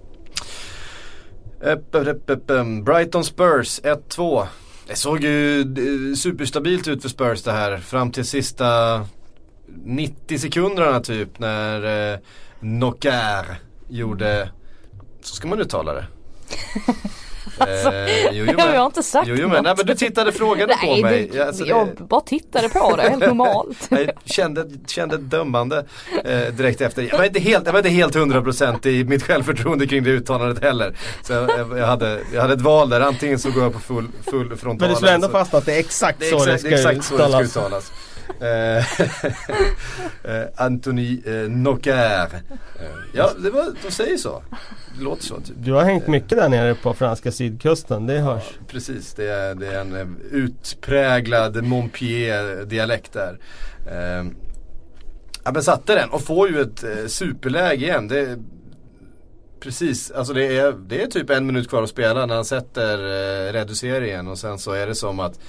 Brighton 2.84 3.24
Spurs 3.24 3.80
1-2. 3.80 4.46
Det 4.88 4.96
såg 4.96 5.24
ju 5.24 5.60
eh, 5.60 6.14
superstabilt 6.14 6.88
ut 6.88 7.02
för 7.02 7.08
Spurs 7.08 7.42
det 7.42 7.52
här 7.52 7.76
fram 7.76 8.10
till 8.10 8.24
sista 8.24 9.00
90 9.84 10.38
sekunderna 10.38 11.00
typ 11.00 11.38
när 11.38 12.12
eh, 12.12 12.18
Nocker 12.60 13.44
gjorde 13.88 14.48
så 15.22 15.34
ska 15.36 15.48
man 15.48 15.60
uttala 15.60 15.92
det. 15.92 16.04
Alltså, 17.58 17.92
jo, 17.92 18.28
jo, 18.32 18.44
jag 18.46 18.56
men, 18.56 18.76
har 18.76 18.86
inte 18.86 19.02
sagt 19.02 19.28
jo, 19.28 19.34
jo, 19.38 19.48
men, 19.48 19.56
något. 19.56 19.62
nej, 19.64 19.74
men 19.76 19.86
du 19.86 19.94
tittade 19.94 20.32
frågande 20.32 20.74
på 20.80 20.86
Nej, 20.86 21.02
mig. 21.02 21.30
det, 21.32 21.40
Alltså, 21.46 21.64
det- 21.64 21.70
jag 21.70 21.88
bara 21.96 22.20
tittade 22.20 22.68
på 22.68 22.96
det, 22.96 23.02
helt 23.02 23.26
normalt. 23.26 23.76
Jag 23.90 24.10
kände, 24.24 24.66
kände 24.86 25.16
dömande 25.16 25.84
eh, 26.24 26.38
direkt 26.40 26.80
efter. 26.80 27.02
Jag 27.02 27.18
var 27.18 27.24
inte 27.24 27.40
helt, 27.40 27.66
jag 27.66 27.72
var 27.72 27.78
inte 27.78 27.90
helt 27.90 28.14
100% 28.16 28.86
i 28.86 29.04
mitt 29.04 29.22
självförtroende 29.22 29.86
kring 29.86 30.04
det 30.04 30.10
uttalandet 30.10 30.62
heller. 30.64 30.96
Så 31.22 31.32
jag, 31.32 31.50
jag, 31.78 31.86
hade, 31.86 32.20
jag 32.34 32.40
hade 32.42 32.54
ett 32.54 32.60
val 32.60 32.88
där, 32.88 33.00
antingen 33.00 33.38
så 33.38 33.50
går 33.50 33.62
jag 33.62 33.72
på 33.72 33.78
full, 33.80 34.08
full 34.30 34.56
frontal. 34.56 34.88
Men 34.88 34.90
du 34.90 34.96
slår 34.96 35.08
ändå 35.08 35.26
så- 35.26 35.32
fast 35.32 35.54
att 35.54 35.66
det 35.66 35.74
är 35.74 35.78
exakt 35.80 36.20
det 36.20 36.26
är 36.28 36.30
så 36.30 36.36
exakt, 36.36 36.52
det 36.52 36.58
ska 36.58 36.68
det 36.68 36.74
är 36.74 36.78
exakt 36.96 37.04
så 37.08 37.16
det 37.16 37.28
ska 37.28 37.40
uttalas. 37.60 37.92
Eh, 38.40 38.76
eh, 40.24 40.46
Anthony 40.56 41.22
eh, 41.26 41.50
Nocker. 41.50 42.28
Ja, 43.12 43.30
det 43.38 43.50
var, 43.50 43.74
de 43.84 43.90
säger 43.90 44.16
så. 44.16 44.42
Det 44.98 45.04
låter 45.04 45.22
så 45.22 45.40
typ. 45.40 45.56
Du 45.58 45.72
har 45.72 45.84
hängt 45.84 46.06
mycket 46.06 46.38
där 46.38 46.48
nere 46.48 46.74
på 46.74 46.94
franska 46.94 47.32
sydkusten, 47.32 48.06
det 48.06 48.18
hörs. 48.18 48.58
Precis, 48.68 49.14
det 49.14 49.28
är, 49.28 49.54
det 49.54 49.66
är 49.66 49.80
en 49.80 50.16
utpräglad 50.30 51.64
Montpellier-dialekt 51.64 53.12
där. 53.12 53.38
Ja 55.44 55.52
men 55.52 55.62
satte 55.62 55.94
den 55.94 56.10
och 56.10 56.22
får 56.22 56.48
ju 56.48 56.60
ett 56.60 56.84
superläge 57.10 57.86
igen. 57.86 58.08
Det 58.08 58.38
precis, 59.60 60.10
alltså 60.10 60.32
det 60.32 60.58
är, 60.58 60.72
det 60.72 61.02
är 61.02 61.06
typ 61.06 61.30
en 61.30 61.46
minut 61.46 61.68
kvar 61.68 61.82
att 61.82 61.88
spela 61.88 62.26
när 62.26 62.34
han 62.34 62.44
sätter 62.44 62.98
eh, 62.98 63.52
reduceringen 63.52 64.28
och 64.28 64.38
sen 64.38 64.58
så 64.58 64.72
är 64.72 64.86
det 64.86 64.94
som 64.94 65.20
att 65.20 65.40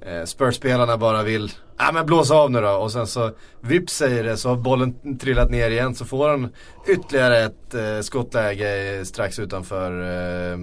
eh, 0.00 0.24
Spurs-spelarna 0.24 0.96
bara 0.96 1.22
vill 1.22 1.52
Ja 1.78 1.90
men 1.92 2.06
blåsa 2.06 2.34
av 2.34 2.50
nu 2.50 2.60
då 2.60 2.68
och 2.70 2.92
sen 2.92 3.06
så 3.06 3.30
vips 3.60 3.92
säger 3.92 4.24
det 4.24 4.36
så 4.36 4.48
har 4.48 4.56
bollen 4.56 5.18
trillat 5.18 5.50
ner 5.50 5.70
igen 5.70 5.94
så 5.94 6.04
får 6.04 6.28
han 6.28 6.48
ytterligare 6.88 7.38
ett 7.38 7.74
eh, 7.74 8.00
skottläge 8.02 9.04
strax 9.04 9.38
utanför 9.38 10.00
eh, 10.02 10.58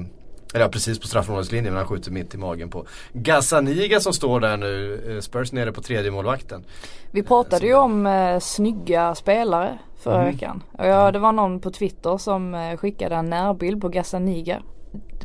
eller 0.53 0.65
ja, 0.65 0.69
precis 0.69 0.99
på 0.99 1.07
straffområdeslinjen 1.07 1.73
men 1.73 1.77
han 1.77 1.88
skjuter 1.88 2.11
mitt 2.11 2.33
i 2.36 2.38
magen 2.38 2.69
på 2.69 2.86
Gazzaniga 3.13 3.99
som 3.99 4.13
står 4.13 4.39
där 4.39 4.57
nu. 4.57 5.01
eh, 5.15 5.19
Spurs 5.19 5.51
nere 5.51 5.71
på 5.71 5.81
tredje 5.81 6.11
målvakten. 6.11 6.63
Vi 7.11 7.23
pratade 7.23 7.65
ju 7.67 7.73
om 7.75 8.05
eh, 8.07 8.39
snygga 8.39 9.15
spelare 9.15 9.77
förra 9.99 10.21
Mm. 10.21 10.33
veckan. 10.33 10.63
Och 10.71 10.86
ja, 10.88 11.11
det 11.11 11.19
var 11.19 11.31
någon 11.31 11.59
på 11.59 11.71
Twitter 11.71 12.17
som 12.17 12.53
eh, 12.55 12.77
skickade 12.77 13.15
en 13.15 13.25
närbild 13.29 13.81
på 13.81 13.89
Gazzaniga. 13.89 14.61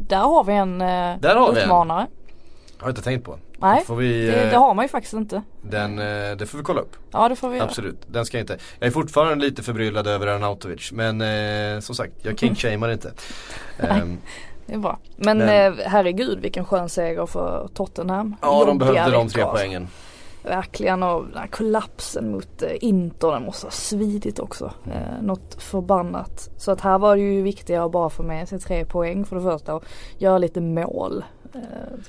Där 0.09 0.17
har 0.21 0.45
vi 0.45 0.53
en 0.53 0.81
eh, 0.81 0.87
Där 1.21 1.37
har 1.37 1.53
vi 1.53 1.59
en. 1.59 1.65
utmanare. 1.65 2.07
Har 2.79 2.87
jag 2.89 2.91
inte 2.91 3.03
tänkt 3.03 3.25
på. 3.25 3.39
Nej, 3.61 3.85
vi, 3.99 4.27
det, 4.27 4.43
eh, 4.45 4.51
det 4.51 4.57
har 4.57 4.75
man 4.75 4.85
ju 4.85 4.89
faktiskt 4.89 5.15
inte. 5.15 5.43
Den, 5.63 5.99
eh, 5.99 6.37
det 6.37 6.47
får 6.47 6.59
vi 6.59 6.65
kolla 6.65 6.81
upp. 6.81 6.97
Ja 7.11 7.29
det 7.29 7.37
får 7.37 7.49
vi 7.49 7.57
göra. 7.57 7.67
Absolut, 7.69 7.97
den 8.07 8.25
ska 8.25 8.37
jag 8.37 8.43
inte. 8.43 8.59
Jag 8.79 8.87
är 8.87 8.91
fortfarande 8.91 9.45
lite 9.45 9.63
förbryllad 9.63 10.07
över 10.07 10.27
Arnautovic 10.27 10.93
men 10.93 11.21
eh, 11.21 11.81
som 11.81 11.95
sagt, 11.95 12.13
jag 12.23 12.35
king-shamear 12.39 12.93
inte. 12.93 13.13
Ehm, 13.79 14.19
Det 14.67 14.75
är 14.75 14.79
bra. 14.79 14.99
Men, 15.17 15.39
Men- 15.39 15.73
Eh, 15.79 15.87
herregud 15.87 16.41
vilken 16.41 16.65
skön 16.65 16.89
seger 16.89 17.27
för 17.27 17.69
Tottenham. 17.75 18.37
ja, 18.43 18.65
de 18.65 18.79
behövde 18.79 19.11
de 19.11 19.29
tre 19.29 19.45
poängen. 19.53 19.89
Verkligen 20.43 21.03
och 21.03 21.25
den 21.29 21.39
här 21.39 21.47
kollapsen 21.47 22.31
mot 22.33 22.63
eh, 22.63 22.69
Inter 22.81 23.31
den 23.33 23.45
måste 23.45 23.67
ha 23.67 23.71
svidit 23.71 24.39
också. 24.39 24.73
Eh, 24.87 25.23
något 25.23 25.63
förbannat. 25.63 26.51
Så 26.57 26.71
att 26.73 26.81
här 26.81 26.99
var 26.99 27.17
det 27.17 27.23
ju 27.23 27.43
viktigare 27.43 27.85
att 27.85 27.93
bara 27.93 28.11
få 28.11 28.23
med 28.23 28.49
sig 28.49 28.61
tre 28.61 28.85
poäng 28.85 29.25
för 29.25 29.37
det 29.37 29.43
första 29.43 29.75
och 29.75 29.85
göra 30.19 30.39
lite 30.39 30.61
mål. 30.61 31.25
Eh, 31.55 31.61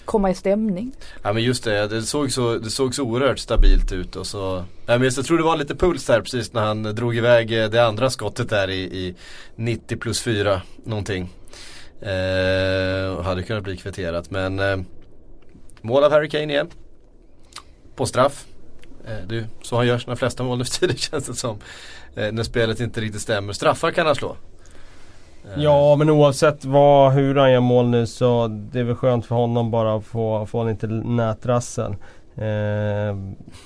komma 0.06 0.30
i 0.30 0.34
stämning. 0.34 0.92
Ja 1.24 1.34
men 1.34 1.44
just 1.44 1.64
det, 1.64 1.88
det 1.88 2.02
såg 2.02 2.32
så, 2.32 2.58
det 2.58 2.70
såg 2.70 2.96
så 2.96 3.04
oerhört 3.04 3.40
stabilt 3.40 3.92
ut 3.92 4.16
och 4.16 4.28
så 4.28 4.64
ja, 4.86 4.98
men 4.98 5.02
just, 5.02 5.18
Jag 5.18 5.26
tror 5.26 5.38
det 5.38 5.44
var 5.44 5.58
lite 5.58 5.76
puls 5.76 6.06
där 6.06 6.22
precis 6.22 6.54
när 6.54 6.62
han 6.62 6.84
drog 6.84 7.16
iväg 7.18 7.64
eh, 7.64 7.70
det 7.70 7.86
andra 7.86 8.10
skottet 8.10 8.50
där 8.50 8.70
i, 8.70 8.82
i 8.82 9.16
90 9.56 9.98
plus 9.98 10.22
4 10.22 10.62
någonting. 10.84 11.34
Eh, 12.02 13.14
och 13.18 13.24
hade 13.24 13.44
kunnat 13.44 13.64
bli 13.64 13.78
kvitterat 13.78 14.32
men 14.32 14.60
eh, 14.60 14.78
Mål 15.82 16.04
av 16.04 16.12
Harry 16.12 16.30
Kane 16.30 16.54
igen. 16.54 16.70
På 17.96 18.06
straff. 18.06 18.46
Eh, 19.06 19.28
det 19.28 19.38
är 19.38 19.48
så 19.62 19.76
han 19.76 19.88
gör 19.88 19.98
sina 19.98 20.16
flesta 20.16 20.44
mål 20.44 20.58
nu 20.58 20.66
för 20.66 20.80
tiden 20.80 20.96
känns 20.98 21.26
det 21.26 21.36
som. 21.36 21.60
Eh, 22.16 22.32
när 22.32 22.44
spelet 22.44 22.80
inte 22.80 23.02
riktigt 23.02 23.22
stämmer. 23.22 23.54
Straffar 23.54 23.92
kan 23.92 24.06
han 24.06 24.16
slå. 24.16 24.38
Eh, 25.46 25.64
Ja 25.64 25.96
men 25.96 26.10
oavsett 26.10 26.66
vad, 26.66 27.14
hur 27.14 27.36
han 27.36 27.52
gör 27.52 27.60
mål 27.60 27.88
nu 27.88 28.08
så 28.08 28.48
det 28.48 28.80
är 28.80 28.84
väl 28.84 28.96
skönt 28.96 29.26
för 29.26 29.36
honom 29.36 29.72
bara 29.72 29.96
att 29.96 30.04
få, 30.04 30.46
få 30.46 30.64
lite 30.64 30.88
nätrassel. 30.88 31.96
Eh, 32.36 32.46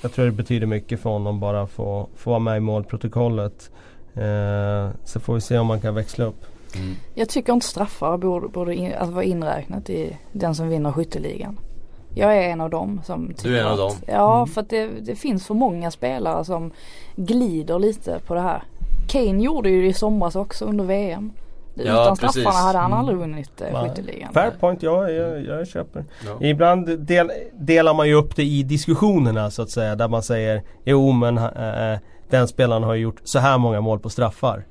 jag 0.02 0.12
tror 0.14 0.24
det 0.24 0.32
betyder 0.32 0.66
mycket 0.66 1.00
för 1.00 1.10
honom 1.10 1.40
bara 1.40 1.62
att 1.62 1.70
få, 1.70 2.08
få 2.16 2.30
vara 2.30 2.40
med 2.40 2.56
i 2.56 2.60
målprotokollet. 2.60 3.70
Eh, 4.14 4.90
så 5.04 5.20
får 5.20 5.34
vi 5.34 5.40
se 5.40 5.58
om 5.58 5.66
man 5.66 5.80
kan 5.80 5.94
växla 5.94 6.24
upp. 6.24 6.44
Mm. 6.74 6.94
Jag 7.14 7.28
tycker 7.28 7.52
inte 7.52 7.66
straffar 7.66 8.16
borde, 8.16 8.48
borde 8.48 8.74
in, 8.74 8.92
alltså 8.94 9.14
vara 9.14 9.24
inräknat 9.24 9.90
i 9.90 10.16
den 10.32 10.54
som 10.54 10.68
vinner 10.68 10.92
skytteligan. 10.92 11.58
Jag 12.14 12.36
är 12.36 12.42
en 12.42 12.60
av 12.60 12.70
dem 12.70 13.00
som 13.04 13.28
tycker 13.28 13.50
är 13.50 13.60
en 13.60 13.66
av 13.66 13.72
att, 13.72 13.78
dem? 13.78 13.96
Ja 14.06 14.46
för 14.46 14.60
att 14.60 14.70
det, 14.70 14.86
det 15.00 15.16
finns 15.16 15.46
för 15.46 15.54
många 15.54 15.90
spelare 15.90 16.44
som 16.44 16.70
glider 17.16 17.78
lite 17.78 18.20
på 18.26 18.34
det 18.34 18.40
här. 18.40 18.62
Kane 19.08 19.42
gjorde 19.42 19.70
ju 19.70 19.82
det 19.82 19.88
i 19.88 19.92
somras 19.92 20.36
också 20.36 20.64
under 20.64 20.84
VM. 20.84 21.32
Ja, 21.84 22.02
Utan 22.02 22.16
straffarna 22.16 22.50
hade 22.58 22.78
han 22.78 22.86
Mm. 22.92 22.98
aldrig 22.98 23.18
vunnit 23.18 23.60
eh, 23.60 23.82
skytteligan. 23.82 24.32
Fair 24.32 24.50
point, 24.60 24.82
ja 24.82 25.10
jag, 25.10 25.44
jag 25.44 25.66
köper. 25.68 26.04
Ja. 26.26 26.46
Ibland 26.46 26.98
del, 26.98 27.30
delar 27.58 27.94
man 27.94 28.08
ju 28.08 28.14
upp 28.14 28.36
det 28.36 28.44
i 28.44 28.62
diskussionerna 28.62 29.50
så 29.50 29.62
att 29.62 29.70
säga. 29.70 29.94
Där 29.96 30.08
man 30.08 30.22
säger 30.22 30.62
jo 30.84 31.12
men 31.12 31.38
eh, 31.38 31.98
den 32.30 32.48
spelaren 32.48 32.82
har 32.82 32.94
gjort 32.94 33.20
så 33.24 33.38
här 33.38 33.58
många 33.58 33.80
mål 33.80 33.98
på 33.98 34.10
straffar. 34.10 34.64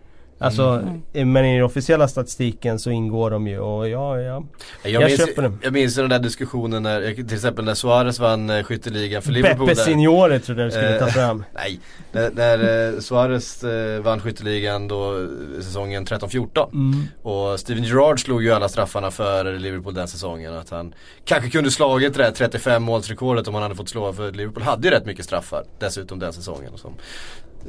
Alltså, 0.46 0.84
Mm. 1.14 1.32
men 1.32 1.46
i 1.46 1.56
den 1.56 1.66
officiella 1.66 2.08
statistiken 2.08 2.80
så 2.80 2.90
ingår 2.92 3.32
de 3.32 3.48
ju 3.48 3.60
och 3.60 3.90
ja, 3.90 4.20
ja. 4.20 4.44
Jag, 4.84 4.92
Jag 4.94 5.04
minns, 5.08 5.18
köper 5.26 5.42
det. 5.42 5.52
jag 5.62 5.74
minns 5.74 5.96
den 5.96 6.10
där 6.10 6.20
diskussionen 6.20 6.84
när, 6.84 7.14
till 7.14 7.34
exempel 7.34 7.66
när 7.66 7.74
Suarez 7.74 8.20
vann 8.20 8.50
eh, 8.50 8.64
skytteligan 8.64 9.22
för 9.22 9.32
Liverpool. 9.32 9.68
Beppe. 9.68 9.82
Signore 9.82 10.40
trodde 10.40 10.62
jag 10.62 10.68
du 10.68 10.72
skulle 10.72 10.94
Eh, 10.96 11.00
ta 11.00 11.08
fram. 11.08 11.44
Nej, 11.56 11.80
när, 12.12 12.32
när 12.32 12.94
eh, 12.94 13.00
Suarez 13.00 13.64
vann 14.04 14.20
skytteligan 14.20 14.88
då 14.88 15.28
säsongen 15.62 16.06
13-14 16.06 16.70
Mm. 16.74 17.04
och 17.22 17.60
Steven 17.60 17.84
Gerrard 17.84 18.20
slog 18.22 18.44
ju 18.44 18.52
alla 18.52 18.70
straffarna 18.70 19.12
för 19.12 19.60
Liverpool 19.60 19.94
den 19.94 20.08
säsongen. 20.08 20.54
Att 20.54 20.70
han 20.70 20.94
kanske 21.26 21.50
kunde 21.50 21.72
slagit 21.72 22.14
det 22.14 22.24
där 22.24 22.32
35 22.32 22.84
målsrekordet 22.84 23.48
om 23.48 23.54
han 23.54 23.64
hade 23.64 23.76
fått 23.76 23.90
slå 23.90 24.14
för 24.14 24.32
Liverpool 24.32 24.64
hade 24.64 24.88
ju 24.88 24.94
rätt 24.94 25.06
mycket 25.06 25.26
straffar 25.26 25.64
dessutom 25.80 26.20
den 26.20 26.34
säsongen. 26.34 26.72
Som, 26.76 26.94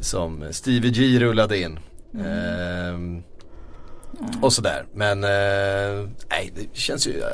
som 0.01 0.45
Stevie 0.51 0.91
G 0.91 1.19
rullade 1.19 1.59
in. 1.59 1.79
Ehm, 2.25 3.23
och 4.43 4.53
sådär. 4.53 4.85
Men 4.95 5.25
eh, 5.25 6.09
nej, 6.31 6.53
det 6.55 6.77
känns 6.79 7.07
ju 7.07 7.19
eh, 7.21 7.27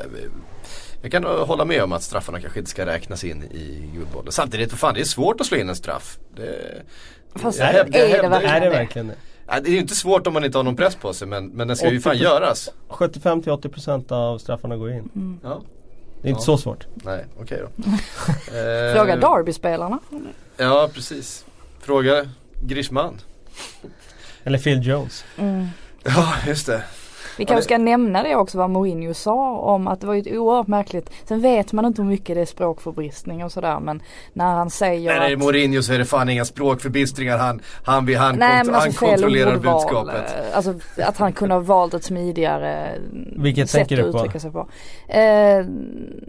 jag 1.02 1.10
kan 1.12 1.24
hålla 1.24 1.64
med 1.64 1.82
om 1.82 1.92
att 1.92 2.02
straffarna 2.02 2.40
kanske 2.40 2.58
inte 2.58 2.70
ska 2.70 2.86
räknas 2.86 3.24
in 3.24 3.42
i 3.42 3.90
Guldbollen. 3.94 4.32
Samtidigt, 4.32 4.70
för 4.70 4.76
fan 4.76 4.94
det 4.94 5.00
är 5.00 5.04
svårt 5.04 5.40
att 5.40 5.46
slå 5.46 5.56
in 5.58 5.68
en 5.68 5.76
straff. 5.76 6.18
Det, 6.36 6.82
Fast 7.34 7.58
jag 7.58 7.68
är 7.68 7.72
hävdar- 7.72 7.92
det 7.92 7.98
jag 7.98 8.08
hävdar- 8.08 8.30
verkligen 8.30 8.54
Är 8.56 8.60
det 8.60 8.66
det? 8.66 8.76
verkligen 8.76 9.06
det? 9.08 9.14
Ja, 9.46 9.60
det 9.60 9.68
är 9.68 9.72
ju 9.72 9.78
inte 9.78 9.94
svårt 9.94 10.26
om 10.26 10.32
man 10.32 10.44
inte 10.44 10.58
har 10.58 10.62
någon 10.62 10.76
press 10.76 10.94
på 10.94 11.12
sig 11.12 11.28
men, 11.28 11.46
men 11.48 11.68
den 11.68 11.76
ska 11.76 11.90
ju 11.90 12.00
fan 12.00 12.16
80%. 12.16 12.22
göras. 12.22 12.70
75-80% 12.88 14.12
av 14.12 14.38
straffarna 14.38 14.76
går 14.76 14.90
in. 14.90 15.08
Mm. 15.14 15.40
Ja, 15.42 15.62
Det 16.22 16.28
är 16.28 16.30
inte 16.30 16.40
Ja. 16.40 16.44
så 16.44 16.58
svårt. 16.58 16.86
nej 16.94 17.24
okej 17.40 17.58
då. 17.62 17.82
Eh, 18.56 18.94
Fråga 18.94 19.16
Derby-spelarna. 19.16 19.98
Ja 20.56 20.90
precis. 20.94 21.44
Fråga 21.80 22.28
Griezmann. 22.62 23.20
Eller 24.44 24.58
Phil 24.58 24.86
Jones. 24.86 25.24
Mm. 25.36 25.68
Ja 26.04 26.34
just 26.46 26.66
det. 26.66 26.82
Vi 27.38 27.44
kanske 27.44 27.62
ska 27.64 27.78
nämna 27.78 28.22
det 28.22 28.36
också 28.36 28.58
vad 28.58 28.70
Mourinho 28.70 29.14
sa 29.14 29.56
om 29.58 29.88
att 29.88 30.00
det 30.00 30.06
var 30.06 30.14
ju 30.14 30.20
ett 30.20 30.32
oerhört 30.38 30.66
märkligt. 30.66 31.10
Sen 31.24 31.40
vet 31.40 31.72
man 31.72 31.84
inte 31.84 32.02
hur 32.02 32.08
mycket 32.08 32.34
det 32.36 32.40
är 32.40 32.46
språkförbristning 32.46 33.44
och 33.44 33.52
sådär 33.52 33.80
men 33.80 34.02
när 34.32 34.44
han 34.54 34.70
säger 34.70 35.12
När 35.14 35.20
det 35.20 35.26
är 35.26 35.32
att 35.32 35.38
Mourinho 35.38 35.82
så 35.82 35.92
är 35.92 35.98
det 35.98 36.04
fan 36.04 36.28
inga 36.28 36.44
språkförbistringar. 36.44 37.38
Han, 37.38 37.60
han, 37.84 37.94
han, 38.14 38.14
han, 38.16 38.38
Nej 38.38 38.48
kont- 38.62 38.66
han 38.66 38.74
alltså 38.74 38.98
fel 38.98 39.08
kontrollerar 39.10 39.56
budskapet. 39.56 40.34
Alltså 40.54 40.74
att 41.06 41.18
han 41.18 41.32
kunde 41.32 41.54
ha 41.54 41.60
valt 41.62 41.94
ett 41.94 42.04
smidigare 42.04 42.88
Vilket 43.36 43.70
sätt 43.70 43.92
att 43.92 43.98
uttrycka 43.98 44.40
sig 44.40 44.50
på. 44.52 44.68
Eh, 45.08 45.20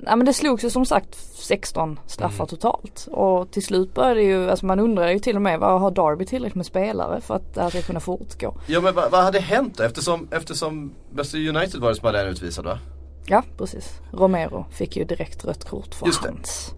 ja 0.06 0.16
men 0.16 0.26
det 0.26 0.34
slogs 0.34 0.64
ju 0.64 0.70
som 0.70 0.86
sagt 0.86 1.16
16 1.36 2.00
straffar 2.06 2.36
Mm. 2.36 2.48
totalt. 2.48 3.08
Och 3.12 3.52
till 3.52 3.64
slut 3.66 3.94
började 3.94 4.16
det 4.20 4.24
ju, 4.26 4.50
alltså 4.50 4.66
man 4.66 4.80
undrar 4.80 5.08
ju 5.10 5.20
till 5.20 5.36
och 5.36 5.42
med 5.42 5.60
vad 5.60 5.82
har 5.82 5.92
Derby 5.92 6.26
tillräckligt 6.26 6.56
med 6.56 6.66
spelare 6.66 7.22
för 7.22 7.36
att 7.36 7.54
det 7.56 7.62
här 7.62 7.70
ska 7.70 7.82
kunna 7.82 8.00
fortgå. 8.00 8.54
Ja 8.68 8.82
men 8.82 8.96
vad, 8.96 9.12
vad 9.12 9.24
hade 9.24 9.40
hänt 9.40 9.78
då? 9.78 9.84
Eftersom, 9.84 10.28
eftersom 10.32 10.93
Manchester 11.12 11.38
United 11.50 11.82
var 11.82 11.90
det 11.90 11.96
som 11.96 12.06
hade 12.06 12.22
en 12.22 12.28
utvisad 12.28 12.66
va? 12.66 12.80
Ja 13.26 13.44
precis. 13.58 14.00
Romero 14.12 14.66
fick 14.72 14.98
ju 14.98 15.04
direkt 15.04 15.46
rött 15.46 15.70
kort 15.70 15.96
för 15.96 16.06
Just 16.06 16.24
det. 16.24 16.34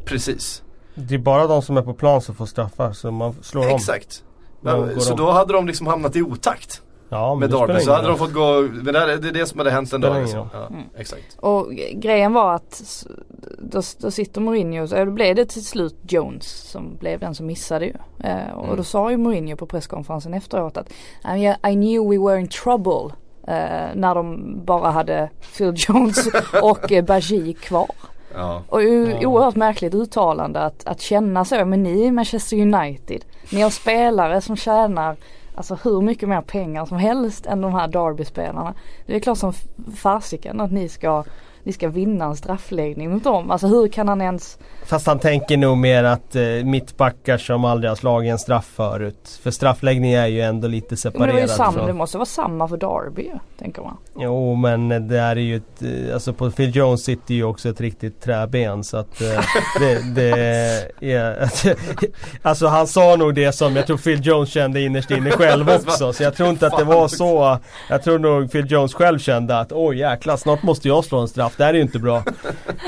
Precis. 0.06 0.64
Det 0.96 1.16
är 1.16 1.20
bara 1.20 1.48
de 1.48 1.62
som 1.62 1.78
är 1.78 1.82
på 1.82 1.94
plan 1.94 2.22
som 2.22 2.36
får 2.36 2.46
straffar 2.46 2.94
så 2.94 3.12
man 3.12 3.34
slår 3.44 3.62
om. 3.70 3.76
Exakt. 3.76 4.24
Ja, 4.62 4.78
Men, 4.86 4.94
går 4.94 5.00
så 5.02 5.12
om. 5.14 5.18
då 5.20 5.32
hade 5.32 5.54
de 5.54 5.68
liksom 5.68 5.88
hamnat 5.88 6.16
i 6.16 6.22
otakt 6.22 6.82
Ja, 7.10 7.36
med 7.36 7.50
Derby. 7.50 7.80
Så 7.80 7.92
hade 7.94 8.08
de 8.08 8.18
fått 8.18 8.34
gå, 8.34 8.62
men 8.62 8.94
det, 8.94 9.00
är- 9.00 9.32
det 9.34 9.46
som 9.46 9.58
hade 9.60 9.72
hänt 9.72 9.94
ändå. 9.94 10.08
Spelar 10.08 10.22
Liksom. 10.22 10.50
Ja, 10.54 10.68
Mm. 10.68 10.82
exakt. 10.98 11.38
Och 11.40 11.72
grejen 11.94 12.34
var 12.34 12.54
att 12.56 13.06
då, 13.60 13.82
då 14.00 14.12
sitter 14.12 14.42
Mourinho, 14.42 14.88
så 14.88 15.06
då 15.06 15.12
blev 15.12 15.36
det 15.36 15.46
till 15.46 15.66
slut 15.66 15.96
Jones 16.08 16.46
som 16.72 16.98
blev 17.00 17.20
den 17.20 17.36
som 17.36 17.46
missade 17.46 17.86
ju. 17.86 17.94
Eh, 18.24 18.52
och 18.56 18.64
Mm. 18.66 18.78
då 18.78 18.84
sa 18.84 19.12
ju 19.12 19.18
Mourinho 19.18 19.56
på 19.58 19.66
presskonferensen 19.66 20.34
efteråt 20.34 20.78
att 20.78 20.90
"I 21.70 21.74
knew 21.74 22.10
we 22.10 22.18
were 22.18 22.40
in 22.40 22.48
trouble 22.48 23.16
när 23.96 24.16
de 24.16 24.56
bara 24.66 24.92
hade 24.92 25.30
Phil 25.58 25.74
Jones 25.76 26.28
och 26.62 26.92
eh, 26.92 27.06
Bajie 27.06 27.54
kvar. 27.54 27.92
Ja. 28.36 28.62
Och 28.70 28.84
ju 28.84 29.26
oerhört 29.26 29.56
märkligt 29.56 29.94
uttalande 29.94 30.62
att, 30.62 30.88
att 30.88 31.02
känna 31.02 31.46
så, 31.46 31.66
men 31.66 31.84
ni 31.84 32.06
är 32.06 32.12
Manchester 32.12 32.58
United. 32.58 33.26
Ni 33.52 33.62
har 33.62 33.70
spelare 33.70 34.42
som 34.42 34.56
tjänar 34.56 35.16
alltså 35.56 35.78
hur 35.84 36.02
mycket 36.02 36.30
mer 36.30 36.42
pengar 36.42 36.86
som 36.86 36.98
helst 36.98 37.46
än 37.46 37.62
de 37.62 37.74
här 37.74 37.88
Derby-spelarna. 37.88 38.74
Det 39.06 39.16
är 39.16 39.20
klart 39.20 39.38
som 39.38 39.54
fasiken 39.96 40.62
att 40.62 40.72
ni 40.72 40.90
ska 40.90 41.24
ni 41.64 41.74
ska 41.74 41.88
vinna 41.88 42.26
en 42.26 42.36
straffläggning 42.36 43.12
mot 43.12 43.24
dem. 43.24 43.52
Alltså 43.52 43.68
hur 43.68 43.88
kan 43.88 44.08
han 44.08 44.22
ens 44.22 44.58
Fast 44.86 45.08
han 45.08 45.20
tänker 45.20 45.58
nog 45.58 45.78
mer 45.78 46.04
att 46.04 46.36
eh, 46.36 46.44
mittbackar 46.44 47.38
som 47.38 47.66
aldrig 47.66 47.92
har 47.92 47.96
slagit 47.96 48.32
en 48.32 48.40
straff 48.40 48.66
förut. 48.66 49.40
För 49.44 49.52
straffläggning 49.52 50.14
är 50.14 50.28
ju 50.28 50.42
ändå 50.42 50.68
lite 50.68 50.88
Men 50.90 50.98
separerad 50.98 51.28
det, 51.28 51.34
var 51.34 51.42
ju 51.42 51.48
samma, 51.48 51.72
från... 51.72 51.88
det 51.88 51.94
måste 51.94 52.18
vara 52.18 52.26
samma 52.26 52.68
för 52.68 52.78
Derby 52.78 53.32
tänker 53.60 53.82
man. 53.82 53.98
Jo 54.20 54.56
men 54.56 55.08
det 55.08 55.20
är 55.20 55.36
ju 55.36 55.56
ett, 55.56 55.82
eh, 55.82 56.14
alltså 56.14 56.34
på 56.34 56.52
Phil 56.52 56.76
Jones 56.76 57.04
sitter 57.04 57.34
ju 57.34 57.44
också 57.44 57.70
ett 57.70 57.82
riktigt 57.82 58.22
träben 58.22 58.84
så 58.84 58.98
att 58.98 59.22
eh, 59.22 59.28
det, 59.80 60.16
det 60.16 61.12
är, 61.12 61.52
Alltså 62.42 62.68
han 62.68 62.88
sa 62.88 63.16
nog 63.16 63.36
det 63.36 63.52
som 63.52 63.76
jag 63.76 63.88
tror 63.88 63.98
Phil 63.98 64.26
Jones 64.26 64.50
kände 64.50 64.82
innerst 64.82 65.12
inne 65.12 65.32
själv 65.32 65.70
också 65.88 66.14
så 66.14 66.24
jag 66.24 66.36
tror 66.36 66.50
inte 66.50 66.68
att 66.68 66.78
det 66.78 66.84
var 66.84 67.08
så 67.08 67.58
Jag 67.90 68.04
tror 68.04 68.20
nog 68.20 68.52
Phil 68.52 68.72
Jones 68.72 68.94
själv 68.94 69.20
kände 69.20 69.60
att 69.60 69.72
oj 69.72 69.98
jäklar 69.98 70.38
snart 70.38 70.64
måste 70.64 70.88
jag 70.88 71.06
slå 71.06 71.20
en 71.20 71.28
straff, 71.28 71.54
det 71.58 71.64
här 71.64 71.74
är 71.74 71.78
ju 71.78 71.82
inte 71.82 72.00
bra. 72.00 72.18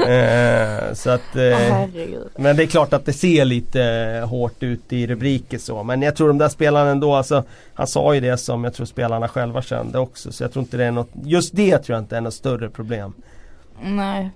Eh, 0.08 0.94
så 0.94 1.10
att 1.10 1.36
eh, 1.36 1.87
herregud. 1.94 2.28
men 2.36 2.56
det 2.56 2.64
är 2.64 2.68
klart 2.68 2.94
att 2.94 3.06
det 3.06 3.14
ser 3.14 3.46
lite 3.46 3.84
eh, 3.84 4.28
hårt 4.30 4.64
ut 4.64 4.94
i 4.94 5.08
rubriker 5.08 5.58
så. 5.58 5.84
Men 5.84 6.02
jag 6.02 6.16
tror 6.16 6.28
de 6.28 6.38
där 6.38 6.50
spelarna 6.50 6.90
ändå, 6.90 7.14
alltså, 7.16 7.44
han 7.74 7.88
sa 7.88 8.14
ju 8.16 8.20
det 8.22 8.38
som 8.38 8.64
jag 8.64 8.74
tror 8.74 8.86
spelarna 8.86 9.28
själva 9.28 9.62
kände 9.62 10.00
också. 10.00 10.32
Så 10.32 10.44
jag 10.44 10.52
tror 10.54 10.64
inte 10.64 10.78
det 10.78 10.86
är 10.86 10.92
något, 10.92 11.10
just 11.24 11.56
det 11.56 11.78
tror 11.78 11.96
jag 11.96 12.04
inte 12.04 12.18
är 12.18 12.22
något 12.22 12.34
större 12.34 12.70
problem. 12.70 13.14
Nej, 13.82 14.32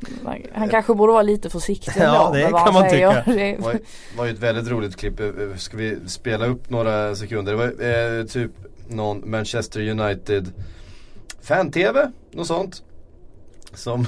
han 0.54 0.70
kanske 0.70 0.94
borde 0.94 1.14
vara 1.14 1.24
lite 1.24 1.50
försiktig 1.50 1.94
Ja, 1.98 2.32
det 2.34 2.42
kan 2.42 2.74
man 2.74 2.90
säger. 2.90 3.10
tycka. 3.24 3.32
Det 3.32 3.52
Det 3.56 3.58
var, 3.62 3.80
var 4.18 4.26
ju 4.26 4.32
ett 4.32 4.40
väldigt 4.40 4.68
roligt 4.68 4.96
klipp. 4.96 5.20
Eh, 5.20 5.26
eh, 5.26 5.56
Ska 5.58 5.78
vi 5.78 5.98
spela 6.08 6.46
upp 6.46 6.70
några 6.70 7.16
sekunder? 7.16 7.52
Det 7.52 7.58
var 7.58 8.20
eh, 8.20 8.26
typ 8.26 8.52
någon 8.88 9.30
Manchester 9.32 9.90
United 9.90 10.52
fan-tv, 11.42 12.12
något 12.32 12.48
sånt. 12.48 12.84
Som, 13.74 14.08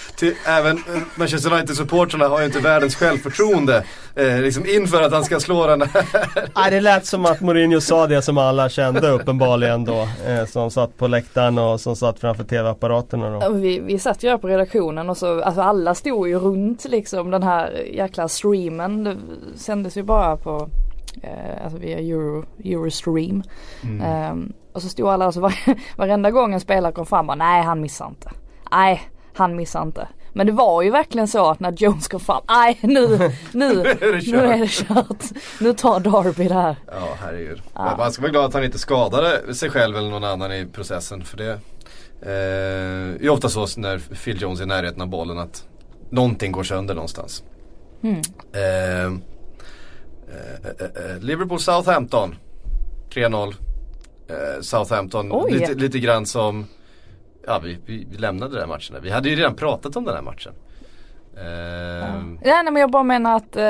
till, 0.21 0.35
även 0.47 0.77
eh, 0.77 1.01
Manchester 1.15 1.51
United-supportrarna 1.51 2.27
har 2.27 2.39
ju 2.39 2.45
inte 2.45 2.59
världens 2.59 2.95
självförtroende 2.95 3.83
eh, 4.15 4.41
liksom 4.41 4.65
inför 4.65 5.01
att 5.01 5.11
han 5.11 5.23
ska 5.23 5.39
slå 5.39 5.67
den 5.67 5.81
här. 5.81 6.05
Nej, 6.55 6.71
det 6.71 6.79
lät 6.79 7.05
som 7.05 7.25
att 7.25 7.41
Mourinho 7.41 7.81
sa 7.81 8.07
det 8.07 8.21
som 8.21 8.37
alla 8.37 8.69
kände 8.69 9.09
uppenbarligen 9.09 9.85
då. 9.85 10.07
Eh, 10.27 10.45
som 10.45 10.71
satt 10.71 10.97
på 10.97 11.07
läktaren 11.07 11.57
och 11.57 11.81
som 11.81 11.95
satt 11.95 12.19
framför 12.19 12.43
TV-apparaterna 12.43 13.39
då. 13.39 13.49
Vi, 13.49 13.79
vi 13.79 13.99
satt 13.99 14.23
ju 14.23 14.29
här 14.29 14.37
på 14.37 14.47
redaktionen 14.47 15.09
och 15.09 15.17
så, 15.17 15.41
alltså 15.41 15.61
alla 15.61 15.95
stod 15.95 16.27
ju 16.27 16.39
runt 16.39 16.85
liksom 16.85 17.31
den 17.31 17.43
här 17.43 17.71
jäkla 17.93 18.27
streamen. 18.27 19.03
Det 19.03 19.17
sändes 19.55 19.97
ju 19.97 20.03
bara 20.03 20.37
på, 20.37 20.69
eh, 21.23 21.63
alltså 21.63 21.79
via 21.79 21.99
Euro, 21.99 22.45
Eurostream. 22.63 23.43
Ehm, 24.03 24.53
och 24.73 24.81
så 24.81 24.89
stod 24.89 25.07
alla, 25.07 25.25
alltså 25.25 25.41
var, 25.41 25.53
varenda 25.97 26.31
gång 26.31 26.53
en 26.53 26.59
spelare 26.59 26.91
kom 26.91 27.05
fram 27.05 27.27
bara, 27.27 27.35
nej 27.35 27.63
han 27.63 27.81
missar 27.81 28.07
inte. 28.07 28.31
Nej, 28.71 29.01
han 29.41 29.55
missar 29.55 29.81
inte. 29.81 30.07
Men 30.33 30.45
det 30.47 30.51
var 30.51 30.81
ju 30.81 30.91
verkligen 30.91 31.27
så 31.27 31.49
att 31.49 31.59
när 31.59 31.71
Jones 31.71 32.07
kom 32.07 32.19
fram, 32.19 32.41
nej 32.49 32.79
nu, 32.81 33.31
nu, 33.51 33.75
nu 34.25 34.37
är 34.37 34.57
det 34.57 34.67
kört. 34.67 35.23
Nu 35.59 35.73
tar 35.73 35.99
Darby 35.99 36.47
det 36.47 36.53
här. 36.53 36.75
Ja 36.87 37.17
herregud. 37.19 37.61
Men 37.73 37.97
Man 37.97 38.11
ska 38.11 38.21
vara 38.21 38.31
glad 38.31 38.45
att 38.45 38.53
han 38.53 38.63
inte 38.63 38.79
skadade 38.79 39.55
sig 39.55 39.69
själv 39.69 39.97
eller 39.97 40.09
någon 40.09 40.23
annan 40.23 40.53
i 40.53 40.65
processen. 40.65 41.23
För 41.23 41.37
det 41.37 41.59
eh, 42.21 43.25
är 43.25 43.29
ofta 43.29 43.49
så 43.49 43.67
när 43.77 43.99
Phil 43.99 44.41
Jones 44.41 44.59
är 44.59 44.63
i 44.63 44.67
närheten 44.67 45.01
av 45.01 45.07
bollen 45.07 45.37
att 45.37 45.65
någonting 46.09 46.51
går 46.51 46.63
sönder 46.63 46.95
någonstans. 46.95 47.43
Mm. 48.03 48.21
Eh, 48.53 49.05
eh, 49.05 49.11
eh, 50.79 51.11
eh, 51.11 51.19
Liverpool 51.19 51.59
Southampton 51.59 52.35
3-0. 53.13 53.53
Eh, 54.27 54.61
Southampton 54.61 55.45
lite, 55.49 55.73
lite 55.73 55.99
grann 55.99 56.25
som 56.25 56.65
Ja 57.47 57.59
vi, 57.63 57.77
vi, 57.85 58.07
vi 58.11 58.17
lämnade 58.17 58.59
den 58.59 58.69
matchen. 58.69 58.95
Vi 59.01 59.09
hade 59.09 59.29
ju 59.29 59.35
redan 59.35 59.55
pratat 59.55 59.95
om 59.95 60.05
den 60.05 60.15
här 60.15 60.21
matchen. 60.21 60.53
Eh, 61.37 61.43
Ja, 62.43 62.61
nej 62.63 62.71
men 62.73 62.75
jag 62.75 62.91
bara 62.91 63.03
menar 63.03 63.35
att 63.35 63.55
eh, 63.55 63.61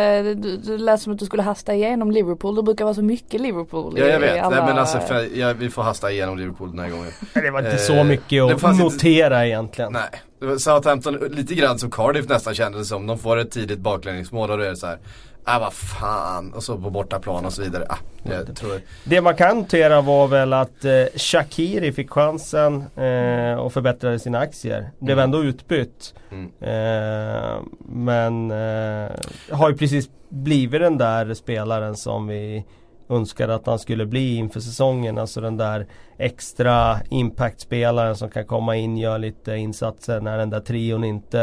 du, 0.41 0.57
du 0.63 0.77
lät 0.77 1.01
som 1.01 1.13
att 1.13 1.19
du 1.19 1.25
skulle 1.25 1.43
hasta 1.43 1.73
igenom 1.73 2.11
Liverpool. 2.11 2.55
Det 2.55 2.63
brukar 2.63 2.85
vara 2.85 2.95
så 2.95 3.01
mycket 3.03 3.41
Liverpool 3.41 3.93
Ja 3.99 4.05
jag 4.05 4.15
i, 4.17 4.21
vet, 4.21 4.35
i 4.35 4.39
alla... 4.39 4.55
Nej, 4.55 4.65
men 4.65 4.77
alltså 4.77 4.99
för, 4.99 5.37
ja, 5.39 5.53
vi 5.53 5.69
får 5.69 5.83
hasta 5.83 6.11
igenom 6.11 6.37
Liverpool 6.37 6.69
den 6.71 6.79
här 6.79 6.89
gången. 6.89 7.11
Det 7.33 7.49
var 7.51 7.59
inte 7.59 7.71
Eh, 7.71 7.77
så 7.77 8.03
mycket 8.03 8.29
det 8.29 8.53
att 8.53 8.61
fanns 8.61 8.81
inte- 8.81 8.93
notera 8.95 9.47
egentligen. 9.47 9.93
Nej, 9.93 10.21
det 10.39 10.45
var 10.45 10.57
Southampton 10.57 11.13
lite 11.29 11.55
grann 11.55 11.79
som 11.79 11.91
Cardiff 11.91 12.29
nästan 12.29 12.53
kändes 12.55 12.89
som. 12.89 13.07
De 13.07 13.17
får 13.17 13.37
ett 13.37 13.51
tidigt 13.51 13.79
baklängesmål 13.79 14.51
och 14.51 14.57
då 14.57 14.63
är 14.63 14.69
det 14.69 14.75
så 14.75 14.87
här. 14.87 14.99
Ah 15.43 15.59
vad 15.59 15.73
fan, 15.73 16.53
och 16.53 16.63
så 16.63 16.77
på 16.77 16.89
bortaplan 16.89 17.45
och 17.45 17.53
så 17.53 17.61
vidare. 17.61 17.85
Ah, 17.89 17.97
jag 18.23 18.55
tror, 18.55 18.81
Det 19.03 19.21
man 19.21 19.35
kan 19.35 19.57
notera 19.57 20.01
var 20.01 20.27
väl 20.27 20.53
att 20.53 20.85
eh, 20.85 21.03
Shakiri 21.15 21.91
fick 21.91 22.09
chansen 22.09 22.83
eh, 22.95 23.53
och 23.55 23.73
förbättrade 23.73 24.19
sina 24.19 24.39
aktier. 24.39 24.91
Blev 24.99 25.17
Mm. 25.19 25.23
ändå 25.23 25.43
utbytt. 25.43 26.13
Mm. 26.31 26.45
Eh, 26.61 27.59
men 27.79 28.51
eh, 28.51 29.11
har 29.51 29.69
ju 29.69 29.77
precis 29.77 30.09
blivit 30.29 30.81
den 30.81 30.97
där 30.97 31.33
spelaren 31.33 31.95
som 31.95 32.27
vi 32.27 32.65
önskade 33.09 33.55
att 33.55 33.65
han 33.67 33.79
skulle 33.79 34.05
bli 34.05 34.35
inför 34.35 34.59
säsongen. 34.59 35.17
Alltså 35.17 35.41
den 35.41 35.57
där 35.57 35.87
extra 36.17 36.99
impact-spelaren 37.09 38.15
som 38.15 38.29
kan 38.29 38.45
komma 38.45 38.75
in, 38.75 38.97
göra 38.97 39.17
lite 39.17 39.55
insatser 39.55 40.21
när 40.21 40.37
den 40.37 40.49
där 40.49 40.59
trion 40.59 41.03
inte 41.03 41.41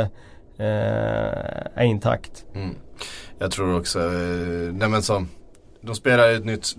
eh, 0.58 0.66
är 1.74 1.84
intakt. 1.84 2.44
mm. 2.54 2.74
Jag 3.38 3.50
tror 3.50 3.78
också, 3.78 3.98
eh, 3.98 4.72
nej 4.72 4.88
men 4.88 5.02
som 5.02 5.28
De 5.80 5.94
spelar 5.94 6.28
ett 6.28 6.44
nytt, 6.44 6.74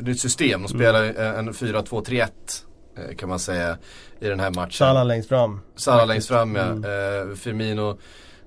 nytt 0.00 0.20
system. 0.20 0.62
De 0.62 0.68
spelar 0.68 1.04
en 1.04 1.52
4-2-3-1 1.52 2.28
eh, 2.96 3.16
kan 3.16 3.28
man 3.28 3.38
säga 3.38 3.78
i 4.20 4.28
den 4.28 4.40
här 4.40 4.50
matchen. 4.50 4.72
Salah 4.72 5.06
längst 5.06 5.28
fram. 5.28 5.60
Salah 5.76 6.06
längst 6.06 6.28
fram 6.28 6.54
ja. 6.54 6.62
Mm. 6.62 6.84
Eh, 7.30 7.36
Firmino 7.36 7.98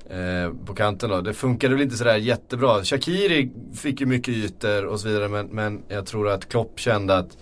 eh, 0.09 0.65
på 0.65 0.74
kanten 0.74 1.09
då. 1.09 1.21
Det 1.21 1.34
funkade 1.34 1.74
väl 1.74 1.84
inte 1.84 1.97
sådär 1.97 2.15
jättebra. 2.15 2.84
Shakiri 2.84 3.51
fick 3.76 3.99
ju 3.99 4.05
mycket 4.05 4.34
ytor 4.34 4.86
och 4.86 4.99
så 4.99 5.07
vidare 5.07 5.28
men, 5.28 5.47
men 5.47 5.84
jag 5.88 6.05
tror 6.05 6.30
att 6.30 6.49
Klopp 6.49 6.80
kände 6.80 7.17
att 7.17 7.38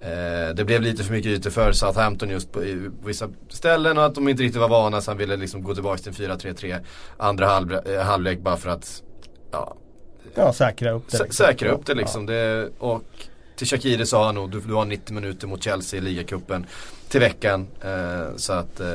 eh, 0.00 0.54
det 0.54 0.64
blev 0.64 0.82
lite 0.82 1.04
för 1.04 1.12
mycket 1.12 1.30
ytor 1.30 1.50
för 1.50 1.72
Southampton 1.72 2.30
just 2.30 2.52
på, 2.52 2.64
i, 2.64 2.90
på 3.02 3.08
vissa 3.08 3.28
ställen 3.48 3.98
och 3.98 4.04
att 4.04 4.14
de 4.14 4.28
inte 4.28 4.42
riktigt 4.42 4.60
var 4.60 4.68
vana 4.68 5.00
så 5.00 5.10
han 5.10 5.18
ville 5.18 5.36
liksom 5.36 5.62
gå 5.62 5.74
tillbaka 5.74 5.98
till 5.98 6.30
en 6.30 6.38
4-3-3 6.38 6.80
andra 7.16 7.46
halv, 7.46 7.72
eh, 7.72 8.02
halvlek 8.02 8.40
bara 8.40 8.56
för 8.56 8.70
att 8.70 9.02
ja, 9.54 9.74
Ja, 10.34 10.52
säkra 10.52 10.90
upp 10.90 11.10
det. 11.10 11.18
liksom. 11.18 11.46
säkra 11.46 11.70
upp 11.70 11.86
det 11.86 11.94
liksom. 11.94 12.26
Det, 12.26 12.68
och 12.78 13.02
till 13.56 13.66
Shakiri 13.66 14.06
sa 14.06 14.26
han 14.26 14.34
nog, 14.34 14.50
du, 14.50 14.60
du 14.60 14.74
har 14.74 14.84
90 14.84 15.14
minuter 15.14 15.46
mot 15.46 15.62
Chelsea 15.62 15.98
i 15.98 16.00
ligacupen 16.02 16.66
till 17.08 17.20
veckan. 17.20 17.66
Eh, 17.80 18.36
så 18.36 18.52
att 18.52 18.80
eh, 18.80 18.86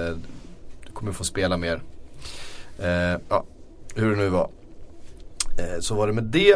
du 0.85 0.91
kommer 0.93 1.11
få 1.11 1.23
spela 1.23 1.57
mer. 1.57 1.81
Eh, 2.79 3.19
ja, 3.29 3.43
hur 3.95 4.09
det 4.11 4.17
nu 4.17 4.29
var. 4.29 4.49
Eh, 5.59 5.79
så 5.79 5.95
var 5.95 6.07
det 6.07 6.13
med 6.13 6.23
det. 6.23 6.53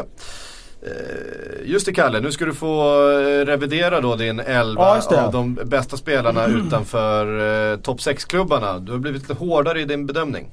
Eh, 0.82 1.64
just 1.66 1.86
det 1.86 1.94
Kalle, 1.94 2.20
nu 2.20 2.32
ska 2.32 2.46
du 2.46 2.54
få 2.54 3.10
eh, 3.12 3.46
revidera 3.46 4.02
då 4.02 4.16
din 4.16 4.40
elva 4.40 5.02
Ja, 5.12 5.26
av 5.26 5.32
de 5.32 5.54
bästa 5.56 5.98
spelarna 5.98 6.46
utanför 6.68 7.72
eh, 7.72 7.80
topp 7.80 8.00
6-klubbarna. 8.00 8.80
Du 8.80 8.92
har 8.92 9.00
blivit 9.00 9.22
lite 9.22 9.34
hårdare 9.34 9.82
i 9.82 9.86
din 9.86 10.06
bedömning. 10.06 10.50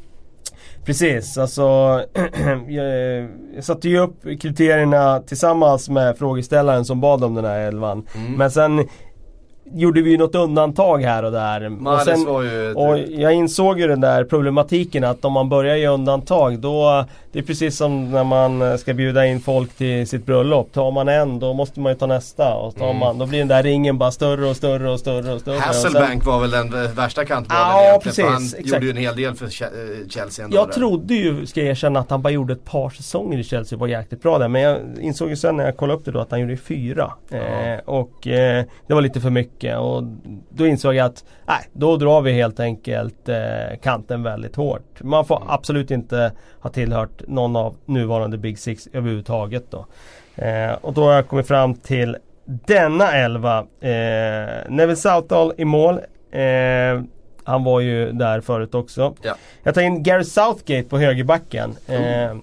Precis, 0.85 1.39
alltså 1.39 1.63
jag, 2.69 3.29
jag 3.55 3.65
satte 3.65 3.89
ju 3.89 3.99
upp 3.99 4.23
kriterierna 4.41 5.21
tillsammans 5.21 5.89
med 5.89 6.19
frågeställaren 6.19 6.85
som 6.85 7.01
bad 7.01 7.25
om 7.25 7.35
den 7.35 7.45
här 7.45 7.61
elvan. 7.61 8.07
Mm. 8.15 8.33
Men 8.33 8.51
sen 8.51 8.89
gjorde 9.75 10.03
vi 10.03 10.11
ju 10.11 10.19
något 10.19 10.35
undantag 10.35 10.99
här 11.03 11.23
och 11.23 11.33
där. 11.33 11.65
och, 11.67 11.73
Mahrez 11.73 12.27
var 12.27 12.43
ju 12.43 12.71
ett- 12.71 12.77
och 12.77 12.99
jag 12.99 13.33
insåg 13.35 13.81
ju 13.81 13.89
den 13.89 14.01
där 14.01 14.25
problematiken 14.25 15.05
att 15.05 15.25
om 15.25 15.33
man 15.33 15.49
börjar 15.49 15.77
göra 15.77 15.95
undantag 15.95 16.59
då 16.59 17.05
Det 17.33 17.39
är 17.39 17.43
precis 17.43 17.77
som 17.77 18.11
när 18.11 18.25
man 18.25 18.79
ska 18.79 18.95
bjuda 18.95 19.27
in 19.27 19.41
folk 19.41 19.73
till 19.75 20.07
sitt 20.09 20.27
bröllop. 20.27 20.73
Tar 20.73 20.91
man 20.91 21.09
en 21.09 21.39
då 21.39 21.53
måste 21.55 21.81
man 21.81 21.93
ju 21.93 21.99
ta 21.99 22.07
nästa. 22.07 22.55
Och 22.55 22.75
tar 22.77 22.85
Mm. 22.85 22.97
man, 22.99 23.19
då 23.19 23.27
blir 23.27 23.39
den 23.39 23.49
där 23.49 23.63
ringen 23.63 23.99
bara 23.99 24.11
större 24.11 24.47
och 24.47 24.57
större 24.57 24.91
och 24.91 25.01
större 25.01 25.33
och 25.35 25.41
större. 25.41 25.55
sen- 25.57 25.65
Hasselbank 25.67 26.25
var 26.27 26.41
väl 26.41 26.51
den 26.51 26.95
värsta 26.95 27.25
kantbollen 27.25 27.63
Ja, 27.63 27.83
egentligen. 27.83 28.01
för 28.01 28.23
precis, 28.23 28.55
han 28.55 28.61
exakt. 28.61 28.67
gjorde 28.75 28.85
ju 28.85 28.91
en 28.91 28.97
hel 28.97 29.17
del 29.17 29.35
för 29.35 29.45
eh, 29.47 30.09
Chelsea 30.09 30.45
ändå. 30.45 30.57
Jag 30.57 30.67
där. 30.69 30.73
trodde 30.75 31.15
ju, 31.15 31.47
ska 31.47 31.61
jag 31.61 31.69
erkänna, 31.69 32.01
att 32.01 32.11
han 32.11 32.23
bara 32.23 32.31
gjorde 32.31 32.53
ett 32.53 32.65
par 32.65 32.91
säsonger 32.91 33.39
i 33.39 33.45
Chelsea 33.45 33.77
och 33.77 33.81
var 33.81 33.89
jäkligt 33.89 34.23
bra 34.23 34.39
där. 34.39 34.49
Men 34.49 34.63
jag 34.63 34.79
insåg 35.01 35.29
ju 35.31 35.37
sen 35.37 35.57
när 35.57 35.65
jag 35.65 35.77
kollade 35.77 35.99
upp 35.99 36.05
det 36.05 36.11
då 36.11 36.19
att 36.21 36.31
han 36.31 36.41
gjorde 36.41 36.57
fyra. 36.57 37.13
Eh, 37.31 37.81
och 37.85 38.27
eh, 38.27 38.65
det 38.87 38.95
var 38.95 39.01
lite 39.01 39.21
för 39.21 39.31
mycket. 39.31 39.60
Och 39.65 40.03
då 40.51 40.67
insåg 40.67 40.95
jag 40.95 41.07
att, 41.07 41.25
nej, 41.47 41.69
då 41.73 41.97
drar 41.97 42.21
vi 42.21 42.33
helt 42.33 42.61
enkelt 42.61 43.29
eh, 43.29 43.79
kanten 43.83 44.23
väldigt 44.23 44.57
hårt. 44.57 45.03
Man 45.03 45.25
får 45.25 45.43
absolut 45.49 45.91
inte 45.91 46.33
ha 46.61 46.71
tillhört 46.71 47.23
någon 47.27 47.57
av 47.57 47.77
nuvarande 47.85 48.39
Big 48.39 48.59
Six 48.59 48.89
överhuvudtaget 48.93 49.71
då. 49.71 49.87
Eh, 50.35 50.73
och 50.81 50.93
då 50.93 51.05
har 51.05 51.13
jag 51.13 51.29
kommit 51.29 51.49
fram 51.49 51.75
till 51.75 52.17
denna 52.45 53.13
elva. 53.13 53.59
Eh, 53.81 54.69
Neville 54.69 54.97
Southall 54.97 55.53
i 55.57 55.65
mål. 55.65 56.01
Eh, 56.33 57.03
han 57.45 57.65
var 57.65 57.81
ju 57.81 58.13
där 58.13 58.41
förut 58.41 58.75
också. 58.75 59.15
Ja. 59.23 59.35
Jag 59.63 59.75
tar 59.75 59.83
in 59.83 60.03
Gary 60.03 60.25
Southgate 60.25 60.89
på 60.89 60.99
högerbacken. 60.99 61.77
Eh, 61.87 62.35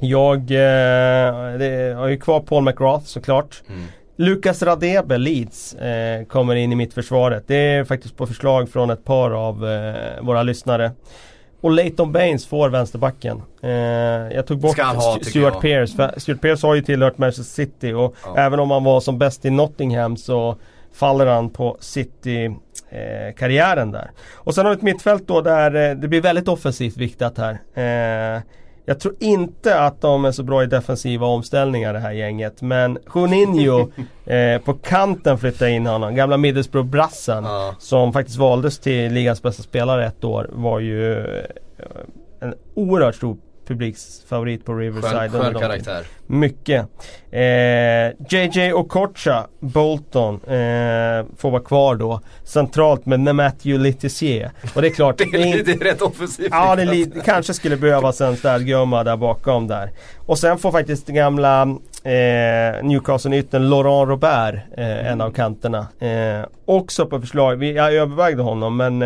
jag 0.00 0.50
eh, 0.50 1.96
har 1.96 2.08
ju 2.08 2.18
kvar 2.20 2.40
Paul 2.40 2.64
McGrath 2.64 3.04
såklart. 3.04 3.62
Mm. 3.68 3.86
Lukas 4.16 4.62
Radebe, 4.62 5.18
Leeds, 5.18 5.74
eh, 5.74 6.24
kommer 6.24 6.54
in 6.54 6.72
i 6.72 6.76
mittförsvaret. 6.76 7.44
Det 7.46 7.54
är 7.56 7.84
faktiskt 7.84 8.16
på 8.16 8.26
förslag 8.26 8.68
från 8.70 8.90
ett 8.90 9.04
par 9.04 9.30
av 9.30 9.68
eh, 9.68 9.94
våra 10.22 10.42
lyssnare. 10.42 10.92
Och 11.60 11.70
Leighton 11.70 12.12
Baines 12.12 12.46
får 12.46 12.68
vänsterbacken. 12.68 13.42
Eh, 13.62 13.70
jag 14.34 14.46
tog 14.46 14.58
bort 14.60 14.78
ha, 14.78 15.18
Stuart. 15.22 15.60
Pearce. 15.60 15.96
För 15.96 16.20
Stuart 16.20 16.40
Pearce 16.40 16.66
har 16.66 16.74
ju 16.74 16.82
tillhört 16.82 17.18
Manchester 17.18 17.42
City 17.64 17.92
och 17.92 18.16
Ja. 18.24 18.34
även 18.36 18.60
om 18.60 18.70
han 18.70 18.84
var 18.84 19.00
som 19.00 19.18
bäst 19.18 19.44
i 19.44 19.50
Nottingham 19.50 20.16
så 20.16 20.56
faller 20.92 21.26
han 21.26 21.50
på 21.50 21.76
City 21.80 22.44
eh, 22.90 23.34
karriären 23.36 23.90
där. 23.92 24.10
Och 24.34 24.54
sen 24.54 24.64
har 24.66 24.72
vi 24.72 24.76
ett 24.76 24.82
mittfält 24.82 25.26
då 25.28 25.40
där 25.40 25.90
eh, 25.90 25.96
det 25.96 26.08
blir 26.08 26.20
väldigt 26.20 26.48
offensivt 26.48 26.96
viktat 26.96 27.38
här. 27.38 27.58
Jag 28.86 29.00
tror 29.00 29.14
inte 29.18 29.80
att 29.80 30.00
de 30.00 30.24
är 30.24 30.32
så 30.32 30.42
bra 30.42 30.62
i 30.62 30.66
defensiva 30.66 31.26
omställningar 31.26 31.92
det 31.92 31.98
här 31.98 32.12
gänget. 32.12 32.62
Men 32.62 32.98
Juninho 33.14 33.90
eh, 34.26 34.58
på 34.58 34.74
kanten 34.74 35.38
flyttar 35.38 35.66
in 35.66 35.86
honom. 35.86 36.14
Gamla 36.14 36.36
Middlesbrough-brassen. 36.36 37.44
Ja. 37.44 37.74
Som 37.78 38.12
faktiskt 38.12 38.38
valdes 38.38 38.78
till 38.78 39.12
ligans 39.12 39.42
bästa 39.42 39.62
spelare 39.62 40.06
ett 40.06 40.24
år. 40.24 40.50
Var 40.52 40.80
ju 40.80 41.18
eh, 41.18 41.44
en 42.40 42.54
oerhört 42.74 43.14
stor 43.14 43.36
publiksfavorit 43.66 44.64
på 44.64 44.74
Riverside. 44.74 45.28
Skön, 45.30 45.30
skön 45.30 45.54
karaktär. 45.54 46.06
mycket. 46.26 46.86
Eh, 47.30 47.40
JJ 48.30 48.72
Okocha, 48.72 49.46
Bolton, 49.60 50.34
eh, 50.34 51.26
får 51.36 51.50
vara 51.50 51.62
kvar 51.62 51.94
då. 51.94 52.20
Centralt 52.44 53.06
med 53.06 53.20
Matthew 53.34 53.88
Letizier. 53.88 54.50
Och 54.74 54.82
det 54.82 54.88
är 54.88 54.92
klart, 54.94 55.18
Det 55.18 55.24
det 55.32 55.38
är 55.42 55.46
är, 55.54 55.58
inte- 55.58 55.72
det 55.72 55.80
är 55.86 55.92
rätt 55.92 56.02
offensivt. 56.02 56.48
Ja, 56.50 56.76
det, 56.76 56.82
är 56.82 56.86
li- 56.86 57.04
det 57.04 57.20
kanske 57.20 57.54
skulle 57.54 57.76
behövas 57.76 58.20
en 58.20 58.36
städgumma 58.36 59.04
där 59.04 59.16
bakom 59.16 59.66
där. 59.66 59.90
Och 60.26 60.38
sen 60.38 60.58
får 60.58 60.72
faktiskt 60.72 61.06
gamla 61.06 61.62
eh, 62.02 62.82
Newcastle-yttern 62.82 63.68
Laurent 63.68 64.08
Robert, 64.08 64.54
eh, 64.76 65.10
en 65.12 65.20
av 65.20 65.30
kanterna. 65.30 65.86
Eh, 66.00 66.46
också 66.64 67.06
på 67.06 67.20
förslag, 67.20 67.56
vi, 67.56 67.72
jag 67.72 67.94
övervägde 67.94 68.42
honom 68.42 68.76
men 68.76 69.02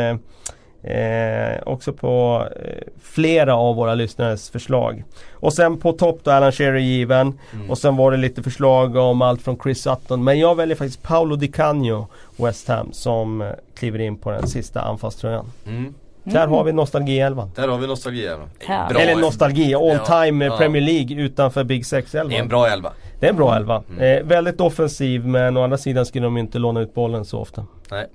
eh, 0.88 1.62
också 1.66 1.92
på 1.92 2.44
eh, 2.64 2.72
flera 3.02 3.56
av 3.56 3.76
våra 3.76 3.94
lyssnares 3.94 4.50
förslag. 4.50 5.04
Och 5.32 5.52
sen 5.52 5.76
på 5.76 5.92
topp 5.92 6.20
då 6.22 6.30
Alan 6.30 6.52
Shearer 6.52 6.78
given. 6.78 7.38
Mm. 7.52 7.70
Och 7.70 7.78
sen 7.78 7.96
var 7.96 8.10
det 8.10 8.16
lite 8.16 8.42
förslag 8.42 8.96
om 8.96 9.22
allt 9.22 9.42
från 9.42 9.58
Chris 9.62 9.82
Sutton. 9.82 10.24
Men 10.24 10.38
jag 10.38 10.54
väljer 10.54 10.76
faktiskt 10.76 11.02
Paolo 11.02 11.36
Di 11.36 11.48
Canio, 11.48 12.06
West 12.36 12.68
Ham, 12.68 12.92
som 12.92 13.40
eh, 13.42 13.48
kliver 13.74 13.98
in 13.98 14.16
på 14.16 14.30
den 14.30 14.48
sista 14.48 14.80
anfallströjan. 14.80 15.46
Mm. 15.66 15.94
Där 16.24 16.46
har 16.46 16.64
vi 16.64 16.72
nostalgielvan. 16.72 17.50
Där 17.54 17.68
har 17.68 17.78
vi 17.78 17.86
nostalgi. 17.86 18.26
även. 18.26 18.48
Här. 18.66 18.88
Bra. 18.88 19.00
Eller 19.00 19.16
nostalgi, 19.16 19.74
all 19.74 19.88
Ja, 19.88 20.22
time 20.22 20.44
ja. 20.44 20.56
Premier 20.56 20.82
League 20.82 21.16
utanför 21.16 21.64
Big 21.64 21.86
Sex 21.86 22.12
Det 22.12 22.18
är 22.18 22.32
en 22.32 22.48
bra 22.48 22.68
elva. 22.68 22.92
Det 23.20 23.26
är 23.26 23.30
en 23.30 23.36
bra 23.36 23.56
elva. 23.56 23.82
Mm. 23.90 24.18
Eh, 24.18 24.24
väldigt 24.24 24.60
offensiv 24.60 25.26
men 25.26 25.56
å 25.56 25.62
andra 25.64 25.78
sidan 25.78 26.06
skulle 26.06 26.26
de 26.26 26.36
inte 26.36 26.58
låna 26.58 26.80
ut 26.80 26.94
bollen 26.94 27.24
så 27.24 27.38
ofta. 27.38 27.66
Nej. 27.90 28.06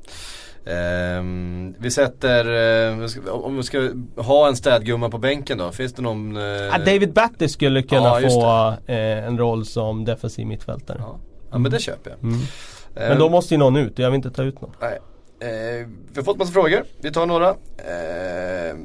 Ehm, 0.66 1.76
vi 1.80 1.92
sätter, 1.92 3.08
ska- 3.08 3.32
om 3.32 3.58
vi 3.58 3.64
ska 3.64 3.90
ha 4.16 4.48
en 4.48 4.56
städgumma 4.56 5.10
på 5.10 5.18
bänken 5.18 5.58
då, 5.58 5.72
finns 5.72 5.94
det 5.94 6.02
någon? 6.02 6.38
Ah, 6.38 6.78
David 6.78 7.14
Batty 7.14 7.48
skulle 7.48 7.82
kunna 7.82 8.22
Ja, 8.22 8.30
få 8.30 8.92
eh, 8.92 9.26
en 9.28 9.38
roll 9.38 9.66
som 9.66 10.06
defensiv 10.06 10.48
mittfältare. 10.48 10.98
Ja. 11.02 11.20
ja 11.52 11.58
men 11.58 11.72
det 11.72 11.80
köper 11.80 12.10
jag. 12.10 12.20
Mm. 12.24 12.36
Ehm, 12.96 13.10
Men 13.10 13.18
då 13.20 13.30
måste 13.30 13.54
ju 13.54 13.58
någon 13.58 13.76
ut 13.76 13.94
och 13.94 14.00
jag 14.00 14.12
vill 14.12 14.16
inte 14.16 14.32
ta 14.32 14.44
ut 14.44 14.62
någon. 14.62 14.72
Nej. 14.82 15.00
Vi 16.12 16.16
har 16.16 16.24
fått 16.24 16.38
massa 16.38 16.52
frågor, 16.54 16.84
vi 17.02 17.12
tar 17.12 17.26
några. 17.26 17.50
Eh, 17.50 18.76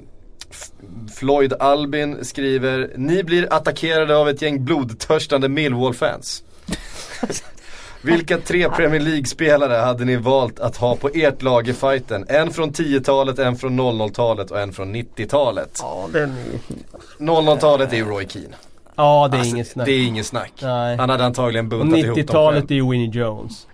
F- 0.51 0.71
Floyd 1.15 1.53
Albin 1.61 2.25
skriver 2.25 2.91
Ni 2.97 3.25
blir 3.25 3.53
attackerade 3.53 4.17
av 4.17 4.29
ett 4.29 4.43
gäng 4.43 4.65
blodtörstande 4.65 5.49
Millwall-fans. 5.49 6.43
Vilka 8.03 8.39
tre 8.39 8.69
Premier 8.69 9.01
League-spelare 9.01 9.75
hade 9.75 10.05
ni 10.05 10.17
valt 10.17 10.61
att 10.61 10.77
ha 10.77 10.97
på 10.97 11.11
ert 11.15 11.43
lag 11.43 11.69
i 11.69 11.73
fighten? 11.73 12.27
En 12.29 12.51
från 12.51 12.73
10-talet, 12.73 13.39
en 13.39 13.57
från 13.57 13.81
00-talet 13.81 14.51
och 14.51 14.61
en 14.61 14.73
från 14.73 14.95
90-talet. 14.97 15.79
Ja, 15.83 16.09
den 16.13 16.31
är 16.31 17.25
00-talet 17.25 17.93
är 17.93 17.97
ju 17.97 18.05
Roy 18.05 18.27
Keane. 18.29 18.57
Ja, 18.97 19.29
det 19.31 19.37
är 19.37 19.39
Alltså, 19.39 19.55
inget 19.55 19.69
snack. 19.69 19.87
Det 19.87 19.93
är 19.93 20.07
inget 20.07 20.27
snack. 20.27 20.53
Nej. 20.63 20.97
Han 20.97 21.11
hade 21.11 21.25
antagligen 21.25 21.69
buntat 21.69 21.99
ihop 21.99 22.17
dem 22.17 22.25
90-talet 22.25 22.59
själv. 22.61 22.71
är 22.71 22.75
ju 22.75 22.91
Winnie 22.91 23.11
Jones. 23.19 23.67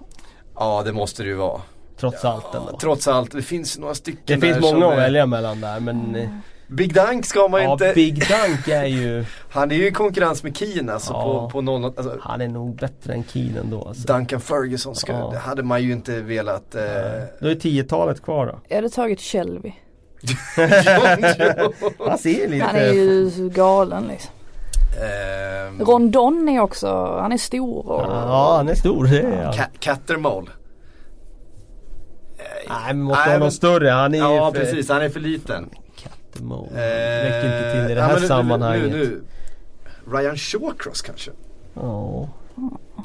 Ja 0.58 0.82
det 0.84 0.92
måste 0.92 1.22
det 1.22 1.28
ju 1.28 1.34
vara. 1.34 1.60
Trots 2.00 2.24
allt 2.24 2.54
ändå. 2.54 2.78
Trots 2.80 3.08
allt, 3.08 3.32
det 3.32 3.42
finns 3.42 3.78
några 3.78 3.94
stycken 3.94 4.40
Det 4.40 4.46
finns 4.46 4.60
många 4.60 4.72
som 4.72 4.82
att 4.82 4.92
är- 4.92 4.96
välja 4.96 5.26
mellan 5.26 5.60
där 5.60 5.80
men 5.80 6.14
eh, 6.16 6.28
Big 6.74 6.94
Dunk 6.94 7.26
ska 7.26 7.48
man 7.48 7.62
ja, 7.62 7.72
inte 7.72 7.92
Big 7.94 8.14
Dunk 8.14 8.68
är 8.68 8.84
ju, 8.84 9.24
Han 9.50 9.70
är 9.70 9.74
ju 9.76 9.86
i 9.86 9.92
konkurrens 9.92 10.42
med 10.42 10.56
Keane 10.56 10.92
alltså 10.92 11.12
Ja. 11.12 11.22
på, 11.22 11.50
på 11.50 11.60
någon, 11.60 11.84
alltså, 11.84 12.18
han 12.20 12.40
är 12.40 12.48
nog 12.48 12.76
bättre 12.76 13.12
än 13.14 13.24
Keane 13.24 13.60
ändå 13.60 13.84
alltså. 13.88 14.12
Duncan 14.12 14.40
Ferguson 14.40 14.94
ska, 14.94 15.12
Ja. 15.12 15.28
det 15.32 15.38
hade 15.38 15.62
man 15.62 15.82
ju 15.82 15.92
inte 15.92 16.20
velat 16.20 16.74
eh, 16.74 16.82
Då 17.40 17.48
är 17.48 17.54
10-talet 17.54 18.22
kvar 18.22 18.46
då. 18.46 18.58
Jag 18.68 18.76
hade 18.76 18.90
tagit 18.90 19.20
Shelby. 19.20 19.74
Han 22.06 22.18
ser 22.18 22.48
lite... 22.48 22.64
Han 22.64 22.76
är 22.76 22.92
ju 22.92 23.30
galen 23.54 24.04
liksom. 24.10 24.30
Ehm, 25.02 25.80
Rondon 25.84 26.48
är 26.48 26.60
också, 26.60 27.18
han 27.20 27.32
är 27.32 27.36
stor 27.36 27.88
och 27.88 28.00
Ja, 28.00 28.54
han 28.56 28.68
är 28.68 28.74
stor 28.74 29.04
det 29.04 29.20
är 29.20 29.44
han. 29.44 29.54
Ca- 29.54 29.78
Cattermole. 29.78 30.50
Nej, 32.68 32.78
men 32.86 33.02
måste 33.02 33.18
Nej, 33.20 33.26
ha 33.28 33.32
men- 33.32 33.40
någon 33.40 33.52
större. 33.52 33.88
Han 33.88 34.14
är 34.14 34.18
Ja 34.18 34.52
för... 34.52 34.60
precis, 34.60 34.88
han 34.88 35.02
är 35.02 35.08
för 35.08 35.20
liten. 35.20 35.70
Kattemol. 36.34 36.68
Eh, 36.72 36.76
Räcker 36.78 37.44
inte 37.46 37.72
till 37.82 37.90
i 37.90 37.94
det 37.94 38.02
här 38.02 38.20
nu- 38.20 38.26
sammanhanget. 38.26 38.90
Nu, 38.90 38.98
nu. 38.98 39.22
Ryan 40.18 40.36
Shawcross 40.36 41.02
kanske? 41.02 41.30
Ja. 41.74 42.28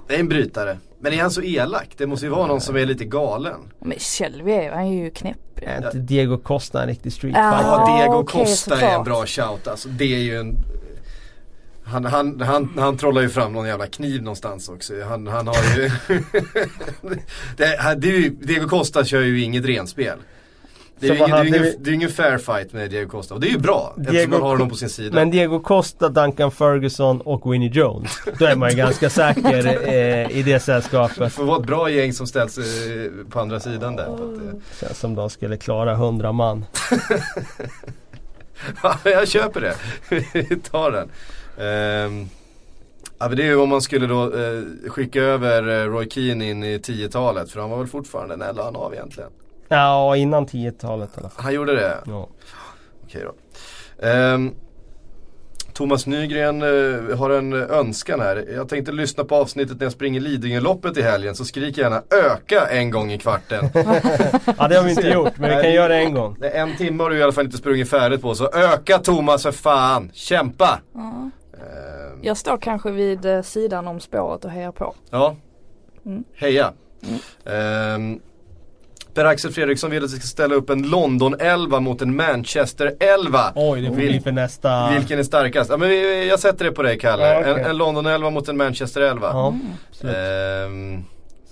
Det 0.07 0.15
är 0.15 0.19
en 0.19 0.27
brytare. 0.29 0.77
Men 1.01 1.13
är 1.13 1.21
han 1.21 1.31
så 1.31 1.41
elak? 1.41 1.89
Det 1.97 2.07
måste 2.07 2.25
ju 2.25 2.29
vara 2.31 2.47
någon 2.47 2.61
som 2.61 2.75
är 2.75 2.85
lite 2.85 3.05
galen. 3.05 3.59
Men 3.79 3.99
Shelby 3.99 4.51
är, 4.51 4.71
han 4.71 4.83
är 4.85 5.03
ju 5.03 5.09
knäpp. 5.09 5.37
Är 5.61 5.77
inte 5.85 5.97
Diego 5.97 6.37
Costa 6.37 6.81
en 6.81 6.87
riktig 6.87 7.13
street 7.13 7.35
Ja. 7.37 7.51
fighter? 7.51 7.67
Ja, 7.69 7.97
Diego 7.97 8.13
okej, 8.19 8.41
Costa 8.45 8.71
är 8.71 8.75
en 8.75 8.81
såklart. 8.89 9.05
bra 9.05 9.25
shout 9.25 9.67
alltså. 9.67 9.89
Det 9.89 10.15
är 10.15 10.19
ju 10.19 10.39
en 10.39 10.55
han, 11.83 12.05
han, 12.05 12.41
han, 12.41 12.73
han 12.77 12.97
trollar 12.97 13.21
ju 13.21 13.29
fram 13.29 13.53
någon 13.53 13.67
jävla 13.67 13.87
kniv 13.87 14.21
någonstans 14.23 14.69
också. 14.69 14.93
Han, 15.03 15.27
han 15.27 15.47
har 15.47 15.55
ju 15.77 15.89
det, 17.57 17.95
det 17.97 18.29
Diego 18.29 18.67
Costa 18.67 19.05
kör 19.05 19.21
ju 19.21 19.41
inget 19.43 19.65
renspel. 19.65 20.17
Det 20.99 21.07
är 21.07 21.13
ju 21.13 21.17
det 21.19 21.23
är 21.33 21.45
ingen, 21.45 21.63
vi- 21.63 21.75
det 21.79 21.89
är 21.89 21.93
ingen 21.93 22.09
fair 22.09 22.37
fight 22.37 22.73
med 22.73 22.89
Diego 22.89 23.09
Costa. 23.09 23.33
Och 23.33 23.39
det 23.41 23.47
är 23.47 23.51
ju 23.51 23.57
bra 23.57 23.89
eftersom 23.97 24.13
Diego 24.13 24.31
man 24.31 24.41
har 24.41 24.49
honom 24.49 24.69
på 24.69 24.75
sin 24.75 24.89
sida. 24.89 25.15
Men 25.15 25.31
Diego 25.31 25.59
Costa, 25.59 26.09
Duncan 26.09 26.51
Ferguson 26.51 27.21
och 27.21 27.53
Winnie 27.53 27.69
Jones. 27.73 28.11
Då 28.39 28.45
är 28.45 28.55
man 28.55 28.69
ju 28.69 28.75
ganska 28.75 29.09
säker 29.09 29.87
eh, 29.87 30.37
i 30.37 30.43
det 30.43 30.53
det 30.53 30.59
sällskapet. 30.59 31.33
får 31.33 31.43
vara 31.43 31.59
ett 31.59 31.65
bra 31.67 31.89
gäng 31.89 32.13
som 32.13 32.27
ställs 32.27 32.57
eh, 32.57 32.63
på 33.29 33.39
andra 33.39 33.59
sidan 33.59 33.95
där. 33.95 34.03
Att, 34.13 34.19
eh, 34.19 34.59
Känns 34.79 34.99
som 34.99 35.15
de 35.15 35.29
skulle 35.29 35.57
klara 35.57 35.91
100 35.93 36.31
man. 36.31 36.65
Ja, 38.83 38.97
jag 39.03 39.27
köper 39.27 39.61
det. 39.61 39.75
Vi 40.33 40.55
tar 40.55 40.91
den. 40.91 41.09
Ehm, 41.67 42.29
ja, 43.19 43.27
det 43.27 43.43
är 43.43 43.47
ju 43.47 43.55
om 43.55 43.69
man 43.69 43.81
skulle 43.81 44.07
då 44.07 44.23
eh, 44.23 44.61
skicka 44.89 45.21
över 45.21 45.81
eh, 45.81 45.87
Roy 45.91 46.09
Keane 46.09 46.49
in 46.49 46.63
i 46.63 46.77
10-talet. 46.77 47.51
För 47.51 47.59
han 47.61 47.69
var 47.69 47.77
väl 47.77 47.87
fortfarande 47.87 48.33
en 48.33 48.41
eller 48.41 48.63
av 48.77 48.93
egentligen. 48.93 49.29
Ja, 49.69 50.15
innan 50.15 50.45
10-talet 50.47 51.09
i 51.09 51.19
alla 51.19 51.29
fall. 51.29 51.43
Han 51.43 51.53
gjorde 51.53 51.75
det? 51.75 51.97
Ja. 52.05 52.29
Okej 53.03 53.23
då. 53.25 53.33
Ehm, 54.07 54.51
Thomas 55.73 56.07
Nygren 56.07 56.61
eh, 56.61 57.17
har 57.17 57.29
en 57.29 57.53
önskan 57.53 58.19
här. 58.19 58.45
Jag 58.55 58.69
tänkte 58.69 58.91
lyssna 58.91 59.23
på 59.23 59.35
avsnittet 59.35 59.79
när 59.79 59.85
jag 59.85 59.91
springer 59.93 60.19
Lidingöloppet 60.21 60.97
i 60.97 61.01
helgen 61.01 61.35
så 61.35 61.45
skrik 61.45 61.77
gärna 61.77 62.03
öka 62.25 62.65
en 62.67 62.91
gång 62.91 63.11
i 63.11 63.17
kvarten. 63.17 63.69
Ja 64.57 64.67
det 64.67 64.75
har 64.75 64.83
vi 64.83 64.89
inte 64.89 65.07
gjort 65.07 65.37
men 65.37 65.57
vi 65.57 65.63
kan 65.63 65.73
göra 65.73 65.87
det 65.87 65.95
en 65.99 66.13
gång. 66.13 66.35
Det 66.39 66.49
är 66.49 66.61
En 66.61 66.77
timme 66.77 67.03
har 67.03 67.09
du 67.09 67.17
i 67.17 67.23
alla 67.23 67.31
fall 67.31 67.45
inte 67.45 67.57
sprungit 67.57 67.89
färdigt 67.89 68.21
på 68.21 68.35
så 68.35 68.49
öka 68.53 68.97
Thomas 68.97 69.43
för 69.43 69.51
fan, 69.51 70.11
kämpa! 70.13 70.79
Eh, 71.53 71.59
Jag 72.21 72.37
står 72.37 72.57
kanske 72.57 72.91
vid 72.91 73.25
eh, 73.25 73.41
sidan 73.41 73.87
om 73.87 73.99
spåret 73.99 74.45
och 74.45 74.51
hejar 74.51 74.71
på. 74.71 74.95
Ja. 75.09 75.35
Mm. 76.05 76.23
Heja. 76.35 76.73
Ehm, 77.45 78.19
Per-Axel 79.13 79.51
Fredriksson 79.51 79.91
vill 79.91 80.03
att 80.03 80.11
vi 80.13 80.15
ska 80.17 80.27
ställa 80.27 80.55
upp 80.55 80.69
en 80.69 80.83
London-11 80.85 81.79
mot 81.79 82.01
en 82.01 82.21
Manchester-11. 82.21 83.51
Oj 83.55 83.81
det 83.81 83.87
får 83.87 83.95
bli 83.95 84.19
för 84.21 84.31
nästa. 84.31 84.91
Vilken 84.93 85.19
är 85.19 85.23
starkast? 85.23 85.69
Ja, 85.69 85.77
men 85.77 85.89
jag 86.27 86.39
sätter 86.39 86.65
det 86.65 86.71
på 86.71 86.83
dig 86.83 86.99
Kalle. 86.99 87.27
Ja, 87.33 87.39
okej. 87.39 87.51
En, 87.51 87.69
en 87.69 87.77
London-11 87.77 88.31
mot 88.31 88.47
en 88.49 88.61
Manchester-11. 88.61 89.19
Ja, 89.21 89.55
absolut. 89.91 90.15
Ehm, 90.15 91.03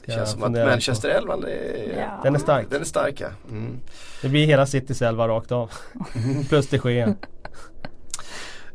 det 0.06 0.12
känns 0.14 0.32
som 0.32 0.40
att 0.44 0.46
fundera 0.46 0.66
på. 0.66 0.72
Manchester-11 0.72 1.42
det 1.46 1.52
är, 1.52 2.00
Ja. 2.00 2.20
Den 2.24 2.36
är 2.36 2.40
stark. 2.40 2.68
den 2.70 2.82
är 2.82 2.86
stark 2.86 3.22
ja. 3.22 3.28
Mm. 3.50 3.80
Det 4.22 4.30
blir 4.30 4.46
hela 4.46 4.66
Citys 4.66 5.02
elva 5.02 5.28
rakt 5.28 5.52
av. 5.52 5.72
Plus 6.50 6.68
det 6.68 6.78
sker. 6.78 7.16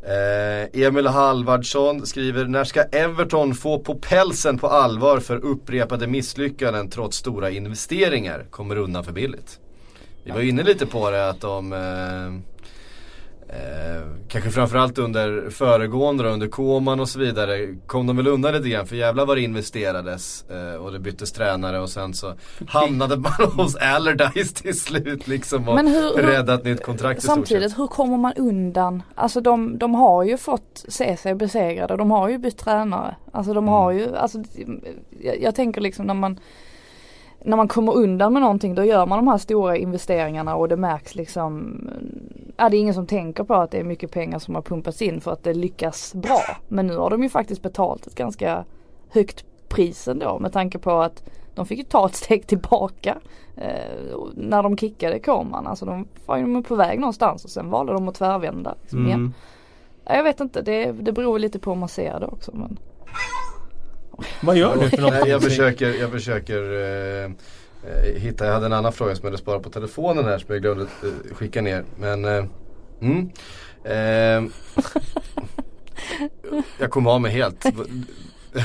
Eh, 0.06 0.82
Emil 0.82 1.06
Halvardsson 1.06 2.06
skriver 2.06 2.44
När 2.44 2.64
ska 2.64 2.82
Everton 2.82 3.54
få 3.54 3.78
på 3.78 3.94
pälsen 3.94 4.58
på 4.58 4.66
allvar 4.66 5.20
för 5.20 5.36
upprepade 5.36 6.06
misslyckanden 6.06 6.90
trots 6.90 7.16
stora 7.16 7.50
investeringar? 7.50 8.46
Kommer 8.50 8.76
undan 8.76 9.04
för 9.04 9.12
billigt. 9.12 9.58
Vi 10.24 10.30
var 10.30 10.40
inne 10.40 10.62
lite 10.62 10.86
på 10.86 11.10
det 11.10 11.28
att 11.28 11.40
de 11.40 11.72
eh, 11.72 12.51
eh, 13.52 14.02
Kanske 14.28 14.50
framförallt 14.50 14.98
under 14.98 15.50
föregående 15.50 16.28
under 16.28 16.48
Koman 16.48 17.00
och 17.00 17.08
så 17.08 17.18
vidare 17.18 17.74
kom 17.86 18.06
de 18.06 18.16
väl 18.16 18.26
undan 18.26 18.54
lite 18.54 18.68
grann 18.68 18.86
för 18.86 18.96
jävlar 18.96 19.26
vad 19.26 19.36
det 19.36 19.40
investerades 19.40 20.44
eh, 20.50 20.74
och 20.84 20.92
det 20.92 20.98
byttes 20.98 21.32
tränare 21.32 21.80
och 21.80 21.90
sen 21.90 22.14
så 22.14 22.34
hamnade 22.68 23.16
man 23.16 23.32
hos 23.56 23.76
Allardyce 23.76 24.54
till 24.62 24.80
slut 24.80 25.28
liksom 25.28 25.68
och 25.68 25.74
Men 25.74 25.86
hur- 25.86 26.10
räddade 26.22 26.54
ett 26.54 26.64
nytt 26.64 26.82
kontrakt. 26.82 27.22
Samtidigt, 27.22 27.78
hur 27.78 27.86
kommer 27.86 28.16
man 28.16 28.32
undan? 28.32 29.02
Alltså 29.14 29.40
de, 29.40 29.78
de 29.78 29.94
har 29.94 30.22
ju 30.24 30.36
fått 30.38 30.84
se 30.88 31.16
sig 31.16 31.34
besegrade. 31.34 31.96
De 31.96 32.10
har 32.10 32.28
ju 32.28 32.38
bytt 32.38 32.58
tränare. 32.58 33.16
Alltså 33.32 33.54
de 33.54 33.68
har 33.68 33.92
ju, 33.92 34.16
alltså 34.16 34.38
jag, 35.20 35.42
jag 35.42 35.54
tänker 35.54 35.80
liksom 35.80 36.06
när 36.06 36.14
man 36.14 36.40
när 37.44 37.56
man 37.56 37.68
kommer 37.68 37.96
undan 37.96 38.32
med 38.32 38.42
någonting 38.42 38.74
då 38.74 38.84
gör 38.84 39.06
man 39.06 39.18
de 39.18 39.28
här 39.28 39.38
stora 39.38 39.76
investeringarna 39.76 40.56
och 40.56 40.68
det 40.68 40.76
märks 40.76 41.14
liksom 41.14 41.80
Ja 42.56 42.68
det 42.68 42.76
är 42.76 42.80
ingen 42.80 42.94
som 42.94 43.06
tänker 43.06 43.44
på 43.44 43.54
att 43.54 43.70
det 43.70 43.78
är 43.78 43.84
mycket 43.84 44.10
pengar 44.10 44.38
som 44.38 44.54
har 44.54 44.62
pumpats 44.62 45.02
in 45.02 45.20
för 45.20 45.32
att 45.32 45.44
det 45.44 45.54
lyckas 45.54 46.14
bra. 46.14 46.40
Men 46.68 46.86
nu 46.86 46.96
har 46.96 47.10
de 47.10 47.22
ju 47.22 47.28
faktiskt 47.28 47.62
betalt 47.62 48.06
ett 48.06 48.14
ganska 48.14 48.64
högt 49.08 49.44
pris 49.68 50.08
ändå 50.08 50.38
med 50.38 50.52
tanke 50.52 50.78
på 50.78 50.90
att 50.90 51.22
de 51.54 51.66
fick 51.66 51.78
ju 51.78 51.84
ta 51.84 52.06
ett 52.06 52.14
steg 52.14 52.46
tillbaka 52.46 53.18
eh, 53.56 54.18
när 54.34 54.62
de 54.62 54.76
kickade 54.76 55.18
Koman. 55.18 55.66
Alltså 55.66 55.84
de 55.84 56.06
var 56.26 56.36
ju 56.36 56.62
på 56.62 56.74
väg 56.74 57.00
någonstans 57.00 57.44
och 57.44 57.50
sen 57.50 57.70
valde 57.70 57.92
de 57.92 58.08
att 58.08 58.14
tvärvända 58.14 58.74
liksom 58.80 59.06
igen. 59.06 59.18
Mm. 59.18 59.32
Ja, 60.04 60.14
Jag 60.14 60.24
vet 60.24 60.40
inte, 60.40 60.62
det, 60.62 60.92
det 60.92 61.12
beror 61.12 61.38
lite 61.38 61.58
på 61.58 61.70
hur 61.70 61.78
man 61.78 61.88
ser 61.88 62.20
det 62.20 62.26
också. 62.26 62.50
Men... 62.54 62.78
Vad 64.40 64.56
gör 64.56 64.76
du 64.76 64.88
för 64.90 64.96
någonting? 64.96 65.20
Nej, 65.22 65.30
jag 65.30 65.42
försöker, 65.42 66.00
jag 66.00 66.10
försöker 66.10 66.72
eh, 66.72 67.24
eh, 67.24 68.20
hitta, 68.20 68.46
jag 68.46 68.52
hade 68.52 68.66
en 68.66 68.72
annan 68.72 68.92
fråga 68.92 69.14
som 69.14 69.22
jag 69.24 69.30
hade 69.30 69.42
sparat 69.42 69.62
på 69.62 69.70
telefonen 69.70 70.24
här 70.24 70.38
som 70.38 70.46
jag 70.48 70.62
glömde 70.62 70.84
eh, 70.84 71.34
skicka 71.34 71.62
ner. 71.62 71.84
Men 71.98 72.24
eh, 72.24 72.44
mm, 73.00 73.30
eh, 73.84 74.50
Jag 76.78 76.90
kom 76.90 77.06
av 77.06 77.20
mig 77.20 77.32
helt. 77.32 77.64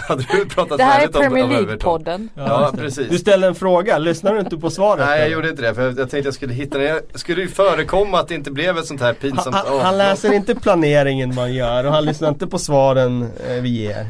Hade 0.08 0.24
du 0.32 0.46
pratat 0.46 0.78
Det 0.78 0.84
här 0.84 1.04
är 1.04 1.08
Premier? 1.08 1.48
League-podden. 1.48 2.30
Ja, 2.36 2.70
det. 2.72 2.78
precis. 2.78 3.10
Du 3.10 3.18
ställde 3.18 3.48
en 3.48 3.56
fråga, 3.56 3.98
lyssnar 3.98 4.34
du 4.34 4.40
inte 4.40 4.58
på 4.58 4.70
svaret? 4.70 5.06
Nej 5.06 5.20
jag 5.20 5.30
gjorde 5.30 5.50
inte 5.50 5.62
det 5.62 5.74
för 5.76 5.82
jag, 5.82 5.90
jag 5.92 6.10
tänkte 6.10 6.28
jag 6.28 6.34
skulle 6.34 6.54
hitta. 6.54 6.84
Jag 6.84 7.02
skulle 7.16 7.42
ju 7.42 7.48
förekomma 7.48 8.20
att 8.20 8.28
det 8.28 8.36
inte 8.36 8.52
blev 8.52 8.78
ett 8.78 8.86
sånt 8.86 9.00
här 9.00 9.08
han, 9.08 9.16
pinsamt 9.16 9.56
han, 9.56 9.66
han 9.66 9.74
avbrott. 9.76 9.98
läser 9.98 10.34
inte 10.34 10.56
planeringen 10.56 11.36
man 11.36 11.54
gör 11.54 11.84
och 11.86 11.92
han 11.94 12.06
lyssnar 12.06 12.30
inte 12.30 12.48
på 12.48 12.60
svaren 12.60 13.30
eh, 13.48 13.62
vi 13.62 13.70
ger. 13.70 14.06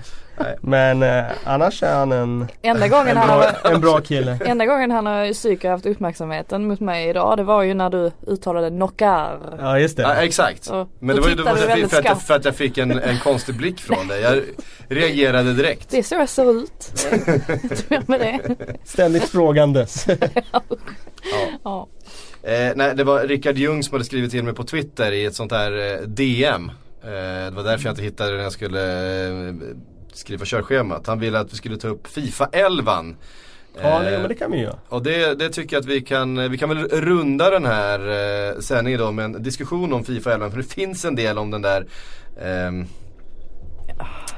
Men 0.61 1.03
eh, 1.03 1.23
annars 1.43 1.83
är 1.83 1.93
han 1.95 2.11
en, 2.11 2.47
Enda 2.61 2.85
en, 2.85 2.91
gången 2.91 3.17
han 3.17 3.27
bra, 3.27 3.51
har 3.63 3.71
en 3.71 3.81
bra 3.81 3.99
kille. 4.01 4.39
Enda 4.45 4.65
gången 4.65 4.91
han 4.91 5.05
har 5.05 5.33
psykat 5.33 5.71
haft 5.71 5.85
uppmärksamheten 5.85 6.67
mot 6.67 6.79
mig 6.79 7.09
idag 7.09 7.37
det 7.37 7.43
var 7.43 7.63
ju 7.63 7.73
när 7.73 7.89
du 7.89 8.11
uttalade 8.27 8.69
knockar. 8.69 9.39
Ja 9.59 9.79
just 9.79 9.97
Ja, 9.99 10.07
det. 10.09 10.15
exakt. 10.21 10.63
Så, 10.63 10.87
Men 10.99 11.15
det 11.15 11.21
var 11.21 11.29
ju 11.29 11.35
då 11.35 11.43
för, 11.43 11.49
du 11.49 11.55
att 11.55 11.59
jag 11.61 11.67
väldigt 11.67 11.91
fick- 11.93 12.03
för, 12.05 12.11
att 12.11 12.21
för 12.23 12.33
att 12.35 12.45
jag 12.45 12.55
fick 12.55 12.77
en, 12.77 12.91
en 12.91 13.19
konstig 13.19 13.57
blick 13.57 13.79
från 13.79 14.07
dig. 14.07 14.21
Jag 14.21 14.41
reagerade 14.89 15.53
direkt. 15.53 15.89
Det 15.89 15.97
är 15.97 16.03
så 16.03 16.15
jag 16.15 16.29
ser 16.29 16.57
ut. 16.57 17.07
Med 18.07 18.19
det. 18.19 18.39
Ständigt 18.83 19.23
frågandes. 19.29 20.07
Ja. 20.51 20.61
Ja. 21.63 21.87
Eh, 22.49 22.71
nej, 22.75 22.95
det 22.95 23.03
var 23.03 23.19
Rickard 23.23 23.57
Ljung 23.57 23.83
som 23.83 23.93
hade 23.93 24.05
skrivit 24.05 24.31
till 24.31 24.43
mig 24.43 24.53
på 24.53 24.63
Twitter 24.63 25.11
i 25.11 25.25
ett 25.25 25.35
sånt 25.35 25.51
här 25.51 25.71
eh, 26.01 26.07
DM. 26.07 26.69
Eh, 27.03 27.09
det 27.49 27.51
var 27.55 27.63
därför 27.63 27.85
jag 27.85 27.91
inte 27.91 28.01
hittade 28.03 28.31
det 28.31 28.35
när 28.37 28.43
jag 28.43 28.51
skulle 28.51 28.81
eh, 29.27 29.53
skriva 30.13 30.45
körschemat. 30.45 31.07
Han 31.07 31.19
ville 31.19 31.39
att 31.39 31.53
vi 31.53 31.57
skulle 31.57 31.77
ta 31.77 31.87
upp 31.87 32.07
Fifa 32.07 32.49
11. 32.51 33.05
ja 33.81 33.99
det, 33.99 34.19
men 34.19 34.27
det 34.27 34.35
kan 34.35 34.51
vi 34.51 34.59
göra. 34.59 34.79
Och 34.89 35.03
det, 35.03 35.39
det 35.39 35.49
tycker 35.49 35.75
jag 35.75 35.81
att 35.81 35.87
vi 35.87 36.01
kan, 36.01 36.51
vi 36.51 36.57
kan 36.57 36.69
väl 36.69 36.87
runda 36.87 37.49
den 37.49 37.65
här 37.65 37.99
eh, 37.99 38.59
sändningen 38.59 38.99
då 38.99 39.11
med 39.11 39.25
en 39.25 39.43
diskussion 39.43 39.93
om 39.93 40.03
Fifa 40.03 40.33
11. 40.33 40.49
För 40.49 40.57
det 40.57 40.63
finns 40.73 41.05
en 41.05 41.15
del 41.15 41.37
om 41.37 41.51
den 41.51 41.61
där 41.61 41.85
ehm, 42.41 42.85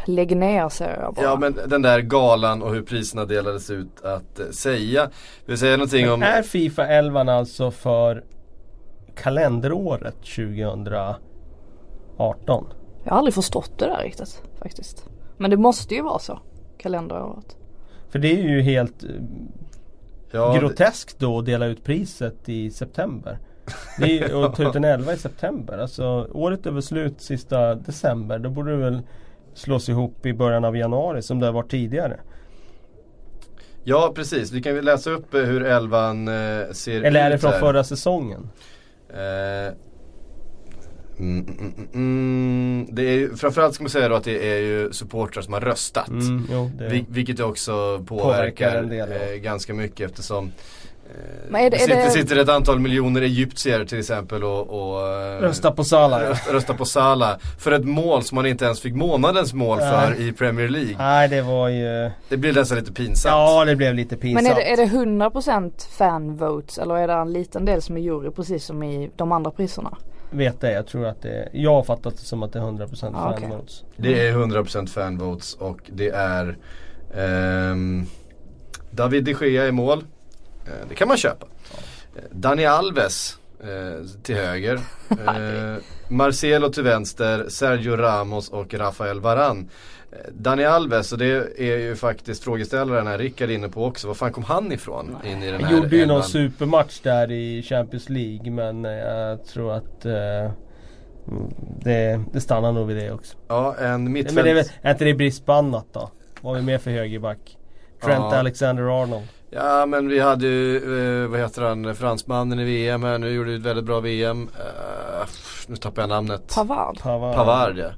Lägg 0.06 0.38
ner 0.38 0.70
säger 0.70 1.02
jag 1.02 1.14
bara. 1.14 1.26
Ja 1.26 1.36
men 1.36 1.60
den 1.68 1.82
där 1.82 2.00
galan 2.00 2.62
och 2.62 2.74
hur 2.74 2.82
priserna 2.82 3.26
delades 3.26 3.70
ut 3.70 4.02
att 4.04 4.40
eh, 4.40 4.50
säga. 4.50 5.10
Vill 5.46 5.58
säga 5.58 5.78
någonting 5.78 6.12
om 6.12 6.24
Är 6.24 6.44
Fifa 6.44 6.88
11 6.88 7.22
alltså 7.22 7.72
för 7.72 8.24
kalenderåret 9.16 10.16
2018? 10.22 11.20
Jag 13.04 13.12
har 13.12 13.18
aldrig 13.18 13.34
förstått 13.34 13.72
det 13.78 13.86
där 13.86 14.04
riktigt 14.04 14.42
faktiskt. 14.60 15.06
Men 15.40 15.52
det 15.52 15.58
måste 15.58 15.96
ju 15.96 16.02
vara 16.02 16.20
så. 16.20 16.40
Kalenderåret. 16.78 17.58
För 18.10 18.20
det 18.20 18.32
är 18.32 18.50
ju 18.50 18.62
helt 18.62 19.04
eh, 19.04 19.10
ja, 20.32 20.54
groteskt 20.60 21.20
då 21.20 21.40
att 21.40 21.46
dela 21.46 21.66
ut 21.66 21.84
priset 21.84 22.50
i 22.50 22.72
september. 22.72 23.40
Det 24.00 24.04
är 24.04 24.30
ju 24.30 24.44
att 24.46 24.56
ta 24.56 24.70
ut 24.70 24.76
en 24.76 24.84
11 24.84 25.14
i 25.14 25.18
september. 25.18 25.78
Alltså 25.78 26.28
året 26.34 26.66
väl 26.72 26.82
slut 26.84 27.22
sista 27.22 27.76
december. 27.76 28.40
Då 28.40 28.50
borde 28.50 28.72
det 28.72 28.78
väl 28.78 29.02
slås 29.54 29.90
ihop 29.90 30.26
i 30.26 30.34
början 30.34 30.66
av 30.66 30.78
januari 30.78 31.22
som 31.22 31.40
det 31.40 31.46
har 31.46 31.54
varit 31.54 31.72
tidigare. 31.72 32.20
Ja 33.84 34.12
precis, 34.16 34.52
vi 34.52 34.62
kan 34.62 34.76
väl 34.76 34.86
läsa 34.86 35.10
upp 35.10 35.34
eh, 35.34 35.42
hur 35.42 35.64
elvan 35.64 36.28
eh, 36.28 36.72
ser 36.72 37.02
Eller 37.02 37.20
är 37.20 37.28
ut 37.28 37.34
det 37.34 37.38
från 37.40 37.52
här. 37.52 37.60
förra 37.60 37.84
säsongen? 37.84 38.50
Eh, 39.10 39.74
Mm, 41.20 41.46
mm, 41.48 41.74
mm, 41.78 41.88
mm. 41.94 42.88
Det 42.96 43.02
är 43.02 43.12
ju, 43.16 43.36
framförallt 43.36 43.76
ska 43.76 43.84
man 43.84 43.90
säga 43.90 44.10
då 44.10 44.16
att 44.16 44.24
det 44.24 44.48
är 44.54 44.58
ju 44.60 44.94
supportrar 44.94 45.42
som 45.42 45.54
har 45.54 45.62
röstat. 45.62 46.08
Mm, 46.08 46.48
jo, 46.52 46.72
det, 46.78 46.90
Vil- 46.90 47.06
vilket 47.10 47.40
också 47.40 47.72
påverkar, 48.08 48.34
Påverkar 48.38 48.76
en 48.76 48.90
del, 48.90 49.10
ja. 49.12 49.34
eh, 49.34 49.36
ganska 49.36 49.74
mycket 49.74 50.10
eftersom 50.10 50.52
eh, 51.10 51.52
det- 51.52 51.58
är 51.58 51.78
sitter, 51.80 51.96
det- 51.96 52.10
sitter 52.12 52.36
ett 52.38 52.50
antal 52.50 52.80
miljoner 52.80 53.22
egyptier 53.22 53.86
till 53.86 54.00
exempel 54.00 54.44
och, 54.44 54.70
och 54.94 55.08
eh, 55.08 55.40
Rösta 55.42 55.72
på 55.72 55.84
Salah. 55.84 56.22
ja. 56.24 56.30
röst- 56.30 56.52
röstar 56.54 56.74
på 56.74 56.86
Salah 56.86 57.38
för 57.60 57.72
ett 57.72 57.86
mål 57.86 58.24
som 58.24 58.36
man 58.36 58.46
inte 58.46 58.66
ens 58.66 58.82
fick 58.82 58.94
månadens 58.96 59.54
mål 59.54 59.80
för 59.80 60.22
i 60.22 60.32
Premier 60.34 60.70
League. 60.70 60.96
Nej 60.98 61.28
det 61.30 61.42
var 61.42 61.70
ju 61.70 62.12
Det 62.30 62.38
blir 62.38 62.54
nästan 62.54 62.78
lite 62.78 62.92
pinsamt. 62.94 63.32
Ja 63.32 63.66
det 63.66 63.76
blev 63.76 63.96
lite 63.96 64.18
pinsamt. 64.18 64.44
Men 64.44 64.52
är 64.52 64.56
det, 64.56 64.72
är 64.72 64.78
det 64.78 64.84
100% 64.86 65.72
fan 65.98 66.36
votes 66.38 66.78
eller 66.78 66.96
är 66.96 67.08
det 67.08 67.14
en 67.14 67.34
liten 67.34 67.66
del 67.66 67.82
som 67.82 67.98
är 67.98 68.02
jury 68.02 68.30
precis 68.32 68.66
som 68.66 68.84
i 68.84 69.12
de 69.16 69.32
andra 69.32 69.52
priserna? 69.52 69.98
Vet 70.32 70.62
det, 70.62 70.72
jag 70.72 70.88
tror 70.88 71.06
att 71.06 71.22
det 71.22 71.50
Jag 71.54 71.74
har 71.74 71.84
fattat 71.84 72.18
det 72.18 72.24
som 72.24 72.44
att 72.44 72.54
det 72.54 72.60
är 72.60 72.64
100% 72.64 73.12
Ah, 73.16 73.32
okej. 73.34 73.42
fanvotes. 73.50 73.84
Det 73.98 74.28
är 74.28 74.34
100% 74.34 74.88
fanvotes 74.88 75.54
och 75.54 75.80
det 75.94 76.10
är 76.10 76.58
ehm, 77.16 78.06
David 78.92 79.24
de 79.24 79.32
Gea 79.34 79.68
i 79.68 79.72
mål. 79.72 80.04
Eh, 80.66 80.88
det 80.90 80.96
kan 80.96 81.08
man 81.08 81.18
köpa. 81.18 81.46
Eh, 82.16 82.22
Dani 82.32 82.66
Alves 82.66 83.38
eh, 83.64 84.06
till 84.24 84.36
höger. 84.36 84.80
Eh, 85.10 85.78
Marcelo 86.10 86.70
till 86.70 86.84
vänster. 86.84 87.46
Sergio 87.50 87.96
Ramos 87.98 88.50
och 88.50 88.74
Rafael 88.74 89.20
Varan. 89.20 89.70
Dani 90.32 90.66
Alves, 90.66 91.12
och 91.12 91.18
det 91.18 91.60
är 91.60 91.78
ju 91.78 91.95
faktiskt 91.95 92.43
frågeställaren 92.43 93.07
här, 93.07 93.18
Rickard 93.18 93.49
inne 93.49 93.70
på 93.70 93.86
också. 93.86 94.07
Var 94.07 94.14
fan 94.14 94.32
kom 94.34 94.43
han 94.43 94.72
ifrån 94.72 95.18
in 95.26 95.43
i 95.43 95.51
den 95.51 95.62
Han 95.62 95.64
här 95.64 95.78
gjorde 95.78 95.95
ju 95.95 96.05
någon 96.05 96.24
supermatch 96.24 96.99
där 96.99 97.32
i 97.32 97.64
Champions 97.64 98.10
League 98.10 98.51
men 98.51 98.86
eh, 98.86 98.91
jag 98.91 99.45
tror 99.45 99.74
att 99.74 100.05
mm, 100.05 100.51
det, 101.84 102.24
det 102.34 102.41
stannar 102.41 102.72
nog 102.72 102.88
vid 102.88 102.97
det 102.97 103.12
också. 103.12 103.38
Ja, 103.47 103.76
en 103.80 104.03
Men 104.03 104.14
mittfält. 104.14 104.43
det 104.43 104.49
är, 104.49 104.55
väl, 104.55 104.66
är 104.82 104.91
inte 104.91 105.05
det 105.05 105.14
brist 105.14 105.45
på 105.45 105.53
annat 105.53 105.86
då? 105.91 106.12
Vad 106.41 106.53
har 106.53 106.60
vi 106.60 106.66
mer 106.66 106.78
för 106.78 106.91
högerback? 106.91 107.57
Trent 108.03 108.26
Ja. 108.32 108.36
Alexander-Arnold. 108.38 109.28
Ja 109.51 109.86
men 109.86 110.07
vi 110.07 110.20
hade 110.20 110.47
ju, 110.47 110.76
eh, 111.24 111.30
vad 111.30 111.39
heter 111.39 111.62
han, 111.62 111.95
fransmannen 111.95 112.60
i 112.60 112.64
VM 112.64 113.03
här 113.03 113.18
nu, 113.18 113.30
gjorde 113.30 113.51
ju 113.51 113.57
ett 113.57 113.64
väldigt 113.64 113.86
bra 113.86 113.99
VM. 113.99 114.49
Eh, 114.57 115.28
nu 115.68 115.76
tappar 115.76 116.01
jag 116.01 116.10
namnet. 116.10 116.53
Pavard. 116.55 116.99
Pavard. 116.99 117.36
Pavard 117.36 117.78
ja. 117.78 117.89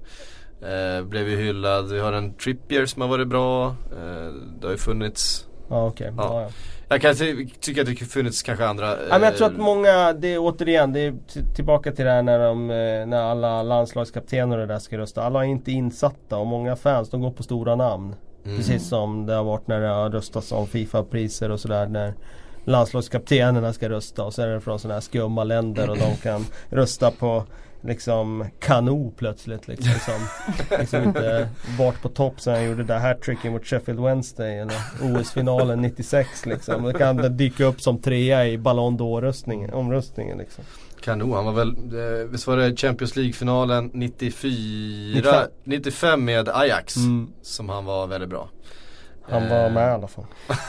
Eh, 0.62 1.04
blev 1.06 1.30
ju 1.30 1.38
hyllad. 1.38 1.92
Vi 1.92 2.00
har 2.00 2.14
en 2.14 2.34
Trippier 2.34 2.86
som 2.86 3.02
har 3.02 3.10
varit 3.10 3.28
bra. 3.28 3.66
Eh, 3.68 4.34
det 4.60 4.68
har 4.68 4.72
ju 4.72 4.78
funnits 4.78 5.48
Ja 5.70 5.88
okej. 5.88 6.14
Ja. 6.18 6.24
Ja. 6.24 6.42
Ja. 6.42 6.50
Jag 6.90 7.02
kan 7.02 7.16
ty- 7.16 7.48
tycka 7.60 7.82
att 7.82 7.88
det 7.88 7.96
funnits 7.96 8.44
kanske 8.44 8.66
andra. 8.66 8.88
Ja, 8.90 8.96
men 9.10 9.24
jag 9.24 9.38
tror 9.38 9.48
eh, 9.48 9.54
att 9.54 9.62
många, 9.62 10.14
det 10.14 10.34
är 10.34 10.38
återigen, 10.40 10.94
det 10.94 11.00
är 11.00 11.14
tillbaka 11.56 11.92
till 11.92 12.06
det 12.06 12.12
här 12.12 12.22
när, 12.24 12.40
de, 12.40 12.70
eh, 12.70 13.06
när 13.06 13.22
alla 13.22 13.64
landslagskaptener 13.64 14.58
och 14.58 14.68
det 14.68 14.74
där 14.74 14.80
ska 14.80 14.98
rösta. 14.98 15.24
Alla 15.24 15.40
är 15.46 15.50
inte 15.50 15.72
insatta 15.72 16.38
och 16.38 16.48
många 16.48 16.76
fans 16.76 17.10
de 17.10 17.22
går 17.22 17.32
på 17.32 17.44
stora 17.44 17.76
namn. 17.76 18.16
mm. 18.46 18.58
Precis 18.58 18.88
som 18.88 19.26
det 19.26 19.34
har 19.34 19.44
varit 19.44 19.68
när 19.68 19.82
det 19.82 19.88
har 19.88 20.10
röstats 20.10 20.52
om 20.52 20.68
Fifa-priser 20.68 21.52
och 21.52 21.60
sådär. 21.60 21.88
När 21.88 22.14
landslagskaptenerna 22.66 23.74
ska 23.74 23.90
rösta 23.90 24.24
och 24.24 24.34
så 24.34 24.42
är 24.42 24.48
det 24.48 24.62
från 24.62 24.80
sådana 24.80 24.94
här 24.94 25.02
skumma 25.02 25.44
länder 25.44 25.90
och 25.90 25.98
de 25.98 26.16
kan 26.24 26.46
rösta 26.70 27.12
på 27.12 27.44
liksom 27.84 28.46
Kanu 28.60 29.12
plötsligt 29.18 29.68
liksom. 29.68 29.94
Som 30.06 30.22
liksom 30.80 31.04
inte 31.04 31.50
varit 31.80 32.02
på 32.02 32.10
topp 32.10 32.42
sen 32.42 32.54
han 32.56 32.64
gjorde 32.66 32.84
det 32.84 32.94
där 32.94 33.00
hattricken 33.00 33.52
mot 33.54 33.66
Sheffield 33.66 34.00
Wednesday 34.00 34.60
eller 34.60 34.76
OS-finalen 35.02 35.82
96 35.82 36.46
liksom. 36.46 36.84
Det 36.84 36.94
kan 36.94 37.18
det 37.18 37.30
dyka 37.30 37.66
upp 37.66 37.82
som 37.82 38.02
trea 38.02 38.48
i 38.48 38.58
Ballon 38.58 38.98
d'Or-röstningen, 38.98 39.72
omröstningen 39.74 40.38
liksom. 40.38 40.64
Kanon, 41.02 41.34
han 41.34 41.46
var 41.46 41.54
väl, 41.54 41.70
eh, 41.70 42.28
visst 42.30 42.48
var 42.48 42.58
det 42.58 42.78
Champions 42.78 43.16
League-finalen 43.16 43.92
94, 43.94 45.14
95. 45.14 45.48
95 45.64 46.26
med 46.26 46.50
Ajax 46.50 46.96
Mm. 46.98 47.28
som 47.42 47.70
han 47.70 47.86
var 47.86 48.08
väldigt 48.08 48.30
bra. 48.30 48.50
Han 49.32 49.50
var 49.50 49.70
med 49.70 49.88
i 49.88 49.92
alla 49.92 50.08
fall. 50.08 50.26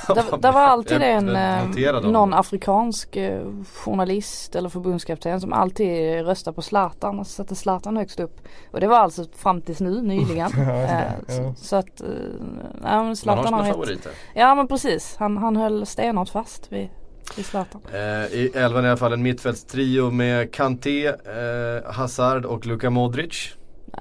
Där, 0.09 0.37
där 0.39 0.53
var 0.53 0.61
alltid 0.61 1.03
en, 1.03 1.37
eh, 1.37 2.01
någon 2.03 2.35
afrikansk 2.35 3.17
eh, 3.17 3.43
journalist 3.85 4.57
eller 4.57 4.69
förbundskapten 4.69 5.41
som 5.41 5.53
alltid 5.53 6.25
röstar 6.27 6.53
på 6.53 6.63
Zlatan 6.63 7.19
och 7.19 7.27
sätter 7.27 7.55
Zlatan 7.55 7.97
högst 7.97 8.21
upp. 8.21 8.41
Och 8.71 8.81
det 8.81 8.87
var 8.87 8.97
alltså 8.99 9.25
fram 9.37 9.61
tills 9.63 9.81
nu 9.81 10.03
nyligen. 10.03 10.51
Det. 10.57 10.63
Eh, 11.29 11.35
så, 11.37 11.43
Ja. 11.43 11.55
så 11.57 11.77
att, 11.77 12.01
ja 12.03 12.07
men 12.83 12.97
Man 12.99 13.07
har 13.07 13.15
Zlatan 13.15 13.45
sina 13.45 13.57
har 13.57 13.65
rätt. 13.65 13.73
favoriter. 13.73 14.13
Ja 14.35 14.55
men 14.55 14.69
precis, 14.69 15.17
han, 15.19 15.37
han 15.37 15.57
höll 15.57 15.87
stenhårt 15.87 16.29
fast 16.29 16.73
vid, 16.73 16.89
vid 17.37 17.47
Zlatan. 17.47 17.81
Eh, 17.93 17.99
I 18.35 18.51
elvan 18.55 18.85
i 18.85 18.89
alla 18.89 18.97
fall 18.97 19.13
en 19.13 19.23
mittfältstrio 19.23 20.11
med 20.11 20.55
Kanté, 20.55 21.07
eh, 21.07 21.93
Hazard 21.93 22.45
och 22.45 22.67
Luka 22.67 22.91
Modric. 22.91 23.55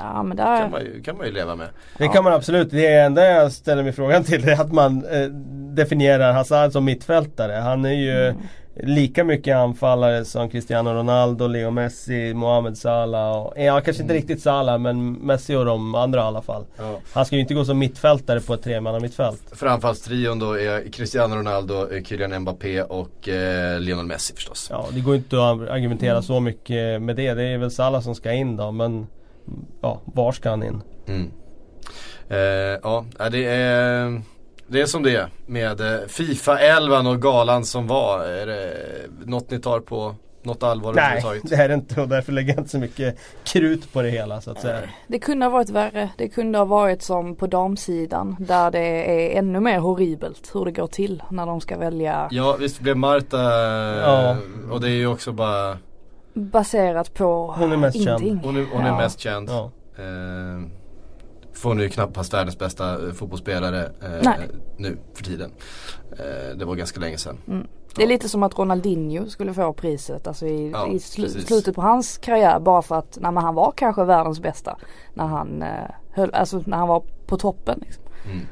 Ja 0.03 0.23
men 0.23 0.37
Kan 0.37 0.45
där, 0.47 0.69
man 0.69 0.81
ju, 0.81 1.01
kan 1.01 1.17
man 1.17 1.25
ju 1.25 1.31
leva 1.31 1.55
med. 1.55 1.67
Det 1.97 2.07
kan 2.07 2.23
man 2.23 2.33
absolut. 2.33 2.71
Det 2.71 2.95
enda 2.95 3.25
jag 3.25 3.51
ställer 3.51 3.83
mig 3.83 3.91
frågan 3.91 4.23
till 4.23 4.47
är 4.49 4.61
att 4.61 4.71
man 4.71 5.05
eh, 5.05 5.27
definierar 5.75 6.33
Hazard 6.33 6.71
som 6.71 6.85
mittfältare. 6.85 7.53
Han 7.53 7.85
är 7.85 7.93
ju 7.93 8.11
Mm. 8.75 8.93
lika 8.95 9.23
mycket 9.23 9.55
anfallare 9.57 10.25
som 10.25 10.49
Cristiano 10.49 10.93
Ronaldo, 10.93 11.47
Leo 11.47 11.71
Messi, 11.71 12.33
Mohamed 12.33 12.77
Salah. 12.77 13.37
Och, 13.37 13.53
ja, 13.57 13.81
kanske 13.81 14.03
inte 14.03 14.13
riktigt 14.15 14.41
Salah 14.41 14.77
men 14.79 15.11
Messi 15.13 15.55
och 15.55 15.65
de 15.65 15.95
andra 15.95 16.19
i 16.19 16.23
alla 16.23 16.41
fall. 16.41 16.65
Ja. 16.77 16.99
Han 17.13 17.25
ska 17.25 17.35
ju 17.35 17.41
inte 17.41 17.53
gå 17.53 17.65
som 17.65 17.79
mittfältare 17.79 18.39
på 18.39 18.53
ett 18.53 18.63
tremannamittfält. 18.63 19.41
För 19.51 19.67
anfallstrion 19.67 20.39
då 20.39 20.59
är 20.59 20.91
Cristiano 20.91 21.35
Ronaldo, 21.35 21.93
eh, 21.93 22.03
Kylian 22.03 22.39
Mbappé 22.41 22.81
och 22.81 23.29
eh, 23.29 23.79
Lionel 23.79 24.05
Messi 24.05 24.33
förstås. 24.35 24.67
Ja, 24.69 24.85
det 24.91 24.99
går 24.99 25.15
inte 25.15 25.35
att 25.35 25.69
argumentera 25.69 26.21
så 26.21 26.39
mycket 26.39 27.01
med 27.01 27.15
det. 27.15 27.33
Det 27.33 27.43
är 27.43 27.57
väl 27.57 27.71
Salah 27.71 28.01
som 28.01 28.15
ska 28.15 28.31
in 28.31 28.57
då 28.57 28.71
men 28.71 29.07
ja, 29.81 30.01
var 30.05 30.31
ska 30.31 30.49
han 30.49 30.63
in? 30.63 30.81
Mm. 31.07 31.31
Eh, 32.29 32.79
ja, 32.83 33.05
det 33.31 33.45
är, 33.45 34.21
det 34.67 34.81
är 34.81 34.85
som 34.85 35.03
det 35.03 35.15
är 35.15 35.27
med 35.45 35.81
eh, 35.81 35.99
Fifa 36.07 36.59
11 36.59 36.99
och 36.99 37.21
galan 37.21 37.65
som 37.65 37.87
var. 37.87 38.25
Är 38.25 38.45
det 38.45 38.73
något 39.25 39.51
ni 39.51 39.59
tar 39.59 39.79
på 39.79 40.15
något 40.43 40.63
allvar 40.63 40.93
Nej, 40.93 41.23
det 41.43 41.55
är 41.55 41.67
det 41.67 41.73
inte 41.73 42.01
och 42.01 42.07
därför 42.07 42.31
lägger 42.31 42.53
jag 42.53 42.59
inte 42.59 42.69
så 42.71 42.77
mycket 42.77 43.17
krut 43.43 43.93
på 43.93 44.01
det 44.01 44.09
hela 44.09 44.41
så 44.41 44.51
att 44.51 44.61
säga. 44.61 44.79
det 45.07 45.19
kunde 45.19 45.45
ha 45.45 45.51
varit 45.51 45.69
värre. 45.69 46.09
Det 46.17 46.29
kunde 46.29 46.57
ha 46.57 46.65
varit 46.65 47.01
som 47.03 47.35
på 47.35 47.47
damsidan 47.47 48.35
där 48.39 48.71
det 48.71 48.79
är 48.79 49.39
ännu 49.39 49.59
mer 49.59 49.79
horribelt 49.79 50.51
hur 50.53 50.65
det 50.65 50.71
går 50.71 50.87
till 50.87 51.23
när 51.31 51.45
de 51.45 51.61
ska 51.61 51.77
välja 51.77 52.27
Ja 52.31 52.55
visst 52.59 52.79
blev 52.79 52.97
Marta 52.97 53.37
Ja. 54.01 54.37
och 54.71 54.81
det 54.81 54.87
är 54.87 54.95
ju 54.95 55.07
också 55.07 55.31
bara 55.31 55.77
baserat 56.33 57.13
på 57.13 57.53
Hon 57.57 57.71
är 57.71 57.77
mest 57.77 58.03
känd. 58.03 58.21
ingenting. 58.23 58.39
Hon 58.51 58.57
är, 58.57 58.65
hon 58.73 58.81
är 58.81 58.87
Ja. 58.87 58.97
mest 58.97 59.19
känd. 59.19 59.49
Ja. 59.49 59.71
Eh, 59.97 60.67
får 61.53 61.73
nu 61.73 61.89
knappast 61.89 62.33
världens 62.33 62.59
bästa 62.59 63.07
eh, 63.07 63.13
fotbollsspelare 63.13 63.83
eh, 63.83 64.31
nu 64.77 64.97
för 65.13 65.23
tiden. 65.23 65.51
Eh, 66.11 66.57
det 66.57 66.65
var 66.65 66.75
ganska 66.75 66.99
länge 66.99 67.17
sedan. 67.17 67.37
Mm. 67.47 67.67
Det 67.95 68.03
är 68.03 68.07
lite 68.07 68.29
som 68.29 68.43
att 68.43 68.59
Ronaldinho 68.59 69.25
skulle 69.29 69.53
få 69.53 69.73
priset 69.73 70.27
alltså 70.27 70.45
i, 70.45 70.71
Ja, 70.71 70.87
i 70.87 70.97
slu- 70.97 71.21
precis. 71.23 71.47
slutet 71.47 71.75
på 71.75 71.81
hans 71.81 72.17
karriär 72.17 72.59
bara 72.59 72.81
för 72.81 72.95
att 72.95 73.17
men 73.21 73.37
han 73.37 73.55
var 73.55 73.73
kanske 73.77 74.03
världens 74.03 74.39
bästa 74.39 74.77
när 75.13 75.25
han, 75.25 75.61
eh, 75.61 75.69
höll, 76.11 76.33
alltså 76.33 76.63
när 76.65 76.77
han 76.77 76.87
var 76.87 77.03
på 77.27 77.37
toppen. 77.37 77.79
Liksom. 77.81 78.03
Mm. 78.25 78.45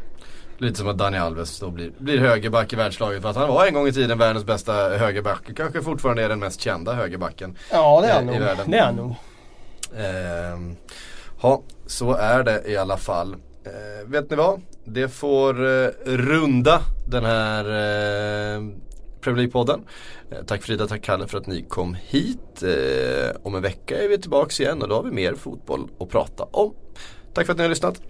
Lite 0.59 0.77
som 0.79 0.87
att 0.87 0.97
Dani 0.97 1.17
Alves 1.17 1.59
då 1.59 1.69
blir, 1.69 1.91
blir 1.97 2.17
högerback 2.17 2.73
i 2.73 2.75
världslaget 2.75 3.21
för 3.21 3.29
att 3.29 3.35
han 3.35 3.49
var 3.49 3.65
en 3.65 3.73
gång 3.73 3.87
i 3.87 3.91
tiden 3.91 4.17
världens 4.17 4.45
bästa 4.45 4.73
högerback. 4.73 5.55
Kanske 5.55 5.81
fortfarande 5.81 6.23
är 6.23 6.29
den 6.29 6.39
mest 6.39 6.61
kända 6.61 6.93
högerbacken. 6.93 7.57
Ja 7.71 8.01
det 8.01 8.07
är 8.07 8.11
Eh, 8.11 8.15
han 8.15 8.25
nog. 8.25 8.35
Det 8.67 8.77
är 8.77 8.85
han 8.85 8.95
nog. 8.95 9.15
Ehm, 9.97 10.75
ja, 11.41 11.61
så 11.85 12.13
är 12.13 12.43
det 12.43 12.63
i 12.67 12.77
alla 12.77 12.97
fall. 12.97 13.33
Eh, 13.63 14.07
vet 14.07 14.29
ni 14.29 14.35
vad? 14.35 14.61
Det 14.83 15.09
får 15.09 15.65
eh, 15.65 15.89
runda 16.05 16.81
den 17.07 17.25
här 17.25 17.65
eh, 17.65 18.61
Premier 19.21 19.47
League-podden. 19.47 19.81
Eh, 20.31 20.37
tack 20.47 20.63
Frida, 20.63 20.87
tack 20.87 21.01
Kalle 21.01 21.27
för 21.27 21.37
att 21.37 21.47
ni 21.47 21.65
kom 21.69 21.93
hit. 21.93 22.63
Eh, 22.63 23.35
om 23.43 23.55
en 23.55 23.61
vecka 23.61 24.03
är 24.03 24.07
vi 24.09 24.17
tillbaka 24.17 24.63
igen 24.63 24.81
och 24.81 24.87
då 24.87 24.95
har 24.95 25.03
vi 25.03 25.11
mer 25.11 25.35
fotboll 25.35 25.89
att 25.99 26.09
prata 26.09 26.43
om. 26.43 26.73
Tack 27.33 27.45
för 27.45 27.53
att 27.53 27.57
ni 27.57 27.63
har 27.63 27.69
lyssnat. 27.69 28.01